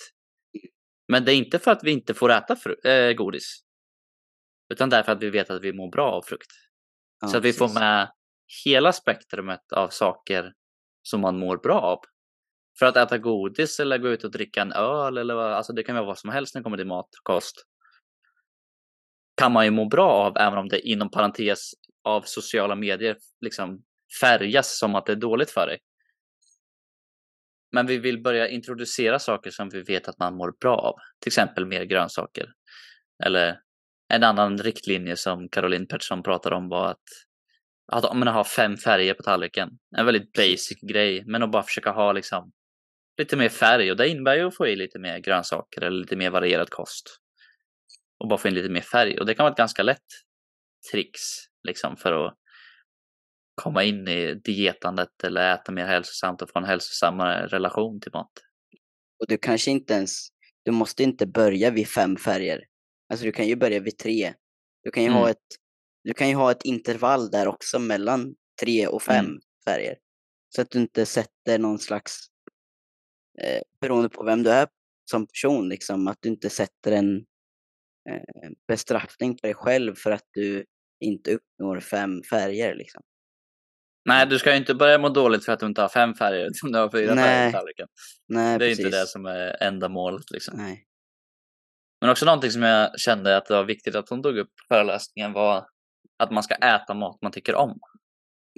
Men 1.08 1.24
det 1.24 1.32
är 1.32 1.36
inte 1.36 1.58
för 1.58 1.70
att 1.70 1.84
vi 1.84 1.90
inte 1.90 2.14
får 2.14 2.32
äta 2.32 2.56
äh, 2.90 3.12
godis. 3.12 3.60
Utan 4.72 4.90
därför 4.90 5.12
att 5.12 5.22
vi 5.22 5.30
vet 5.30 5.50
att 5.50 5.62
vi 5.62 5.72
mår 5.72 5.90
bra 5.90 6.12
av 6.12 6.22
frukt. 6.22 6.50
Ja, 7.20 7.28
så 7.28 7.36
att 7.36 7.44
vi 7.44 7.52
får 7.52 7.66
precis. 7.66 7.80
med 7.80 8.12
hela 8.64 8.92
spektrumet 8.92 9.72
av 9.72 9.88
saker 9.88 10.52
som 11.02 11.20
man 11.20 11.38
mår 11.38 11.56
bra 11.56 11.80
av. 11.80 11.98
För 12.78 12.86
att 12.86 12.96
äta 12.96 13.18
godis 13.18 13.80
eller 13.80 13.98
gå 13.98 14.08
ut 14.08 14.24
och 14.24 14.30
dricka 14.30 14.62
en 14.62 14.72
öl 14.72 15.18
eller 15.18 15.34
vad, 15.34 15.52
alltså 15.52 15.72
det 15.72 15.82
kan 15.82 15.94
vara 15.94 16.06
vad 16.06 16.18
som 16.18 16.30
helst 16.30 16.54
när 16.54 16.60
det 16.60 16.64
kommer 16.64 16.76
till 16.76 16.86
mat 16.86 17.06
och 17.06 17.24
kost. 17.24 17.66
Kan 19.36 19.52
man 19.52 19.64
ju 19.64 19.70
må 19.70 19.84
bra 19.88 20.10
av 20.10 20.36
även 20.36 20.58
om 20.58 20.68
det 20.68 20.80
inom 20.80 21.10
parentes 21.10 21.72
av 22.04 22.22
sociala 22.22 22.74
medier 22.74 23.16
liksom 23.40 23.82
färgas 24.20 24.78
som 24.78 24.94
att 24.94 25.06
det 25.06 25.12
är 25.12 25.16
dåligt 25.16 25.50
för 25.50 25.66
dig. 25.66 25.78
Men 27.72 27.86
vi 27.86 27.98
vill 27.98 28.22
börja 28.22 28.48
introducera 28.48 29.18
saker 29.18 29.50
som 29.50 29.68
vi 29.68 29.82
vet 29.82 30.08
att 30.08 30.18
man 30.18 30.36
mår 30.36 30.52
bra 30.60 30.76
av. 30.76 30.94
Till 31.20 31.28
exempel 31.28 31.66
mer 31.66 31.84
grönsaker. 31.84 32.52
Eller 33.24 33.58
en 34.08 34.24
annan 34.24 34.58
riktlinje 34.58 35.16
som 35.16 35.48
Caroline 35.48 35.86
Pettersson 35.86 36.22
pratade 36.22 36.56
om 36.56 36.68
var 36.68 36.90
att, 36.90 37.02
att 37.92 38.04
om 38.04 38.18
man 38.18 38.28
har 38.28 38.44
fem 38.44 38.76
färger 38.76 39.14
på 39.14 39.22
tallriken. 39.22 39.70
En 39.96 40.06
väldigt 40.06 40.32
basic 40.32 40.80
grej, 40.82 41.24
men 41.26 41.42
att 41.42 41.50
bara 41.50 41.62
försöka 41.62 41.90
ha 41.90 42.12
liksom 42.12 42.52
lite 43.18 43.36
mer 43.36 43.48
färg 43.48 43.90
och 43.90 43.96
det 43.96 44.08
innebär 44.08 44.36
ju 44.36 44.46
att 44.46 44.56
få 44.56 44.66
i 44.66 44.76
lite 44.76 44.98
mer 44.98 45.18
grönsaker 45.18 45.80
eller 45.80 45.98
lite 45.98 46.16
mer 46.16 46.30
varierad 46.30 46.70
kost. 46.70 47.18
Och 48.18 48.28
bara 48.28 48.38
få 48.38 48.48
in 48.48 48.54
lite 48.54 48.68
mer 48.68 48.80
färg 48.80 49.18
och 49.18 49.26
det 49.26 49.34
kan 49.34 49.44
vara 49.44 49.52
ett 49.52 49.58
ganska 49.58 49.82
lätt 49.82 50.06
trix 50.92 51.20
liksom 51.64 51.96
för 51.96 52.26
att 52.26 52.38
komma 53.54 53.84
in 53.84 54.08
i 54.08 54.34
dietandet 54.34 55.24
eller 55.24 55.54
äta 55.54 55.72
mer 55.72 55.86
hälsosamt 55.86 56.42
och 56.42 56.50
få 56.50 56.58
en 56.58 56.64
hälsosammare 56.64 57.46
relation 57.46 58.00
till 58.00 58.12
mat. 58.12 58.32
Och 59.20 59.26
du 59.28 59.38
kanske 59.38 59.70
inte 59.70 59.94
ens, 59.94 60.28
du 60.62 60.70
måste 60.70 61.02
inte 61.02 61.26
börja 61.26 61.70
vid 61.70 61.88
fem 61.88 62.16
färger. 62.16 62.64
Alltså 63.12 63.26
du 63.26 63.32
kan 63.32 63.46
ju 63.46 63.56
börja 63.56 63.80
vid 63.80 63.98
tre. 63.98 64.34
Du 64.82 64.90
kan 64.90 65.02
ju, 65.02 65.10
ha, 65.10 65.18
Mm. 65.20 65.30
ett, 65.30 65.46
du 66.04 66.14
kan 66.14 66.28
ju 66.28 66.34
ha 66.34 66.50
ett 66.50 66.64
intervall 66.64 67.30
där 67.30 67.48
också 67.48 67.78
mellan 67.78 68.34
tre 68.60 68.86
och 68.86 69.02
fem 69.02 69.24
Mm. 69.26 69.40
färger. 69.64 69.98
Så 70.48 70.62
att 70.62 70.70
du 70.70 70.78
inte 70.78 71.06
sätter 71.06 71.58
någon 71.58 71.78
slags, 71.78 72.18
eh, 73.40 73.62
beroende 73.80 74.08
på 74.08 74.24
vem 74.24 74.42
du 74.42 74.50
är 74.50 74.68
som 75.10 75.26
person, 75.26 75.68
liksom, 75.68 76.08
att 76.08 76.18
du 76.20 76.28
inte 76.28 76.50
sätter 76.50 76.92
en 76.92 77.16
eh, 78.10 78.50
bestraffning 78.68 79.36
på 79.36 79.46
dig 79.46 79.54
själv 79.54 79.94
för 79.94 80.10
att 80.10 80.26
du 80.32 80.64
inte 81.02 81.34
uppnår 81.34 81.80
fem 81.80 82.22
färger. 82.30 82.74
Liksom. 82.74 83.02
Nej, 84.04 84.26
du 84.26 84.38
ska 84.38 84.50
ju 84.50 84.56
inte 84.56 84.74
börja 84.74 84.98
må 84.98 85.08
dåligt 85.08 85.44
för 85.44 85.52
att 85.52 85.60
du 85.60 85.66
inte 85.66 85.82
har 85.82 85.88
fem 85.88 86.14
färger, 86.14 86.46
utan 86.46 86.72
du 86.72 86.78
har 86.78 86.90
fyra 86.90 87.14
färger 87.14 87.14
Nej, 87.14 87.52
på 87.52 87.58
tallriken. 87.58 87.88
Nej, 88.28 88.58
Det 88.58 88.64
är 88.64 88.68
precis. 88.68 88.84
inte 88.84 88.98
det 89.00 89.06
som 89.06 89.26
är 89.26 89.62
enda 89.62 89.88
målet. 89.88 90.30
Liksom. 90.30 90.54
Nej. 90.56 90.84
Men 92.00 92.10
också 92.10 92.26
någonting 92.26 92.50
som 92.50 92.62
jag 92.62 93.00
kände 93.00 93.36
att 93.36 93.46
det 93.46 93.54
var 93.54 93.64
viktigt 93.64 93.94
att 93.94 94.08
hon 94.08 94.22
tog 94.22 94.38
upp 94.38 94.48
på 94.48 94.74
föreläsningen 94.74 95.32
var 95.32 95.66
att 96.18 96.30
man 96.30 96.42
ska 96.42 96.54
äta 96.54 96.94
mat 96.94 97.18
man 97.22 97.32
tycker 97.32 97.54
om. 97.54 97.78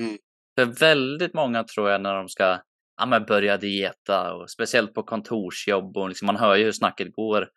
Mm. 0.03 0.18
För 0.59 0.64
väldigt 0.64 1.34
många 1.34 1.64
tror 1.64 1.90
jag 1.90 2.01
när 2.01 2.14
de 2.14 2.28
ska 2.28 2.61
ja, 2.97 3.07
men 3.07 3.24
börja 3.24 3.57
dieta 3.57 4.34
och 4.34 4.51
speciellt 4.51 4.95
på 4.95 5.03
kontorsjobb 5.03 5.97
och 5.97 6.09
liksom, 6.09 6.26
man 6.26 6.36
hör 6.36 6.57
ju 6.57 6.64
hur 6.64 6.72
snacket 6.72 7.12
går 7.12 7.49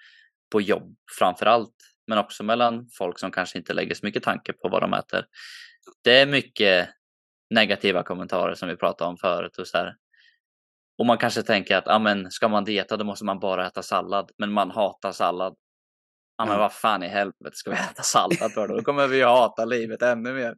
på 0.52 0.62
jobb 0.62 0.96
framför 1.20 1.46
allt, 1.46 1.76
men 2.08 2.18
också 2.18 2.44
mellan 2.44 2.88
folk 2.98 3.20
som 3.20 3.32
kanske 3.32 3.58
inte 3.58 3.74
lägger 3.74 3.96
så 3.96 4.06
mycket 4.06 4.24
tanke 4.24 4.54
på 4.54 4.70
vad 4.70 4.82
de 4.82 4.94
äter. 4.94 5.26
Det 6.04 6.20
är 6.20 6.26
mycket 6.26 6.90
negativa 7.50 8.04
kommentarer 8.04 8.56
som 8.56 8.70
vi 8.70 8.76
pratade 8.76 9.10
om 9.10 9.18
förut 9.18 9.58
och 9.58 9.68
så 9.68 9.78
här. 9.78 9.96
Och 10.98 11.06
man 11.06 11.18
kanske 11.18 11.44
tänker 11.44 11.78
att 11.78 11.84
ja, 11.86 12.00
men 12.00 12.32
ska 12.32 12.48
man 12.48 12.64
dieta 12.66 12.98
då 12.98 13.06
måste 13.06 13.26
man 13.26 13.40
bara 13.40 13.68
äta 13.68 13.84
sallad, 13.84 14.32
men 14.38 14.52
man 14.52 14.72
hatar 14.72 15.12
sallad. 15.12 15.56
Ja, 16.38 16.46
men 16.46 16.54
Ja. 16.54 16.60
vad 16.60 16.74
fan 16.74 17.04
i 17.04 17.08
helvete 17.08 17.52
ska 17.56 17.70
vi 17.72 17.78
äta 17.78 18.02
sallad 18.04 18.52
för 18.54 18.68
då? 18.68 18.76
Då 18.78 18.84
kommer 18.84 19.08
vi 19.08 19.18
ju 19.18 19.26
hata 19.26 19.66
livet 19.66 20.02
ännu 20.02 20.34
mer. 20.34 20.56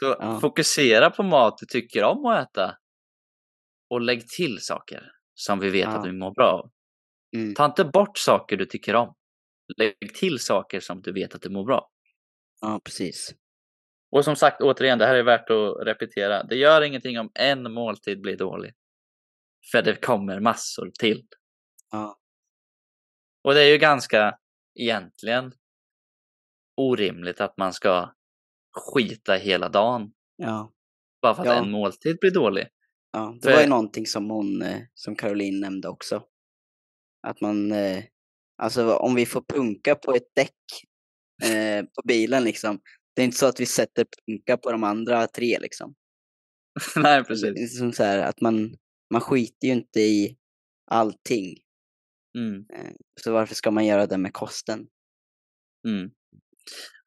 Så 0.00 0.16
Ja. 0.20 0.38
fokusera 0.40 1.10
på 1.10 1.22
mat 1.22 1.58
du 1.58 1.66
tycker 1.66 2.04
om 2.04 2.26
att 2.26 2.48
äta. 2.48 2.76
Och 3.90 4.00
lägg 4.00 4.28
till 4.28 4.58
saker 4.60 5.10
som 5.34 5.58
vi 5.58 5.70
vet 5.70 5.84
Ja. 5.84 5.90
att 5.98 6.06
vi 6.06 6.12
mår 6.12 6.34
bra 6.34 6.46
av. 6.50 6.70
Mm. 7.36 7.54
Ta 7.54 7.64
inte 7.64 7.84
bort 7.84 8.18
saker 8.18 8.56
du 8.56 8.64
tycker 8.66 8.94
om. 8.94 9.14
Lägg 9.76 10.14
till 10.14 10.38
saker 10.38 10.80
som 10.80 11.02
du 11.02 11.12
vet 11.12 11.34
att 11.34 11.42
du 11.42 11.48
mår 11.50 11.64
bra. 11.64 11.90
ja, 12.60 12.80
precis. 12.84 13.34
Och 14.10 14.24
som 14.24 14.36
sagt, 14.36 14.60
återigen, 14.62 14.98
det 14.98 15.06
här 15.06 15.14
är 15.14 15.22
värt 15.22 15.50
att 15.50 15.86
repetera. 15.86 16.42
Det 16.42 16.56
gör 16.56 16.82
ingenting 16.82 17.18
om 17.18 17.30
en 17.34 17.72
måltid 17.72 18.20
blir 18.20 18.36
dålig. 18.36 18.72
För 19.72 19.82
det 19.82 19.96
kommer 20.04 20.40
massor 20.40 20.90
till. 20.98 21.26
Ja. 21.90 22.18
Och 23.44 23.54
det 23.54 23.60
är 23.62 23.70
ju 23.70 23.78
ganska, 23.78 24.38
egentligen, 24.80 25.52
orimligt 26.76 27.40
att 27.40 27.56
man 27.56 27.72
ska 27.72 28.14
skita 28.94 29.34
hela 29.34 29.68
dagen 29.68 30.12
Ja. 30.36 30.72
bara 31.22 31.34
för 31.34 31.42
att 31.42 31.48
Ja. 31.48 31.54
en 31.64 31.70
måltid 31.70 32.18
blir 32.20 32.30
dålig. 32.30 32.68
Ja, 33.12 33.32
det 33.42 33.48
För- 33.48 33.54
var 33.56 33.62
ju 33.62 33.68
någonting 33.68 34.06
som 34.06 34.30
hon, 34.30 34.62
eh, 34.62 34.80
som 34.94 35.16
Caroline 35.16 35.60
nämnde 35.60 35.88
också. 35.88 36.24
Att 37.22 37.40
man, 37.40 37.72
eh, 37.72 38.04
alltså 38.62 38.94
om 38.96 39.14
vi 39.14 39.26
får 39.26 39.42
punka 39.48 39.94
på 39.94 40.14
ett 40.14 40.34
däck 40.36 40.54
eh, 41.44 41.84
på 41.84 42.02
bilen 42.08 42.44
liksom. 42.44 42.80
Det 43.16 43.22
är 43.22 43.24
inte 43.24 43.36
så 43.38 43.46
att 43.46 43.60
vi 43.60 43.66
sätter 43.66 44.06
punka 44.26 44.56
på 44.56 44.72
de 44.72 44.84
andra 44.84 45.26
tre 45.26 45.58
liksom. 45.60 45.94
Nej, 46.96 47.18
Det 47.18 47.24
precis. 47.24 47.74
är 47.74 47.78
som 47.78 47.92
så 47.92 48.04
här, 48.04 48.18
att 48.18 48.40
man, 48.40 48.74
man 49.12 49.20
skiter 49.20 49.66
ju 49.66 49.72
inte 49.72 50.00
i 50.00 50.36
allting. 50.90 51.56
Mm, 52.38 52.66
Eh, 52.74 52.92
så 53.20 53.32
varför 53.32 53.54
ska 53.54 53.70
man 53.70 53.86
göra 53.86 54.06
det 54.06 54.18
med 54.18 54.32
kosten? 54.32 54.86
mm. 55.88 56.10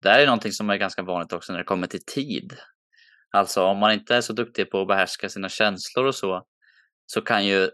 Det 0.01 0.09
här 0.09 0.19
är 0.19 0.25
någonting 0.25 0.51
som 0.51 0.69
är 0.69 0.77
ganska 0.77 1.01
vanligt 1.03 1.33
också 1.33 1.51
när 1.53 1.59
det 1.59 1.65
kommer 1.65 1.87
till 1.87 2.05
tid. 2.05 2.53
Alltså 3.31 3.63
om 3.63 3.77
man 3.77 3.93
inte 3.93 4.15
är 4.15 4.21
så 4.21 4.33
duktig 4.33 4.71
på 4.71 4.81
att 4.81 4.87
behärska 4.87 5.29
sina 5.29 5.49
känslor 5.49 6.05
och 6.05 6.15
så, 6.15 6.45
så 7.05 7.21
kan 7.21 7.45
ju 7.45 7.69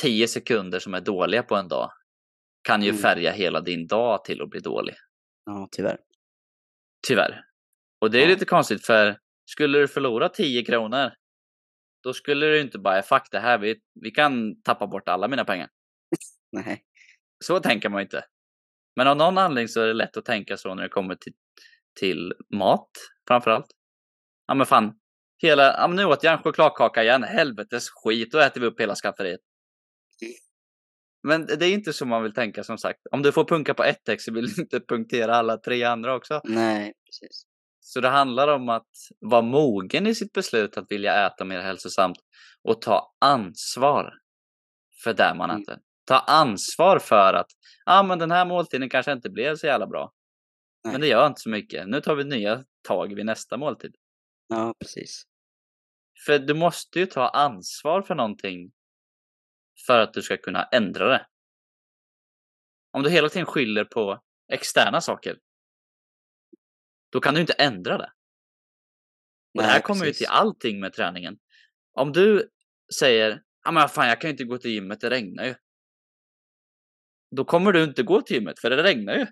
10 0.00 0.28
sekunder 0.28 0.78
som 0.78 0.94
är 0.94 1.00
dåliga 1.00 1.42
på 1.42 1.56
en 1.56 1.68
dag 1.68 1.90
kan 2.62 2.82
ju 2.82 2.88
Mm. 2.88 3.02
färga 3.02 3.32
hela 3.32 3.60
din 3.60 3.86
dag 3.86 4.24
till 4.24 4.42
att 4.42 4.50
bli 4.50 4.60
dålig. 4.60 4.94
Ja, 5.44 5.68
tyvärr. 5.72 5.98
Tyvärr. 7.08 7.44
Och 8.00 8.10
det 8.10 8.18
är 8.18 8.22
Ja. 8.22 8.28
lite 8.28 8.44
konstigt 8.44 8.86
för 8.86 9.18
skulle 9.50 9.78
du 9.78 9.88
förlora 9.88 10.28
10 10.28 10.64
kronor 10.64 11.10
då 12.02 12.12
skulle 12.12 12.46
du 12.46 12.60
inte 12.60 12.78
bara, 12.78 13.02
fuck 13.02 13.28
det 13.30 13.38
här, 13.40 13.58
vi, 13.58 13.80
vi 14.00 14.10
kan 14.10 14.62
tappa 14.62 14.86
bort 14.86 15.08
alla 15.08 15.28
mina 15.28 15.44
pengar. 15.44 15.68
Nej. 16.52 16.84
Så 17.44 17.60
tänker 17.60 17.88
man 17.88 18.00
ju 18.00 18.04
inte. 18.04 18.24
Men 18.96 19.06
av 19.06 19.16
någon 19.16 19.38
anledning 19.38 19.68
så 19.68 19.80
är 19.80 19.86
det 19.86 19.92
lätt 19.94 20.16
att 20.16 20.24
tänka 20.24 20.56
så 20.56 20.74
när 20.74 20.82
det 20.82 20.88
kommer 20.88 21.14
till, 21.14 21.32
till 22.00 22.32
mat 22.54 22.90
framförallt. 23.28 23.66
Ja 24.46 24.54
men 24.54 24.66
fan, 24.66 24.98
hela, 25.42 25.62
ja, 25.62 25.88
men 25.88 25.96
nu 25.96 26.04
åt 26.04 26.22
jag 26.24 26.32
en 26.32 26.42
chokladkaka 26.42 27.02
igen, 27.02 27.22
helvetes 27.22 27.90
skit, 27.90 28.32
då 28.32 28.38
äter 28.38 28.60
vi 28.60 28.66
upp 28.66 28.80
hela 28.80 28.94
skafferiet. 28.94 29.40
Men 31.22 31.46
det 31.46 31.66
är 31.66 31.72
inte 31.72 31.92
så 31.92 32.06
man 32.06 32.22
vill 32.22 32.34
tänka 32.34 32.64
som 32.64 32.78
sagt. 32.78 32.98
Om 33.10 33.22
du 33.22 33.32
får 33.32 33.44
punka 33.44 33.74
på 33.74 33.84
ett 33.84 34.08
ex 34.08 34.24
så 34.24 34.32
vill 34.32 34.46
du 34.46 34.62
inte 34.62 34.80
punktera 34.80 35.36
alla 35.36 35.56
tre 35.56 35.84
andra 35.84 36.14
också. 36.14 36.40
Nej, 36.44 36.92
precis. 37.06 37.42
Så 37.80 38.00
det 38.00 38.08
handlar 38.08 38.48
om 38.48 38.68
att 38.68 38.90
vara 39.20 39.42
mogen 39.42 40.06
i 40.06 40.14
sitt 40.14 40.32
beslut 40.32 40.76
att 40.76 40.86
vilja 40.90 41.26
äta 41.26 41.44
mer 41.44 41.60
hälsosamt 41.60 42.16
och 42.62 42.82
ta 42.82 43.14
ansvar 43.20 44.12
för 45.04 45.14
det 45.14 45.34
man 45.34 45.50
Mm. 45.50 45.62
äter. 45.62 45.78
Ta 46.06 46.18
ansvar 46.18 46.98
för 46.98 47.34
att 47.34 47.46
ah, 47.86 48.02
men 48.02 48.18
den 48.18 48.30
här 48.30 48.44
måltiden 48.46 48.88
kanske 48.88 49.12
inte 49.12 49.30
blev 49.30 49.56
så 49.56 49.66
jävla 49.66 49.86
bra. 49.86 50.12
Nej. 50.84 50.92
Men 50.92 51.00
det 51.00 51.06
gör 51.06 51.26
inte 51.26 51.40
så 51.40 51.48
mycket. 51.48 51.88
Nu 51.88 52.00
tar 52.00 52.14
vi 52.14 52.24
nya 52.24 52.64
tag 52.88 53.14
vid 53.14 53.26
nästa 53.26 53.56
måltid. 53.56 53.94
Ja, 54.48 54.74
precis. 54.80 55.22
För 56.26 56.38
du 56.38 56.54
måste 56.54 56.98
ju 56.98 57.06
ta 57.06 57.28
ansvar 57.28 58.02
för 58.02 58.14
någonting 58.14 58.70
för 59.86 59.98
att 59.98 60.12
du 60.14 60.22
ska 60.22 60.36
kunna 60.36 60.64
ändra 60.64 61.08
det. 61.08 61.26
Om 62.90 63.02
du 63.02 63.10
hela 63.10 63.28
tiden 63.28 63.46
skyller 63.46 63.84
på 63.84 64.22
externa 64.52 65.00
saker, 65.00 65.38
då 67.12 67.20
kan 67.20 67.34
du 67.34 67.40
inte 67.40 67.52
ändra 67.52 67.98
det. 67.98 68.12
Och 69.54 69.62
det 69.62 69.68
här 69.68 69.80
kommer 69.80 70.04
ju 70.04 70.10
precis. 70.10 70.18
till 70.18 70.34
allting 70.34 70.80
med 70.80 70.92
träningen. 70.92 71.38
Om 71.92 72.12
du 72.12 72.50
säger, 72.98 73.42
ja 73.64 73.70
men 73.70 73.88
fan 73.88 74.08
jag 74.08 74.20
kan 74.20 74.28
ju 74.28 74.32
inte 74.32 74.44
gå 74.44 74.58
till 74.58 74.70
gymmet, 74.70 75.00
det 75.00 75.10
regnar 75.10 75.44
ju. 75.44 75.54
Då 77.36 77.44
kommer 77.44 77.72
du 77.72 77.84
inte 77.84 78.02
gå 78.02 78.22
till 78.22 78.36
gymmet, 78.36 78.58
för 78.58 78.70
det 78.70 78.82
regnar 78.82 79.14
ju. 79.14 79.26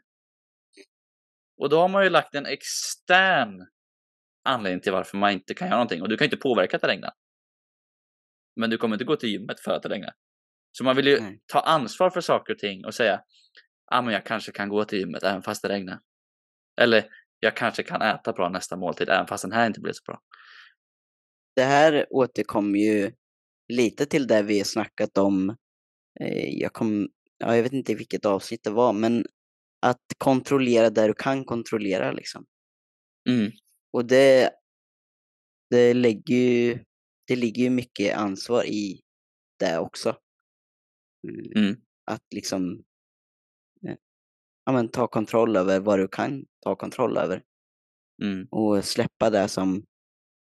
Och 1.56 1.68
då 1.68 1.80
har 1.80 1.88
man 1.88 2.04
ju 2.04 2.10
lagt 2.10 2.34
en 2.34 2.46
extern 2.46 3.66
anledning 4.44 4.80
till 4.80 4.92
varför 4.92 5.16
man 5.16 5.32
inte 5.32 5.54
kan 5.54 5.68
göra 5.68 5.76
någonting. 5.76 6.02
Och 6.02 6.08
du 6.08 6.16
kan 6.16 6.24
ju 6.24 6.26
inte 6.26 6.42
påverka 6.42 6.76
att 6.76 6.82
det 6.82 6.88
regnar. 6.88 7.12
Men 8.56 8.70
du 8.70 8.78
kommer 8.78 8.94
inte 8.94 9.04
gå 9.04 9.16
till 9.16 9.28
gymmet 9.28 9.60
för 9.60 9.70
att 9.70 9.82
det 9.82 9.88
regnar. 9.88 10.12
Så 10.72 10.84
man 10.84 10.96
vill 10.96 11.06
ju 11.06 11.20
Nej. 11.20 11.40
ta 11.46 11.60
ansvar 11.60 12.10
för 12.10 12.20
saker 12.20 12.52
och 12.52 12.58
ting 12.58 12.84
och 12.84 12.94
säga, 12.94 13.20
ja 13.90 14.02
men 14.02 14.14
jag 14.14 14.26
kanske 14.26 14.52
kan 14.52 14.68
gå 14.68 14.84
till 14.84 14.98
gymmet 14.98 15.22
även 15.22 15.42
fast 15.42 15.62
det 15.62 15.68
regnar. 15.68 16.00
Eller 16.80 17.04
jag 17.40 17.56
kanske 17.56 17.82
kan 17.82 18.02
äta 18.02 18.32
bra 18.32 18.48
nästa 18.48 18.76
måltid 18.76 19.08
även 19.08 19.26
fast 19.26 19.42
den 19.42 19.52
här 19.52 19.66
inte 19.66 19.80
blir 19.80 19.92
så 19.92 20.02
bra. 20.06 20.20
Det 21.56 21.62
här 21.64 22.06
återkommer 22.10 22.78
ju 22.78 23.12
lite 23.72 24.06
till 24.06 24.26
det 24.26 24.42
vi 24.42 24.58
har 24.58 24.64
snackat 24.64 25.18
om. 25.18 25.56
Eh, 26.20 26.48
jag, 26.60 26.72
kom, 26.72 27.08
ja, 27.38 27.56
jag 27.56 27.62
vet 27.62 27.72
inte 27.72 27.94
vilket 27.94 28.24
avsnitt 28.24 28.64
det 28.64 28.70
var, 28.70 28.92
men 28.92 29.24
att 29.86 30.00
kontrollera 30.18 30.90
där 30.90 31.08
du 31.08 31.14
kan 31.14 31.44
kontrollera 31.44 32.12
liksom. 32.12 32.44
Mm, 33.28 33.50
Och 33.92 34.04
det, 34.04 34.50
det, 35.70 35.94
lägger 35.94 36.34
ju, 36.34 36.84
det 37.26 37.36
ligger 37.36 37.62
ju 37.62 37.70
mycket 37.70 38.16
ansvar 38.16 38.64
i 38.64 39.00
det 39.58 39.78
också. 39.78 40.16
Mm. 41.56 41.76
Att 42.06 42.22
liksom 42.34 42.84
eh, 43.86 43.96
ja, 44.64 44.72
men, 44.72 44.88
ta 44.88 45.06
kontroll 45.06 45.56
över 45.56 45.80
vad 45.80 45.98
du 45.98 46.08
kan 46.08 46.44
ta 46.64 46.76
kontroll 46.76 47.16
över 47.16 47.42
mm, 48.22 48.46
och 48.50 48.84
släppa 48.84 49.30
det 49.30 49.48
som, 49.48 49.84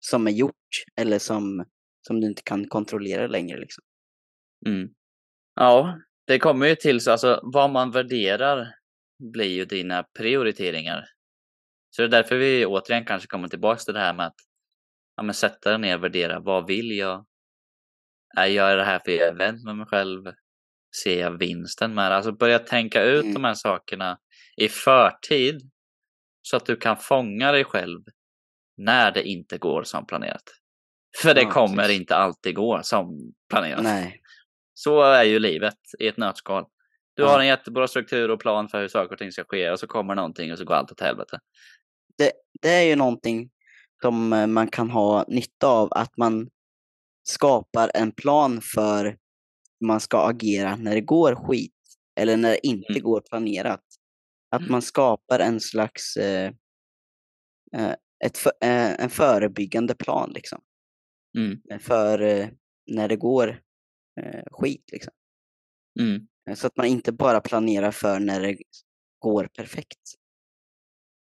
som 0.01 0.27
är 0.27 0.31
gjort 0.31 0.85
eller 1.01 1.19
som, 1.19 1.65
som 2.07 2.21
du 2.21 2.27
inte 2.27 2.43
kan 2.43 2.69
kontrollera 2.69 3.27
längre. 3.27 3.61
Liksom. 3.61 3.85
mm. 4.67 4.89
Ja, 5.55 6.01
det 6.27 6.39
kommer 6.39 6.67
ju 6.67 6.75
till 6.75 7.01
så, 7.01 7.11
alltså 7.13 7.41
vad 7.43 7.71
man 7.71 7.91
värderar 7.91 8.75
blir 9.33 9.51
ju 9.51 9.65
dina 9.65 10.03
prioriteringar. 10.19 11.05
Så 11.91 12.03
det 12.03 12.07
är 12.07 12.11
därför 12.11 12.37
vi 12.37 12.67
återigen 12.67 13.05
kanske 13.05 13.29
kommer 13.29 13.49
tillbaka 13.49 13.79
till 13.79 13.95
det 13.95 14.01
här 14.01 14.15
med 14.15 14.27
att 14.27 14.37
ja, 15.17 15.23
men 15.23 15.35
sätta 15.35 15.71
dig 15.71 15.79
ner 15.79 15.97
och 15.97 16.05
värdera. 16.05 16.41
Vad 16.41 16.67
vill 16.67 16.91
jag? 16.91 17.27
Är 18.37 18.47
jag 18.47 18.79
det 18.79 18.85
här 18.85 19.01
för 19.05 19.13
jag 19.13 19.29
är 19.29 19.35
vän 19.35 19.63
med 19.65 19.77
mig 19.77 19.87
själv? 19.87 20.25
Ser 21.03 21.21
jag 21.21 21.39
vinsten 21.39 21.95
med 21.95 22.11
det? 22.11 22.17
Alltså 22.17 22.33
börja 22.33 22.59
tänka 22.59 23.03
ut 23.03 23.23
Mm. 23.23 23.35
de 23.35 23.45
här 23.45 23.55
sakerna 23.55 24.19
i 24.57 24.69
förtid 24.69 25.71
så 26.43 26.57
att 26.57 26.67
du 26.67 26.77
kan 26.77 26.97
fånga 26.97 27.53
dig 27.53 27.65
själv 27.65 28.01
när 28.77 29.11
det 29.13 29.23
inte 29.23 29.59
går 29.59 29.83
som 29.83 30.07
planerat. 30.07 30.43
För 31.23 31.35
det 31.35 31.43
Ja, 31.43 31.51
kommer 31.51 31.83
precis. 31.83 32.01
inte 32.01 32.17
alltid 32.17 32.55
gå 32.55 32.81
som 32.83 33.33
planerat. 33.51 33.83
Nej, 33.83 34.21
Så 34.75 35.03
är 35.03 35.25
ju 35.25 35.39
livet 35.39 35.79
i 35.99 36.07
ett 36.09 36.17
nötskal. 36.17 36.65
Du 37.17 37.23
Ja. 37.23 37.29
har 37.29 37.41
en 37.41 37.47
jättebra 37.47 37.89
struktur 37.89 38.31
och 38.31 38.41
plan 38.41 38.69
för 38.69 38.81
hur 38.81 38.89
saker 38.89 39.13
och 39.13 39.19
ting 39.19 39.33
ska 39.33 39.45
ske 39.45 39.71
och 39.71 39.81
så 39.81 39.87
kommer 39.87 40.15
någonting 40.15 40.53
och 40.53 40.59
så 40.59 40.65
går 40.65 40.75
allt 40.75 40.93
åt 40.93 41.01
helvete. 41.01 41.39
det 42.63 42.69
är 42.69 42.83
ju 42.83 42.97
någonting 42.97 43.51
som 44.03 44.33
eh, 44.33 44.47
man 44.47 44.69
kan 44.69 44.91
ha 44.91 45.25
nytta 45.29 45.67
av, 45.67 45.89
att 45.93 46.17
man 46.17 46.49
skapar 47.29 47.91
en 47.95 48.13
plan 48.13 48.61
för 48.75 49.17
man 49.85 50.01
ska 50.01 50.29
agera 50.29 50.77
när 50.77 50.95
det 50.95 51.01
går 51.01 51.35
skit 51.35 51.73
eller 52.21 52.37
när 52.37 52.51
det 52.51 52.67
inte 52.67 52.93
Mm. 52.93 53.03
går 53.03 53.21
planerat. 53.21 53.85
Att 54.57 54.69
man 54.71 54.83
skapar 54.83 55.39
en 55.41 55.61
slags 55.61 56.17
eh, 56.17 56.53
eh, 57.77 57.95
ett 58.25 58.39
för, 58.39 58.53
eh, 58.61 59.01
en 59.05 59.11
förebyggande 59.11 59.95
plan 59.95 60.31
liksom. 60.35 60.61
Mm, 61.39 61.81
För 61.81 62.23
eh, 62.23 62.49
när 62.87 63.09
det 63.09 63.17
går 63.17 63.49
eh, 64.21 64.43
skit 64.51 64.85
liksom. 64.93 65.13
mm. 66.01 66.27
Eh, 66.51 66.55
Så 66.57 66.67
att 66.67 66.77
man 66.77 66.87
inte 66.87 67.13
bara 67.13 67.41
planerar 67.41 67.91
för 67.91 68.21
när 68.21 68.41
det 68.41 68.57
går 69.19 69.47
perfekt. 69.57 70.01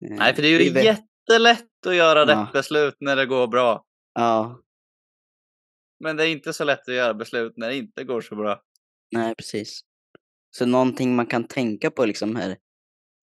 Eh, 0.06 0.16
Nej, 0.18 0.36
för 0.36 0.42
det 0.42 0.48
är 0.48 0.60
ju 0.60 0.74
väl- 0.74 0.86
jättelätt 0.86 1.86
att 1.88 1.96
göra 1.96 2.20
Ja. 2.32 2.44
rätt 2.44 2.54
beslut 2.54 2.96
när 3.00 3.16
det 3.16 3.26
går 3.26 3.48
bra. 3.48 3.86
Ja, 4.14 4.60
Men 6.00 6.18
det 6.18 6.24
är 6.24 6.32
inte 6.32 6.54
så 6.54 6.64
lätt 6.64 6.90
att 6.90 6.96
göra 6.96 7.14
beslut 7.14 7.54
när 7.58 7.70
det 7.70 7.78
inte 7.78 8.04
går 8.04 8.22
så 8.22 8.36
bra. 8.36 8.64
Nej, 9.12 9.36
precis. 9.36 9.82
Så 10.52 10.66
någonting 10.66 11.16
man 11.16 11.28
kan 11.28 11.48
tänka 11.48 11.92
på 11.92 12.06
liksom 12.06 12.36
här. 12.36 12.58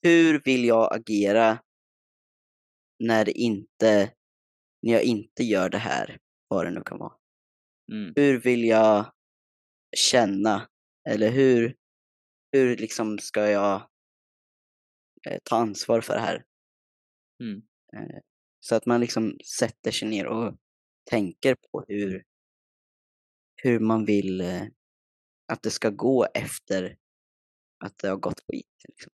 Hur 0.02 0.42
vill 0.44 0.64
jag 0.64 0.96
agera 0.96 1.58
när 2.98 3.24
det 3.24 3.32
inte, 3.32 4.12
när 4.82 4.92
jag 4.92 5.02
inte 5.02 5.44
gör 5.44 5.68
det 5.68 5.78
här, 5.78 6.18
vad 6.48 6.66
det 6.66 6.70
nu 6.70 6.82
kan 6.82 6.98
vara. 6.98 7.12
Mm. 7.92 8.12
Hur 8.16 8.40
vill 8.40 8.64
jag 8.64 9.12
känna? 9.96 10.68
Eller 11.08 11.30
hur, 11.30 11.76
hur 12.52 12.76
liksom 12.76 13.18
ska 13.18 13.50
jag 13.50 13.90
eh, 15.28 15.38
ta 15.44 15.56
ansvar 15.56 16.00
för 16.00 16.14
det 16.14 16.20
här? 16.20 16.44
Mm. 17.40 17.62
Eh, 17.96 18.20
så 18.60 18.74
att 18.74 18.86
man 18.86 19.00
liksom 19.00 19.38
sätter 19.58 19.90
sig 19.90 20.08
ner 20.08 20.26
och 20.26 20.56
tänker 21.10 21.54
på 21.54 21.84
hur, 21.88 22.24
hur 23.56 23.80
man 23.80 24.04
vill 24.04 24.40
eh, 24.40 24.62
att 25.52 25.62
det 25.62 25.70
ska 25.70 25.90
gå 25.90 26.26
efter 26.34 26.96
att 27.84 27.98
det 27.98 28.08
har 28.08 28.16
gått 28.16 28.40
skit. 28.40 28.84
Liksom. 28.88 29.12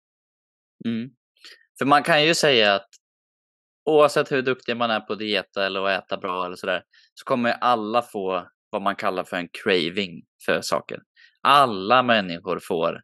Mm. 0.86 1.11
För 1.78 1.84
man 1.84 2.03
kan 2.03 2.24
ju 2.24 2.34
säga 2.34 2.74
att 2.74 2.89
oavsett 3.84 4.32
hur 4.32 4.43
duktig 4.43 4.76
man 4.76 4.91
är 4.91 5.01
på 5.01 5.12
att 5.12 5.18
dieta 5.18 5.66
eller 5.66 5.82
att 5.82 6.05
äta 6.05 6.16
bra 6.16 6.47
eller 6.47 6.57
sådär, 6.57 6.82
så 7.14 7.24
kommer 7.24 7.51
alla 7.51 8.03
få 8.03 8.49
vad 8.70 8.82
man 8.82 8.97
kallar 8.97 9.24
för 9.24 9.36
en 9.36 9.49
craving 9.49 10.22
för 10.47 10.61
saker. 10.61 10.99
Alla 11.43 12.03
människor 12.03 12.59
får 12.62 13.01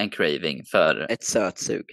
en 0.00 0.10
craving 0.10 0.64
för 0.70 1.06
Ett 1.10 1.24
sötsug. 1.24 1.84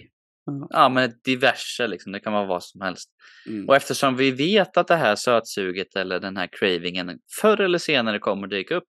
Ja, 0.70 0.88
men 0.88 1.12
diverse, 1.24 1.86
liksom. 1.86 2.12
det 2.12 2.20
kan 2.20 2.32
vara 2.32 2.46
vad 2.46 2.62
som 2.64 2.80
helst. 2.80 3.10
Mm. 3.46 3.68
Och 3.68 3.76
eftersom 3.76 4.16
vi 4.16 4.30
vet 4.30 4.76
att 4.76 4.86
det 4.88 4.96
här 4.96 5.16
sötsuget 5.16 5.96
eller 5.96 6.20
den 6.20 6.36
här 6.36 6.48
cravingen 6.52 7.18
förr 7.40 7.60
eller 7.60 7.78
senare 7.78 8.18
kommer 8.18 8.46
dyka 8.46 8.74
upp. 8.74 8.84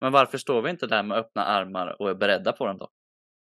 Men 0.00 0.12
varför 0.12 0.38
står 0.38 0.62
vi 0.62 0.70
inte 0.70 0.86
där 0.86 1.02
med 1.02 1.18
öppna 1.18 1.44
armar 1.44 2.02
och 2.02 2.10
är 2.10 2.14
beredda 2.14 2.52
på 2.52 2.66
den 2.66 2.78
då? 2.78 2.88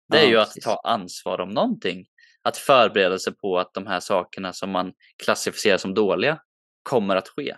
Det 0.08 0.18
är 0.18 0.22
Ja, 0.24 0.30
ju 0.30 0.38
att 0.38 0.48
precis. 0.48 0.64
ta 0.64 0.80
ansvar 0.84 1.40
om 1.40 1.48
någonting. 1.48 2.06
Att 2.42 2.56
förbereda 2.56 3.18
sig 3.18 3.36
på 3.36 3.58
att 3.58 3.74
de 3.74 3.86
här 3.86 4.00
sakerna 4.00 4.52
som 4.52 4.70
man 4.70 4.92
klassificerar 5.24 5.76
som 5.78 5.94
dåliga 5.94 6.40
kommer 6.82 7.16
att 7.16 7.28
ske. 7.28 7.56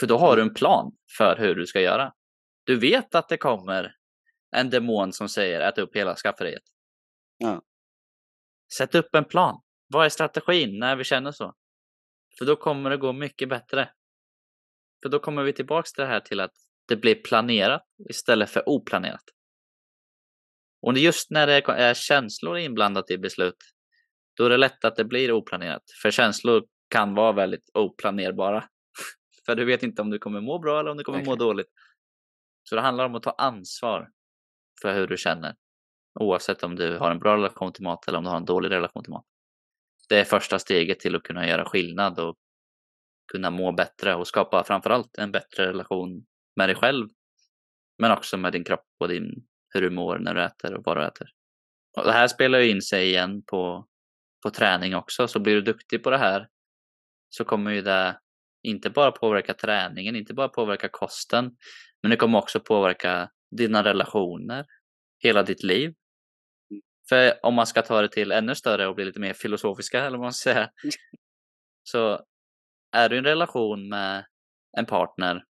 För 0.00 0.06
då 0.06 0.18
har 0.18 0.36
du 0.36 0.42
en 0.42 0.54
plan 0.54 0.92
för 1.18 1.36
hur 1.36 1.54
du 1.54 1.66
ska 1.66 1.80
göra. 1.80 2.12
Du 2.64 2.78
vet 2.78 3.14
att 3.14 3.28
det 3.28 3.36
kommer 3.36 3.94
en 4.56 4.70
demon 4.70 5.12
som 5.12 5.28
säger 5.28 5.60
ät 5.60 5.78
upp 5.78 5.96
hela 5.96 6.16
skafferiet. 6.16 6.62
Ja. 7.38 7.62
Sätt 8.76 8.94
upp 8.94 9.14
en 9.14 9.24
plan. 9.24 9.62
Vad 9.88 10.06
är 10.06 10.08
strategin 10.08 10.78
när 10.78 10.96
vi 10.96 11.04
känner 11.04 11.32
så? 11.32 11.54
För 12.38 12.44
då 12.44 12.56
kommer 12.56 12.90
det 12.90 12.96
gå 12.96 13.12
mycket 13.12 13.48
bättre. 13.48 13.90
För 15.02 15.08
då 15.08 15.18
kommer 15.18 15.42
vi 15.42 15.52
tillbaks 15.52 15.92
till 15.92 16.02
det 16.02 16.08
här 16.08 16.20
till 16.20 16.40
att 16.40 16.52
det 16.88 16.96
blir 16.96 17.14
planerat 17.14 17.82
istället 18.10 18.50
för 18.50 18.68
oplanerat. 18.68 19.24
Och 20.82 20.98
just 20.98 21.30
när 21.30 21.46
det 21.46 21.68
är 21.68 21.94
känslor 21.94 22.58
inblandat 22.58 23.10
i 23.10 23.18
beslut, 23.18 23.56
då 24.36 24.44
är 24.44 24.50
det 24.50 24.56
lätt 24.56 24.84
att 24.84 24.96
det 24.96 25.04
blir 25.04 25.32
oplanerat. 25.32 25.82
För 26.02 26.10
känslor 26.10 26.64
kan 26.88 27.14
vara 27.14 27.32
väldigt 27.32 27.70
oplanerbara. 27.74 28.64
för 29.46 29.54
du 29.54 29.64
vet 29.64 29.82
inte 29.82 30.02
om 30.02 30.10
du 30.10 30.18
kommer 30.18 30.40
må 30.40 30.58
bra 30.58 30.80
eller 30.80 30.90
om 30.90 30.96
du 30.96 31.04
kommer 31.04 31.18
må 31.18 31.24
Verkligen. 31.24 31.38
dåligt. 31.38 31.70
Så 32.62 32.74
det 32.74 32.80
handlar 32.80 33.06
om 33.06 33.14
att 33.14 33.22
ta 33.22 33.34
ansvar 33.38 34.10
för 34.82 34.94
hur 34.94 35.06
du 35.06 35.16
känner. 35.16 35.54
Oavsett 36.20 36.62
om 36.62 36.76
du 36.76 36.98
har 36.98 37.10
en 37.10 37.18
bra 37.18 37.36
relation 37.36 37.72
till 37.72 37.84
mat 37.84 38.08
eller 38.08 38.18
om 38.18 38.24
du 38.24 38.30
har 38.30 38.36
en 38.36 38.44
dålig 38.44 38.70
relation 38.70 39.02
till 39.02 39.12
mat. 39.12 39.26
Det 40.08 40.20
är 40.20 40.24
första 40.24 40.58
steget 40.58 41.00
till 41.00 41.16
att 41.16 41.22
kunna 41.22 41.48
göra 41.48 41.64
skillnad 41.64 42.18
och 42.18 42.36
kunna 43.32 43.50
må 43.50 43.72
bättre 43.72 44.14
och 44.14 44.26
skapa 44.26 44.64
framförallt 44.64 45.18
en 45.18 45.32
bättre 45.32 45.66
relation 45.66 46.26
med 46.56 46.68
dig 46.68 46.76
själv. 46.76 47.08
Men 47.98 48.12
också 48.12 48.36
med 48.36 48.52
din 48.52 48.64
kropp 48.64 48.86
och 49.00 49.08
din, 49.08 49.46
hur 49.74 49.80
du 49.80 49.90
mår 49.90 50.18
när 50.18 50.34
du 50.34 50.42
äter 50.42 50.74
och 50.74 50.82
vad 50.84 50.96
du 50.96 51.04
äter. 51.04 51.28
Och 51.96 52.04
det 52.04 52.12
här 52.12 52.28
spelar 52.28 52.58
ju 52.58 52.70
in 52.70 52.82
sig 52.82 53.08
igen 53.08 53.42
på, 53.42 53.86
på 54.42 54.50
träning 54.50 54.94
också. 54.94 55.28
Så 55.28 55.40
blir 55.40 55.54
du 55.54 55.60
duktig 55.60 56.02
på 56.02 56.10
det 56.10 56.18
här 56.18 56.48
så 57.34 57.44
kommer 57.44 57.70
ju 57.70 57.82
det 57.82 58.18
inte 58.62 58.90
bara 58.90 59.10
påverka 59.10 59.54
träningen, 59.54 60.16
inte 60.16 60.34
bara 60.34 60.48
påverka 60.48 60.88
kosten, 60.88 61.56
men 62.02 62.10
det 62.10 62.16
kommer 62.16 62.38
också 62.38 62.60
påverka 62.60 63.30
dina 63.56 63.84
relationer, 63.84 64.66
hela 65.18 65.42
ditt 65.42 65.62
liv. 65.62 65.94
För 67.12 67.38
om 67.42 67.54
man 67.54 67.66
ska 67.66 67.82
ta 67.82 68.02
det 68.02 68.08
till 68.08 68.32
ännu 68.32 68.54
större 68.54 68.86
och 68.86 68.94
bli 68.94 69.04
lite 69.04 69.20
mer 69.20 69.32
filosofiska, 69.32 70.04
eller 70.04 70.18
vad 70.18 70.24
man 70.24 70.32
ska 70.32 70.52
säga, 70.52 70.70
så 71.82 72.24
är 72.92 73.08
du 73.08 73.14
i 73.14 73.18
en 73.18 73.24
relation 73.24 73.88
med 73.88 74.24
en 74.76 74.86
partner 74.86 75.44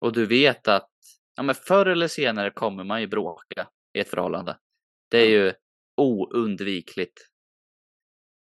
och 0.00 0.12
du 0.12 0.26
vet 0.26 0.68
att 0.68 0.90
ja, 1.36 1.42
men 1.42 1.54
förr 1.54 1.86
eller 1.86 2.08
senare 2.08 2.50
kommer 2.50 2.84
man 2.84 3.00
ju 3.00 3.06
bråka 3.06 3.68
i 3.94 4.00
ett 4.00 4.08
förhållande. 4.08 4.58
Det 5.10 5.18
är 5.18 5.28
ju 5.28 5.52
oundvikligt. 5.96 7.20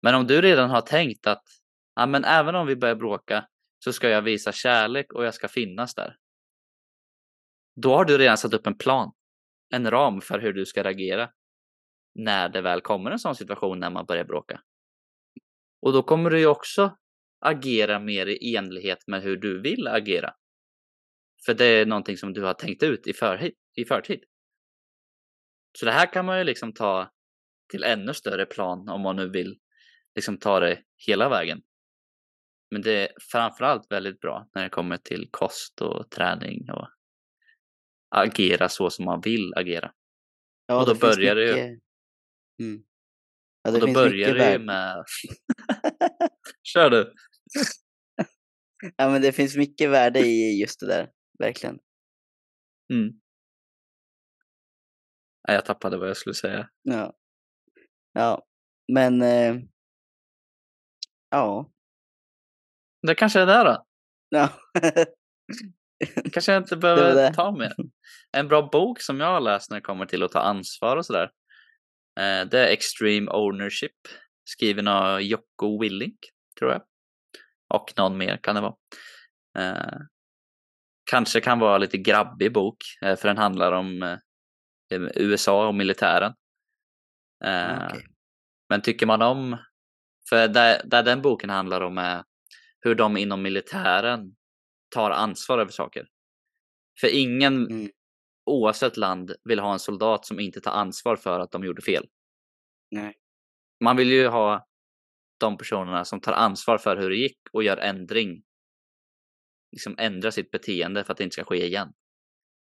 Men 0.02 0.14
om 0.14 0.26
du 0.26 0.42
redan 0.42 0.70
har 0.70 0.80
tänkt 0.80 1.26
att 1.26 1.44
ja, 1.94 2.06
men 2.06 2.24
även 2.24 2.54
om 2.54 2.66
vi 2.66 2.76
börjar 2.76 2.96
bråka 2.96 3.48
så 3.84 3.92
ska 3.92 4.08
jag 4.08 4.22
visa 4.22 4.52
kärlek 4.52 5.12
och 5.12 5.24
jag 5.24 5.34
ska 5.34 5.48
finnas 5.48 5.94
där. 5.94 6.16
Då 7.82 7.96
har 7.96 8.04
du 8.04 8.18
redan 8.18 8.38
satt 8.38 8.54
upp 8.54 8.66
en 8.66 8.78
plan, 8.78 9.12
en 9.74 9.90
ram 9.90 10.20
för 10.20 10.38
hur 10.38 10.52
du 10.52 10.66
ska 10.66 10.82
reagera 10.82 11.30
när 12.18 12.48
det 12.48 12.60
väl 12.60 12.80
kommer 12.80 13.10
en 13.10 13.18
sån 13.18 13.34
situation 13.34 13.78
när 13.80 13.90
man 13.90 14.06
börjar 14.06 14.24
bråka. 14.24 14.60
Och 15.82 15.92
då 15.92 16.02
kommer 16.02 16.30
du 16.30 16.38
ju 16.38 16.46
också 16.46 16.96
agera 17.40 17.98
mer 17.98 18.26
i 18.26 18.56
enlighet 18.56 18.98
med 19.06 19.22
hur 19.22 19.36
du 19.36 19.60
vill 19.60 19.86
agera. 19.88 20.34
För 21.46 21.54
det 21.54 21.64
är 21.64 21.86
någonting 21.86 22.16
som 22.16 22.32
du 22.32 22.42
har 22.44 22.54
tänkt 22.54 22.82
ut 22.82 23.06
i, 23.06 23.12
förhid, 23.12 23.52
i 23.76 23.84
förtid. 23.84 24.24
Så 25.78 25.84
det 25.84 25.92
här 25.92 26.12
kan 26.12 26.24
man 26.24 26.38
ju 26.38 26.44
liksom 26.44 26.72
ta 26.74 27.12
till 27.70 27.84
ännu 27.84 28.14
större 28.14 28.46
plan 28.46 28.88
om 28.88 29.00
man 29.00 29.16
nu 29.16 29.28
vill 29.30 29.58
liksom 30.14 30.38
ta 30.38 30.60
det 30.60 30.82
hela 31.06 31.28
vägen. 31.28 31.62
Men 32.70 32.82
det 32.82 32.92
är 32.92 33.08
framförallt 33.32 33.92
väldigt 33.92 34.20
bra 34.20 34.48
när 34.54 34.62
det 34.62 34.68
kommer 34.68 34.96
till 34.96 35.28
kost 35.30 35.80
och 35.80 36.10
träning 36.10 36.70
och 36.70 36.88
agera 38.08 38.68
så 38.68 38.90
som 38.90 39.04
man 39.04 39.20
vill 39.20 39.54
agera. 39.56 39.92
Ja, 40.66 40.80
och 40.80 40.86
då 40.86 40.92
det 40.92 41.00
börjar 41.00 41.34
det 41.34 41.44
ju- 41.46 41.52
mycket- 41.70 41.82
Mm. 42.60 42.82
Ja, 43.62 43.70
det 43.70 43.80
och 43.80 43.86
då 43.86 43.94
börjar 43.94 44.34
det 44.34 44.52
ju 44.52 44.58
med... 44.58 45.04
Kör 46.62 46.90
du! 46.90 47.14
Ja, 48.96 49.10
men 49.10 49.22
det 49.22 49.32
finns 49.32 49.56
mycket 49.56 49.90
värde 49.90 50.20
i 50.20 50.60
just 50.60 50.80
det 50.80 50.86
där, 50.86 51.10
verkligen. 51.38 51.78
Mm. 52.92 53.08
Nej, 55.48 55.54
jag 55.54 55.64
tappade 55.64 55.96
vad 55.98 56.08
jag 56.08 56.16
skulle 56.16 56.34
säga. 56.34 56.68
Ja. 56.82 57.16
Ja, 58.12 58.46
men... 58.92 59.22
Eh, 59.22 59.56
ja. 61.30 61.72
Det 63.06 63.14
kanske 63.14 63.40
är 63.40 63.46
det 63.46 63.64
då. 63.64 63.86
ja. 64.28 64.48
Kanske 66.32 66.52
jag 66.52 66.62
inte 66.62 66.76
behöver 66.86 67.32
ta 67.32 67.52
mer. 67.52 67.72
En 68.36 68.48
bra 68.48 68.68
bok 68.72 69.00
som 69.00 69.20
jag 69.20 69.26
har 69.26 69.40
läst 69.40 69.70
när 69.70 69.76
det 69.76 69.82
kommer 69.84 70.06
till 70.06 70.22
att 70.22 70.32
ta 70.32 70.40
ansvar 70.40 70.96
och 70.96 71.06
sådär. 71.06 71.30
Eh, 72.18 72.46
det 72.48 72.58
är 72.58 72.72
Extreme 72.72 73.30
Ownership. 73.30 73.96
Skriven 74.44 74.88
av 74.88 75.22
Jocko 75.22 75.80
Willink, 75.80 76.18
tror 76.58 76.72
jag. 76.72 76.82
Och 77.74 77.92
någon 77.96 78.18
mer 78.18 78.36
kan 78.36 78.54
det 78.54 78.60
vara. 78.60 78.74
Eh, 79.58 79.98
kanske 81.10 81.40
kan 81.40 81.58
vara 81.58 81.78
lite 81.78 81.98
grabbig 81.98 82.52
bok, 82.52 82.76
eh, 83.02 83.16
för 83.16 83.28
den 83.28 83.38
handlar 83.38 83.72
om 83.72 84.18
USA 85.14 85.68
och 85.68 85.74
militären. 85.74 86.34
Eh, 87.44 87.86
Okej. 87.86 88.06
Men 88.68 88.82
tycker 88.82 89.06
man 89.06 89.22
om, 89.22 89.56
för 90.28 90.48
där, 90.48 90.82
där 90.84 91.02
den 91.02 91.22
boken 91.22 91.50
handlar 91.50 91.80
om 91.80 91.98
är 91.98 92.24
hur 92.80 92.94
de 92.94 93.16
inom 93.16 93.42
militären 93.42 94.34
tar 94.94 95.10
ansvar 95.10 95.58
över 95.58 95.72
saker. 95.72 96.06
För 97.00 97.14
ingen, 97.14 97.66
Mm. 97.66 97.90
Oavsett 98.48 98.96
land, 98.96 99.32
vill 99.44 99.58
ha 99.58 99.72
en 99.72 99.78
soldat 99.78 100.26
som 100.26 100.40
inte 100.40 100.60
tar 100.60 100.70
ansvar 100.70 101.16
för 101.16 101.40
att 101.40 101.50
de 101.50 101.64
gjorde 101.64 101.82
fel. 101.82 102.06
Nej. 102.90 103.14
Man 103.84 103.96
vill 103.96 104.10
ju 104.10 104.26
ha 104.26 104.66
de 105.40 105.56
personerna 105.56 106.04
som 106.04 106.20
tar 106.20 106.32
ansvar 106.32 106.78
för 106.78 106.96
hur 106.96 107.10
det 107.10 107.16
gick 107.16 107.38
och 107.52 107.62
gör 107.62 107.76
ändring. 107.76 108.42
Liksom 109.72 109.94
ändra 109.98 110.30
sitt 110.30 110.50
beteende 110.50 111.04
för 111.04 111.12
att 111.12 111.18
det 111.18 111.24
inte 111.24 111.34
ska 111.34 111.44
ske 111.44 111.66
igen. 111.66 111.92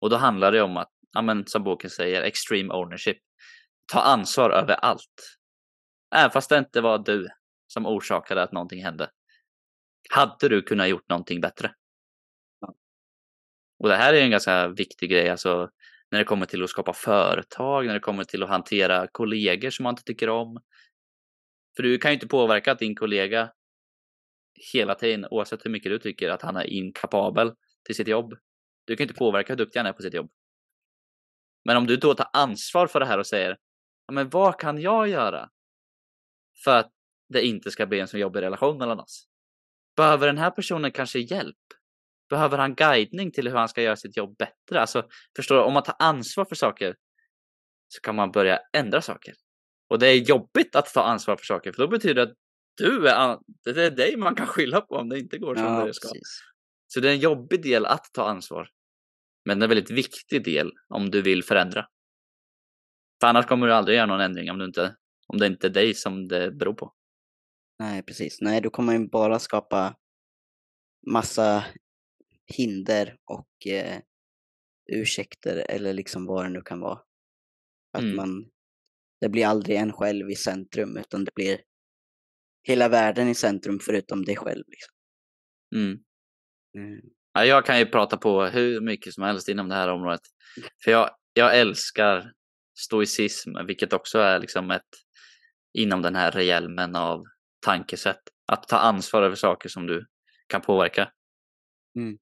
Och 0.00 0.10
då 0.10 0.16
handlar 0.16 0.52
det 0.52 0.62
om 0.62 0.76
att, 0.76 0.92
ja 1.12 1.22
men 1.22 1.46
som 1.46 1.64
boken 1.64 1.90
säger, 1.90 2.22
extreme 2.22 2.74
ownership. 2.74 3.18
Ta 3.92 4.00
ansvar 4.00 4.50
över 4.50 4.74
allt. 4.74 5.38
Även 6.14 6.30
fast 6.30 6.48
det 6.48 6.58
inte 6.58 6.80
var 6.80 6.98
du 6.98 7.28
som 7.66 7.86
orsakade 7.86 8.42
att 8.42 8.52
någonting 8.52 8.84
hände. 8.84 9.10
Hade 10.10 10.48
du 10.48 10.62
kunnat 10.62 10.88
gjort 10.88 11.08
någonting 11.08 11.40
bättre? 11.40 11.74
Och 13.78 13.88
det 13.88 13.96
här 13.96 14.14
är 14.14 14.22
en 14.22 14.30
ganska 14.30 14.68
viktig 14.68 15.10
grej, 15.10 15.28
alltså 15.28 15.70
när 16.10 16.18
det 16.18 16.24
kommer 16.24 16.46
till 16.46 16.64
att 16.64 16.70
skapa 16.70 16.92
företag, 16.92 17.86
när 17.86 17.94
det 17.94 18.00
kommer 18.00 18.24
till 18.24 18.42
att 18.42 18.48
hantera 18.48 19.06
kollegor 19.12 19.70
som 19.70 19.82
man 19.82 19.92
inte 19.92 20.02
tycker 20.02 20.28
om. 20.28 20.60
För 21.76 21.82
du 21.82 21.98
kan 21.98 22.10
ju 22.10 22.14
inte 22.14 22.28
påverka 22.28 22.72
att 22.72 22.78
din 22.78 22.94
kollega 22.94 23.50
hela 24.72 24.94
tiden, 24.94 25.26
oavsett 25.30 25.64
hur 25.64 25.70
mycket 25.70 25.92
du 25.92 25.98
tycker 25.98 26.30
att 26.30 26.42
han 26.42 26.56
är 26.56 26.64
inkapabel 26.64 27.52
till 27.86 27.94
sitt 27.94 28.08
jobb. 28.08 28.34
Du 28.84 28.96
kan 28.96 29.04
inte 29.04 29.14
påverka 29.14 29.52
hur 29.52 29.58
duktig 29.58 29.80
han 29.80 29.86
är 29.86 29.92
på 29.92 30.02
sitt 30.02 30.14
jobb. 30.14 30.30
Men 31.64 31.76
om 31.76 31.86
du 31.86 31.96
då 31.96 32.14
tar 32.14 32.30
ansvar 32.32 32.86
för 32.86 33.00
det 33.00 33.06
här 33.06 33.18
och 33.18 33.26
säger, 33.26 33.56
ja, 34.06 34.12
men 34.12 34.28
vad 34.28 34.60
kan 34.60 34.80
jag 34.80 35.08
göra 35.08 35.50
för 36.64 36.76
att 36.76 36.92
det 37.28 37.46
inte 37.46 37.70
ska 37.70 37.86
bli 37.86 38.00
en 38.00 38.08
så 38.08 38.18
jobbig 38.18 38.40
relation 38.42 38.78
mellan 38.78 39.00
oss? 39.00 39.28
Behöver 39.96 40.26
den 40.26 40.38
här 40.38 40.50
personen 40.50 40.92
kanske 40.92 41.18
hjälp? 41.18 41.56
Behöver 42.30 42.58
han 42.58 42.74
guidning 42.74 43.32
till 43.32 43.48
hur 43.48 43.54
han 43.54 43.68
ska 43.68 43.82
göra 43.82 43.96
sitt 43.96 44.16
jobb 44.16 44.36
bättre? 44.36 44.80
Alltså, 44.80 45.08
förstår 45.36 45.54
du? 45.54 45.62
Om 45.62 45.72
man 45.72 45.82
tar 45.82 45.96
ansvar 45.98 46.44
för 46.44 46.54
saker 46.54 46.94
så 47.88 48.00
kan 48.00 48.14
man 48.16 48.30
börja 48.30 48.60
ändra 48.72 49.02
saker. 49.02 49.34
Och 49.90 49.98
det 49.98 50.06
är 50.06 50.14
jobbigt 50.16 50.76
att 50.76 50.94
ta 50.94 51.02
ansvar 51.02 51.36
för 51.36 51.44
saker, 51.44 51.72
för 51.72 51.82
då 51.82 51.88
betyder 51.88 52.14
det 52.14 52.22
att 52.22 52.36
du 52.76 53.08
är, 53.08 53.38
det 53.64 53.84
är 53.84 53.90
dig 53.90 54.16
man 54.16 54.34
kan 54.34 54.46
skylla 54.46 54.80
på 54.80 54.94
om 54.94 55.08
det 55.08 55.18
inte 55.18 55.38
går 55.38 55.54
som 55.54 55.64
Ja, 55.64 55.84
det 55.84 55.94
ska. 55.94 56.08
precis. 56.08 56.40
Så 56.86 57.00
det 57.00 57.08
är 57.08 57.12
en 57.12 57.18
jobbig 57.18 57.62
del 57.62 57.86
att 57.86 58.06
ta 58.12 58.28
ansvar. 58.28 58.68
Men 59.44 59.58
det 59.58 59.62
är 59.62 59.66
en 59.66 59.68
väldigt 59.68 59.90
viktig 59.90 60.44
del 60.44 60.72
om 60.88 61.10
du 61.10 61.22
vill 61.22 61.44
förändra. 61.44 61.86
För 63.20 63.26
annars 63.26 63.46
kommer 63.46 63.66
du 63.66 63.74
aldrig 63.74 63.96
göra 63.96 64.06
någon 64.06 64.20
ändring 64.20 64.50
om, 64.50 64.58
du 64.58 64.64
inte, 64.64 64.96
om 65.26 65.38
det 65.38 65.46
inte 65.46 65.66
är 65.66 65.70
dig 65.70 65.94
som 65.94 66.28
det 66.28 66.50
beror 66.50 66.74
på. 66.74 66.94
Nej, 67.78 68.02
precis. 68.02 68.40
Nej, 68.40 68.60
då 68.60 68.70
kommer 68.70 68.92
man 68.92 69.08
bara 69.08 69.38
skapa 69.38 69.94
massa 71.06 71.64
hinder 72.56 73.16
och 73.24 73.66
eh, 73.66 74.00
ursäkter 74.92 75.56
eller 75.68 75.92
liksom 75.92 76.26
vad 76.26 76.44
det 76.44 76.48
nu 76.50 76.62
kan 76.62 76.80
vara. 76.80 77.00
Att 77.92 78.02
Mm. 78.02 78.16
man, 78.16 78.50
det 79.20 79.28
blir 79.28 79.46
aldrig 79.46 79.76
en 79.76 79.92
själv 79.92 80.30
i 80.30 80.36
centrum 80.36 80.96
utan 80.96 81.24
det 81.24 81.34
blir 81.34 81.60
hela 82.62 82.88
världen 82.88 83.28
i 83.28 83.34
centrum 83.34 83.78
förutom 83.82 84.24
dig 84.24 84.36
själv. 84.36 84.64
Liksom. 84.66 84.94
Mm. 85.74 85.98
Mm. 86.76 87.00
Ja, 87.32 87.44
jag 87.44 87.66
kan 87.66 87.78
ju 87.78 87.86
prata 87.86 88.16
på 88.16 88.44
hur 88.44 88.80
mycket 88.80 89.14
som 89.14 89.24
helst 89.24 89.48
inom 89.48 89.68
det 89.68 89.74
här 89.74 89.88
området. 89.88 90.20
För 90.84 90.90
jag, 90.90 91.10
jag 91.32 91.58
älskar 91.58 92.32
stoicism, 92.78 93.50
vilket 93.66 93.92
också 93.92 94.18
är 94.18 94.38
liksom 94.38 94.70
ett 94.70 94.88
inom 95.78 96.02
den 96.02 96.14
här 96.16 96.30
realmen 96.32 96.96
av 96.96 97.24
tankesätt. 97.66 98.20
Att 98.52 98.68
ta 98.68 98.76
ansvar 98.78 99.22
över 99.22 99.36
saker 99.36 99.68
som 99.68 99.86
du 99.86 100.06
kan 100.46 100.60
påverka. 100.60 101.12
Mm. 101.96 102.18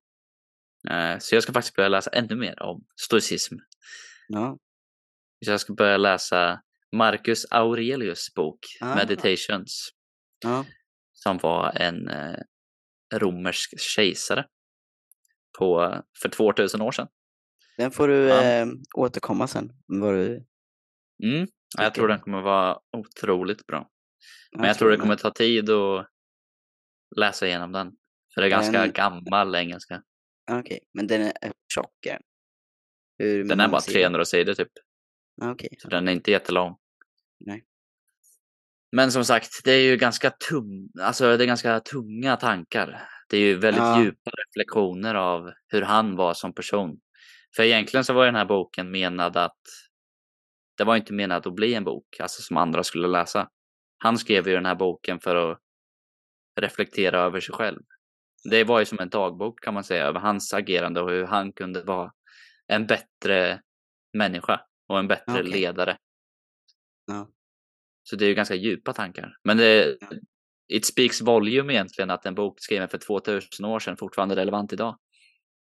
Eh, 0.91 1.19
Så 1.19 1.35
jag 1.37 1.43
ska 1.43 1.53
faktiskt 1.53 1.77
börja 1.77 1.89
läsa 1.89 2.11
ännu 2.11 2.37
mer 2.37 2.63
om 2.63 2.85
stoicism. 2.97 3.55
Ja. 4.29 4.59
Så 5.45 5.51
jag 5.51 5.61
ska 5.61 5.75
börja 5.75 5.97
läsa 5.97 6.61
Marcus 6.93 7.47
Aurelius 7.51 8.35
bok 8.35 8.59
Ah. 8.81 8.95
Meditations. 8.95 9.89
Ja. 10.45 10.65
Som 11.13 11.39
var 11.39 11.73
en 11.77 12.09
eh, 12.09 12.39
romersk 13.15 13.81
kejsare 13.81 14.47
på, 15.59 15.95
för 16.23 16.29
2000 16.29 16.81
år 16.81 16.93
sedan. 16.93 17.09
Den 17.77 17.91
får 17.91 18.09
du 18.09 18.15
Ja. 18.15 18.43
eh, 18.43 18.67
återkomma 18.97 19.47
sen. 19.47 19.73
Vad 19.87 20.15
du, 20.15 20.45
Mm. 21.25 21.47
ja, 21.77 21.83
Jag 21.83 21.95
tror 21.95 22.09
den 22.09 22.21
kommer 22.21 22.41
vara 22.43 22.79
otroligt 22.97 23.67
bra. 23.67 23.91
Men 24.53 24.61
jag 24.61 24.69
jag 24.71 24.79
tror 24.79 24.91
det 24.91 24.97
kommer 24.97 25.17
ta 25.17 25.31
tid 25.31 25.71
att 25.71 26.07
läsa 27.17 27.47
igenom 27.47 27.73
den. 27.73 27.93
För 28.35 28.41
det 28.41 28.47
är 28.47 28.51
ganska 28.51 28.81
Den- 28.81 28.93
gammal 28.93 29.55
engelska. 29.55 30.03
Okej, 30.51 30.81
men 30.93 31.07
den 31.07 31.23
är 31.23 31.53
tjock. 31.75 32.07
är 32.07 32.19
den? 33.45 33.61
Är 33.61 33.69
bara 33.69 33.81
sidor? 33.81 34.01
300 34.01 34.25
sidor 34.25 34.55
typ. 34.55 34.69
Okej. 35.43 35.69
Så 35.79 35.89
den 35.89 36.09
är 36.09 36.13
inte 36.13 36.31
jättelång. 36.31 36.77
Nej. 37.41 37.65
Men 38.93 39.13
som 39.13 39.25
sagt, 39.25 39.65
det 39.65 39.73
är 39.73 39.81
ju 39.81 39.97
ganska 39.97 40.31
tung, 40.31 40.89
alltså 41.01 41.37
det 41.37 41.45
är 41.45 41.47
ganska 41.47 41.81
tunga 41.81 42.37
tankar. 42.37 43.09
Det 43.29 43.37
är 43.37 43.41
ju 43.41 43.55
väldigt 43.55 43.83
Ja. 43.83 44.03
djupa 44.03 44.31
reflektioner 44.31 45.15
av 45.15 45.53
hur 45.69 45.83
han 45.83 46.17
var 46.17 46.35
som 46.35 46.55
person. 46.55 47.01
För 47.57 47.63
egentligen 47.63 48.05
så 48.05 48.13
var 48.13 48.27
den 48.27 48.35
här 48.35 48.45
boken 48.45 48.91
menad 48.91 49.37
att 49.37 49.61
det 50.77 50.85
var 50.85 50.97
inte 50.97 51.13
menat 51.13 51.47
att 51.47 51.55
bli 51.55 51.75
en 51.75 51.85
bok, 51.85 52.21
alltså 52.21 52.43
som 52.43 52.57
andra 52.57 52.85
skulle 52.85 53.09
läsa. 53.09 53.49
Han 53.99 54.19
skrev 54.19 54.49
ju 54.49 54.55
den 54.55 54.67
här 54.67 54.75
boken 54.75 55.21
för 55.21 55.53
att 55.53 55.59
reflektera 56.61 57.21
över 57.21 57.41
sig 57.41 57.55
själv. 57.55 57.83
Det 58.51 58.65
var 58.65 58.79
ju 58.79 58.85
som 58.87 58.99
en 59.01 59.09
dagbok 59.09 59.61
kan 59.65 59.75
man 59.75 59.85
säga 59.85 60.05
över 60.07 60.21
hans 60.21 60.55
agerande 60.55 61.01
och 61.01 61.11
hur 61.11 61.25
han 61.25 61.53
kunde 61.53 61.83
vara 61.83 62.13
en 62.67 62.87
bättre 62.87 63.63
människa 64.13 64.61
och 64.89 64.99
en 64.99 65.09
bättre 65.09 65.33
Okej. 65.41 65.51
ledare. 65.51 65.99
Ja. 67.07 67.31
Så 68.03 68.17
det 68.17 68.25
är 68.25 68.29
ju 68.29 68.35
ganska 68.35 68.55
djupa 68.55 68.93
tankar. 68.93 69.37
Men 69.45 69.57
det, 69.57 69.97
Ja. 70.01 70.09
it 70.69 70.87
speaks 70.87 71.21
volume 71.21 71.73
egentligen 71.73 72.11
att 72.11 72.27
en 72.27 72.35
bok 72.35 72.61
skriven 72.61 72.89
för 72.89 72.99
2000 72.99 73.65
år 73.65 73.79
sedan 73.81 73.97
fortfarande 73.97 74.35
är 74.35 74.37
relevant 74.37 74.73
idag. 74.73 74.99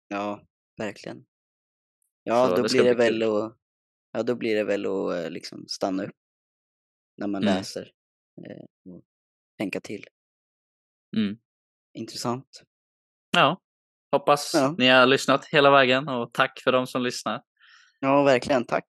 Ja, 0.08 0.48
verkligen. 0.78 1.26
Ja, 2.24 2.48
Så 2.48 2.56
då 2.56 2.62
det 2.64 2.70
blir 2.72 2.84
det 2.84 2.96
bli 2.96 3.06
väl 3.06 3.14
kul. 3.14 3.24
att, 3.24 3.58
ja, 4.12 4.24
då 4.24 4.36
blir 4.36 4.56
det 4.56 4.64
väl 4.64 4.86
att 4.86 5.14
eh, 5.14 5.30
liksom 5.32 5.66
stanna 5.68 6.04
upp 6.04 6.16
när 7.18 7.28
man 7.28 7.44
Mm. 7.44 7.56
läser 7.56 7.92
eh, 8.50 8.94
och 8.94 9.04
tänka 9.58 9.82
till. 9.82 10.06
Mm. 11.18 11.38
Intressant. 11.96 12.46
Ja, 13.32 13.62
hoppas 14.12 14.52
Ja. 14.54 14.76
ni 14.78 14.88
har 14.88 15.06
lyssnat 15.06 15.46
hela 15.46 15.72
vägen 15.72 16.08
och 16.08 16.34
tack 16.34 16.62
för 16.64 16.72
de 16.72 16.88
som 16.88 17.04
lyssnar. 17.04 17.42
Ja, 18.00 18.24
verkligen. 18.24 18.66
Tack. 18.66 18.86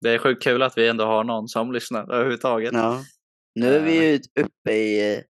Det 0.00 0.10
är 0.10 0.18
sjukt 0.18 0.42
kul 0.42 0.62
att 0.62 0.78
vi 0.78 0.88
ändå 0.88 1.04
har 1.04 1.24
någon 1.24 1.48
som 1.48 1.72
lyssnar 1.72 2.12
överhuvudtaget. 2.12 2.72
Ja. 2.72 3.02
Nu 3.54 3.74
är 3.74 3.80
vi 3.80 3.96
Eh. 3.96 4.02
ju 4.04 4.20
uppe 4.40 4.72
i 4.72 5.14
eh, 5.14 5.22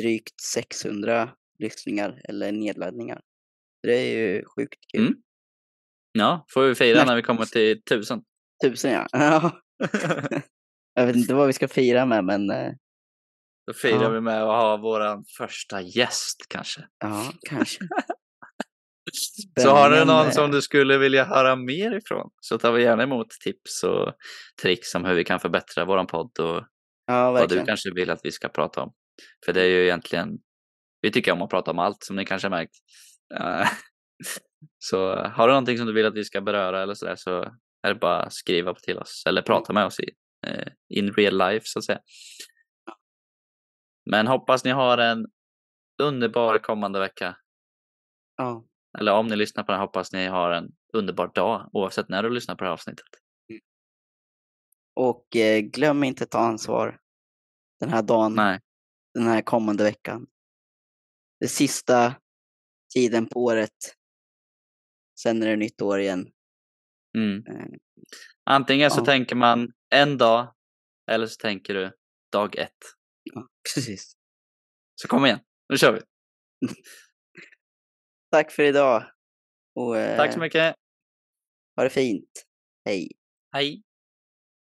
drygt 0.00 0.40
600 0.40 1.30
lyssningar 1.58 2.20
eller 2.28 2.52
nedladdningar. 2.52 3.20
Det 3.82 3.92
är 3.94 4.18
ju 4.18 4.44
sjukt 4.56 4.78
kul. 4.92 5.06
Mm. 5.06 5.14
Ja, 6.12 6.44
får 6.54 6.62
vi 6.62 6.74
fira 6.74 6.96
Nej. 6.98 7.06
när 7.06 7.16
vi 7.16 7.22
kommer 7.22 7.44
till 7.44 7.82
tusen. 7.82 8.22
Tusen 8.64 8.92
ja. 8.92 9.06
ja. 9.12 9.60
Jag 10.94 11.06
vet 11.06 11.16
inte 11.16 11.34
vad 11.34 11.46
vi 11.46 11.52
ska 11.52 11.68
fira 11.68 12.06
med 12.06 12.24
men 12.24 12.50
eh, 12.50 12.72
Då 13.70 13.74
firar 13.74 14.02
Ja. 14.02 14.08
vi 14.08 14.20
med 14.20 14.42
att 14.42 14.48
ha 14.62 14.76
våran 14.76 15.24
första 15.38 15.80
gäst 15.80 16.46
kanske. 16.48 16.80
ja, 16.98 17.32
kanske. 17.48 17.78
Så 19.60 19.70
har 19.70 19.90
du 19.90 20.04
någon 20.04 20.32
som 20.32 20.50
du 20.50 20.62
skulle 20.62 20.98
vilja 20.98 21.24
höra 21.24 21.56
mer 21.56 21.96
ifrån 21.96 22.30
så 22.40 22.58
tar 22.58 22.72
vi 22.72 22.82
gärna 22.82 23.02
emot 23.02 23.30
tips 23.30 23.82
och 23.84 24.12
tricks 24.62 24.94
om 24.94 25.04
hur 25.04 25.14
vi 25.14 25.24
kan 25.24 25.40
förbättra 25.40 25.84
våran 25.84 26.06
podd 26.06 26.38
och 26.38 26.64
Ja, 27.06 27.30
vad 27.32 27.48
du 27.48 27.64
kanske 27.64 27.90
vill 27.94 28.10
att 28.10 28.20
vi 28.22 28.32
ska 28.32 28.48
prata 28.48 28.82
om. 28.82 28.92
För 29.44 29.52
det 29.52 29.60
är 29.62 29.66
ju 29.66 29.82
egentligen, 29.84 30.28
vi 31.00 31.10
tycker 31.10 31.32
om 31.32 31.42
att 31.42 31.50
prata 31.50 31.70
om 31.70 31.78
allt 31.78 32.02
som 32.02 32.16
ni 32.16 32.24
kanske 32.24 32.48
har 32.48 32.50
märkt. 32.50 32.74
Eh, 33.34 33.68
Så 34.78 35.14
har 35.14 35.46
du 35.48 35.52
någonting 35.52 35.78
som 35.78 35.86
du 35.86 35.92
vill 35.92 36.06
att 36.06 36.14
vi 36.14 36.24
ska 36.24 36.40
beröra 36.40 36.82
eller 36.82 36.94
sådär 36.94 37.16
så 37.16 37.42
är 37.82 37.88
det 37.88 37.94
bara 37.94 38.22
att 38.22 38.32
skriva 38.32 38.74
till 38.74 38.98
oss 38.98 39.22
eller 39.26 39.42
prata 39.42 39.72
med 39.72 39.84
oss 39.86 40.00
i 40.00 40.10
eh, 40.46 40.66
in 40.88 41.12
real 41.12 41.38
life 41.38 41.62
så 41.64 41.78
att 41.78 41.84
säga. 41.84 41.98
Men 44.10 44.26
hoppas 44.26 44.64
ni 44.64 44.70
har 44.70 44.98
en 44.98 45.26
underbar 46.02 46.58
kommande 46.58 46.98
vecka. 47.00 47.36
Ja, 48.36 48.64
Eller 48.98 49.12
om 49.12 49.26
ni 49.26 49.36
lyssnar 49.36 49.64
på 49.64 49.72
den 49.72 49.80
hoppas 49.80 50.12
ni 50.12 50.26
har 50.26 50.50
en 50.50 50.72
underbar 50.92 51.32
dag 51.34 51.70
oavsett 51.72 52.08
när 52.08 52.22
du 52.22 52.30
lyssnar 52.30 52.54
på 52.54 52.64
det 52.64 52.68
här 52.68 52.74
avsnittet. 52.74 53.06
och 54.94 55.36
eh, 55.36 55.60
glöm 55.60 56.04
inte 56.04 56.24
att 56.24 56.30
ta 56.30 56.38
ansvar 56.38 57.00
den 57.80 57.88
här 57.90 58.02
dagen, 58.02 58.34
Nej, 58.34 58.60
den 59.14 59.22
här 59.26 59.42
kommande 59.42 59.84
veckan. 59.84 60.26
Det 61.40 61.48
sista 61.48 62.14
tiden 62.94 63.26
på 63.26 63.44
året. 63.44 63.96
Sen 65.20 65.42
är 65.42 65.46
det 65.46 65.56
nytt 65.56 65.82
år 65.82 66.00
igen. 66.00 66.32
mm. 67.16 67.46
Eh, 67.46 67.66
Antingen 68.44 68.90
så 68.90 69.00
Ja. 69.00 69.04
tänker 69.04 69.36
man 69.36 69.72
en 69.94 70.18
dag 70.18 70.54
eller 71.10 71.26
så 71.26 71.36
tänker 71.36 71.74
du 71.74 71.92
dag 72.32 72.56
ett. 72.56 72.78
Ja, 73.34 73.48
precis. 73.74 74.12
Så 74.94 75.08
kom 75.08 75.26
igen, 75.26 75.40
nu 75.68 75.78
kör 75.78 75.92
vi. 75.92 76.00
Tack 78.30 78.52
för 78.52 78.62
idag. 78.62 79.04
Och, 79.74 79.94
Tack 79.94 80.32
så 80.32 80.38
eh, 80.38 80.40
mycket. 80.40 80.74
Ha 81.76 81.84
det 81.84 81.90
fint. 81.90 82.46
Hej. 82.84 83.08
Hej. 83.52 83.82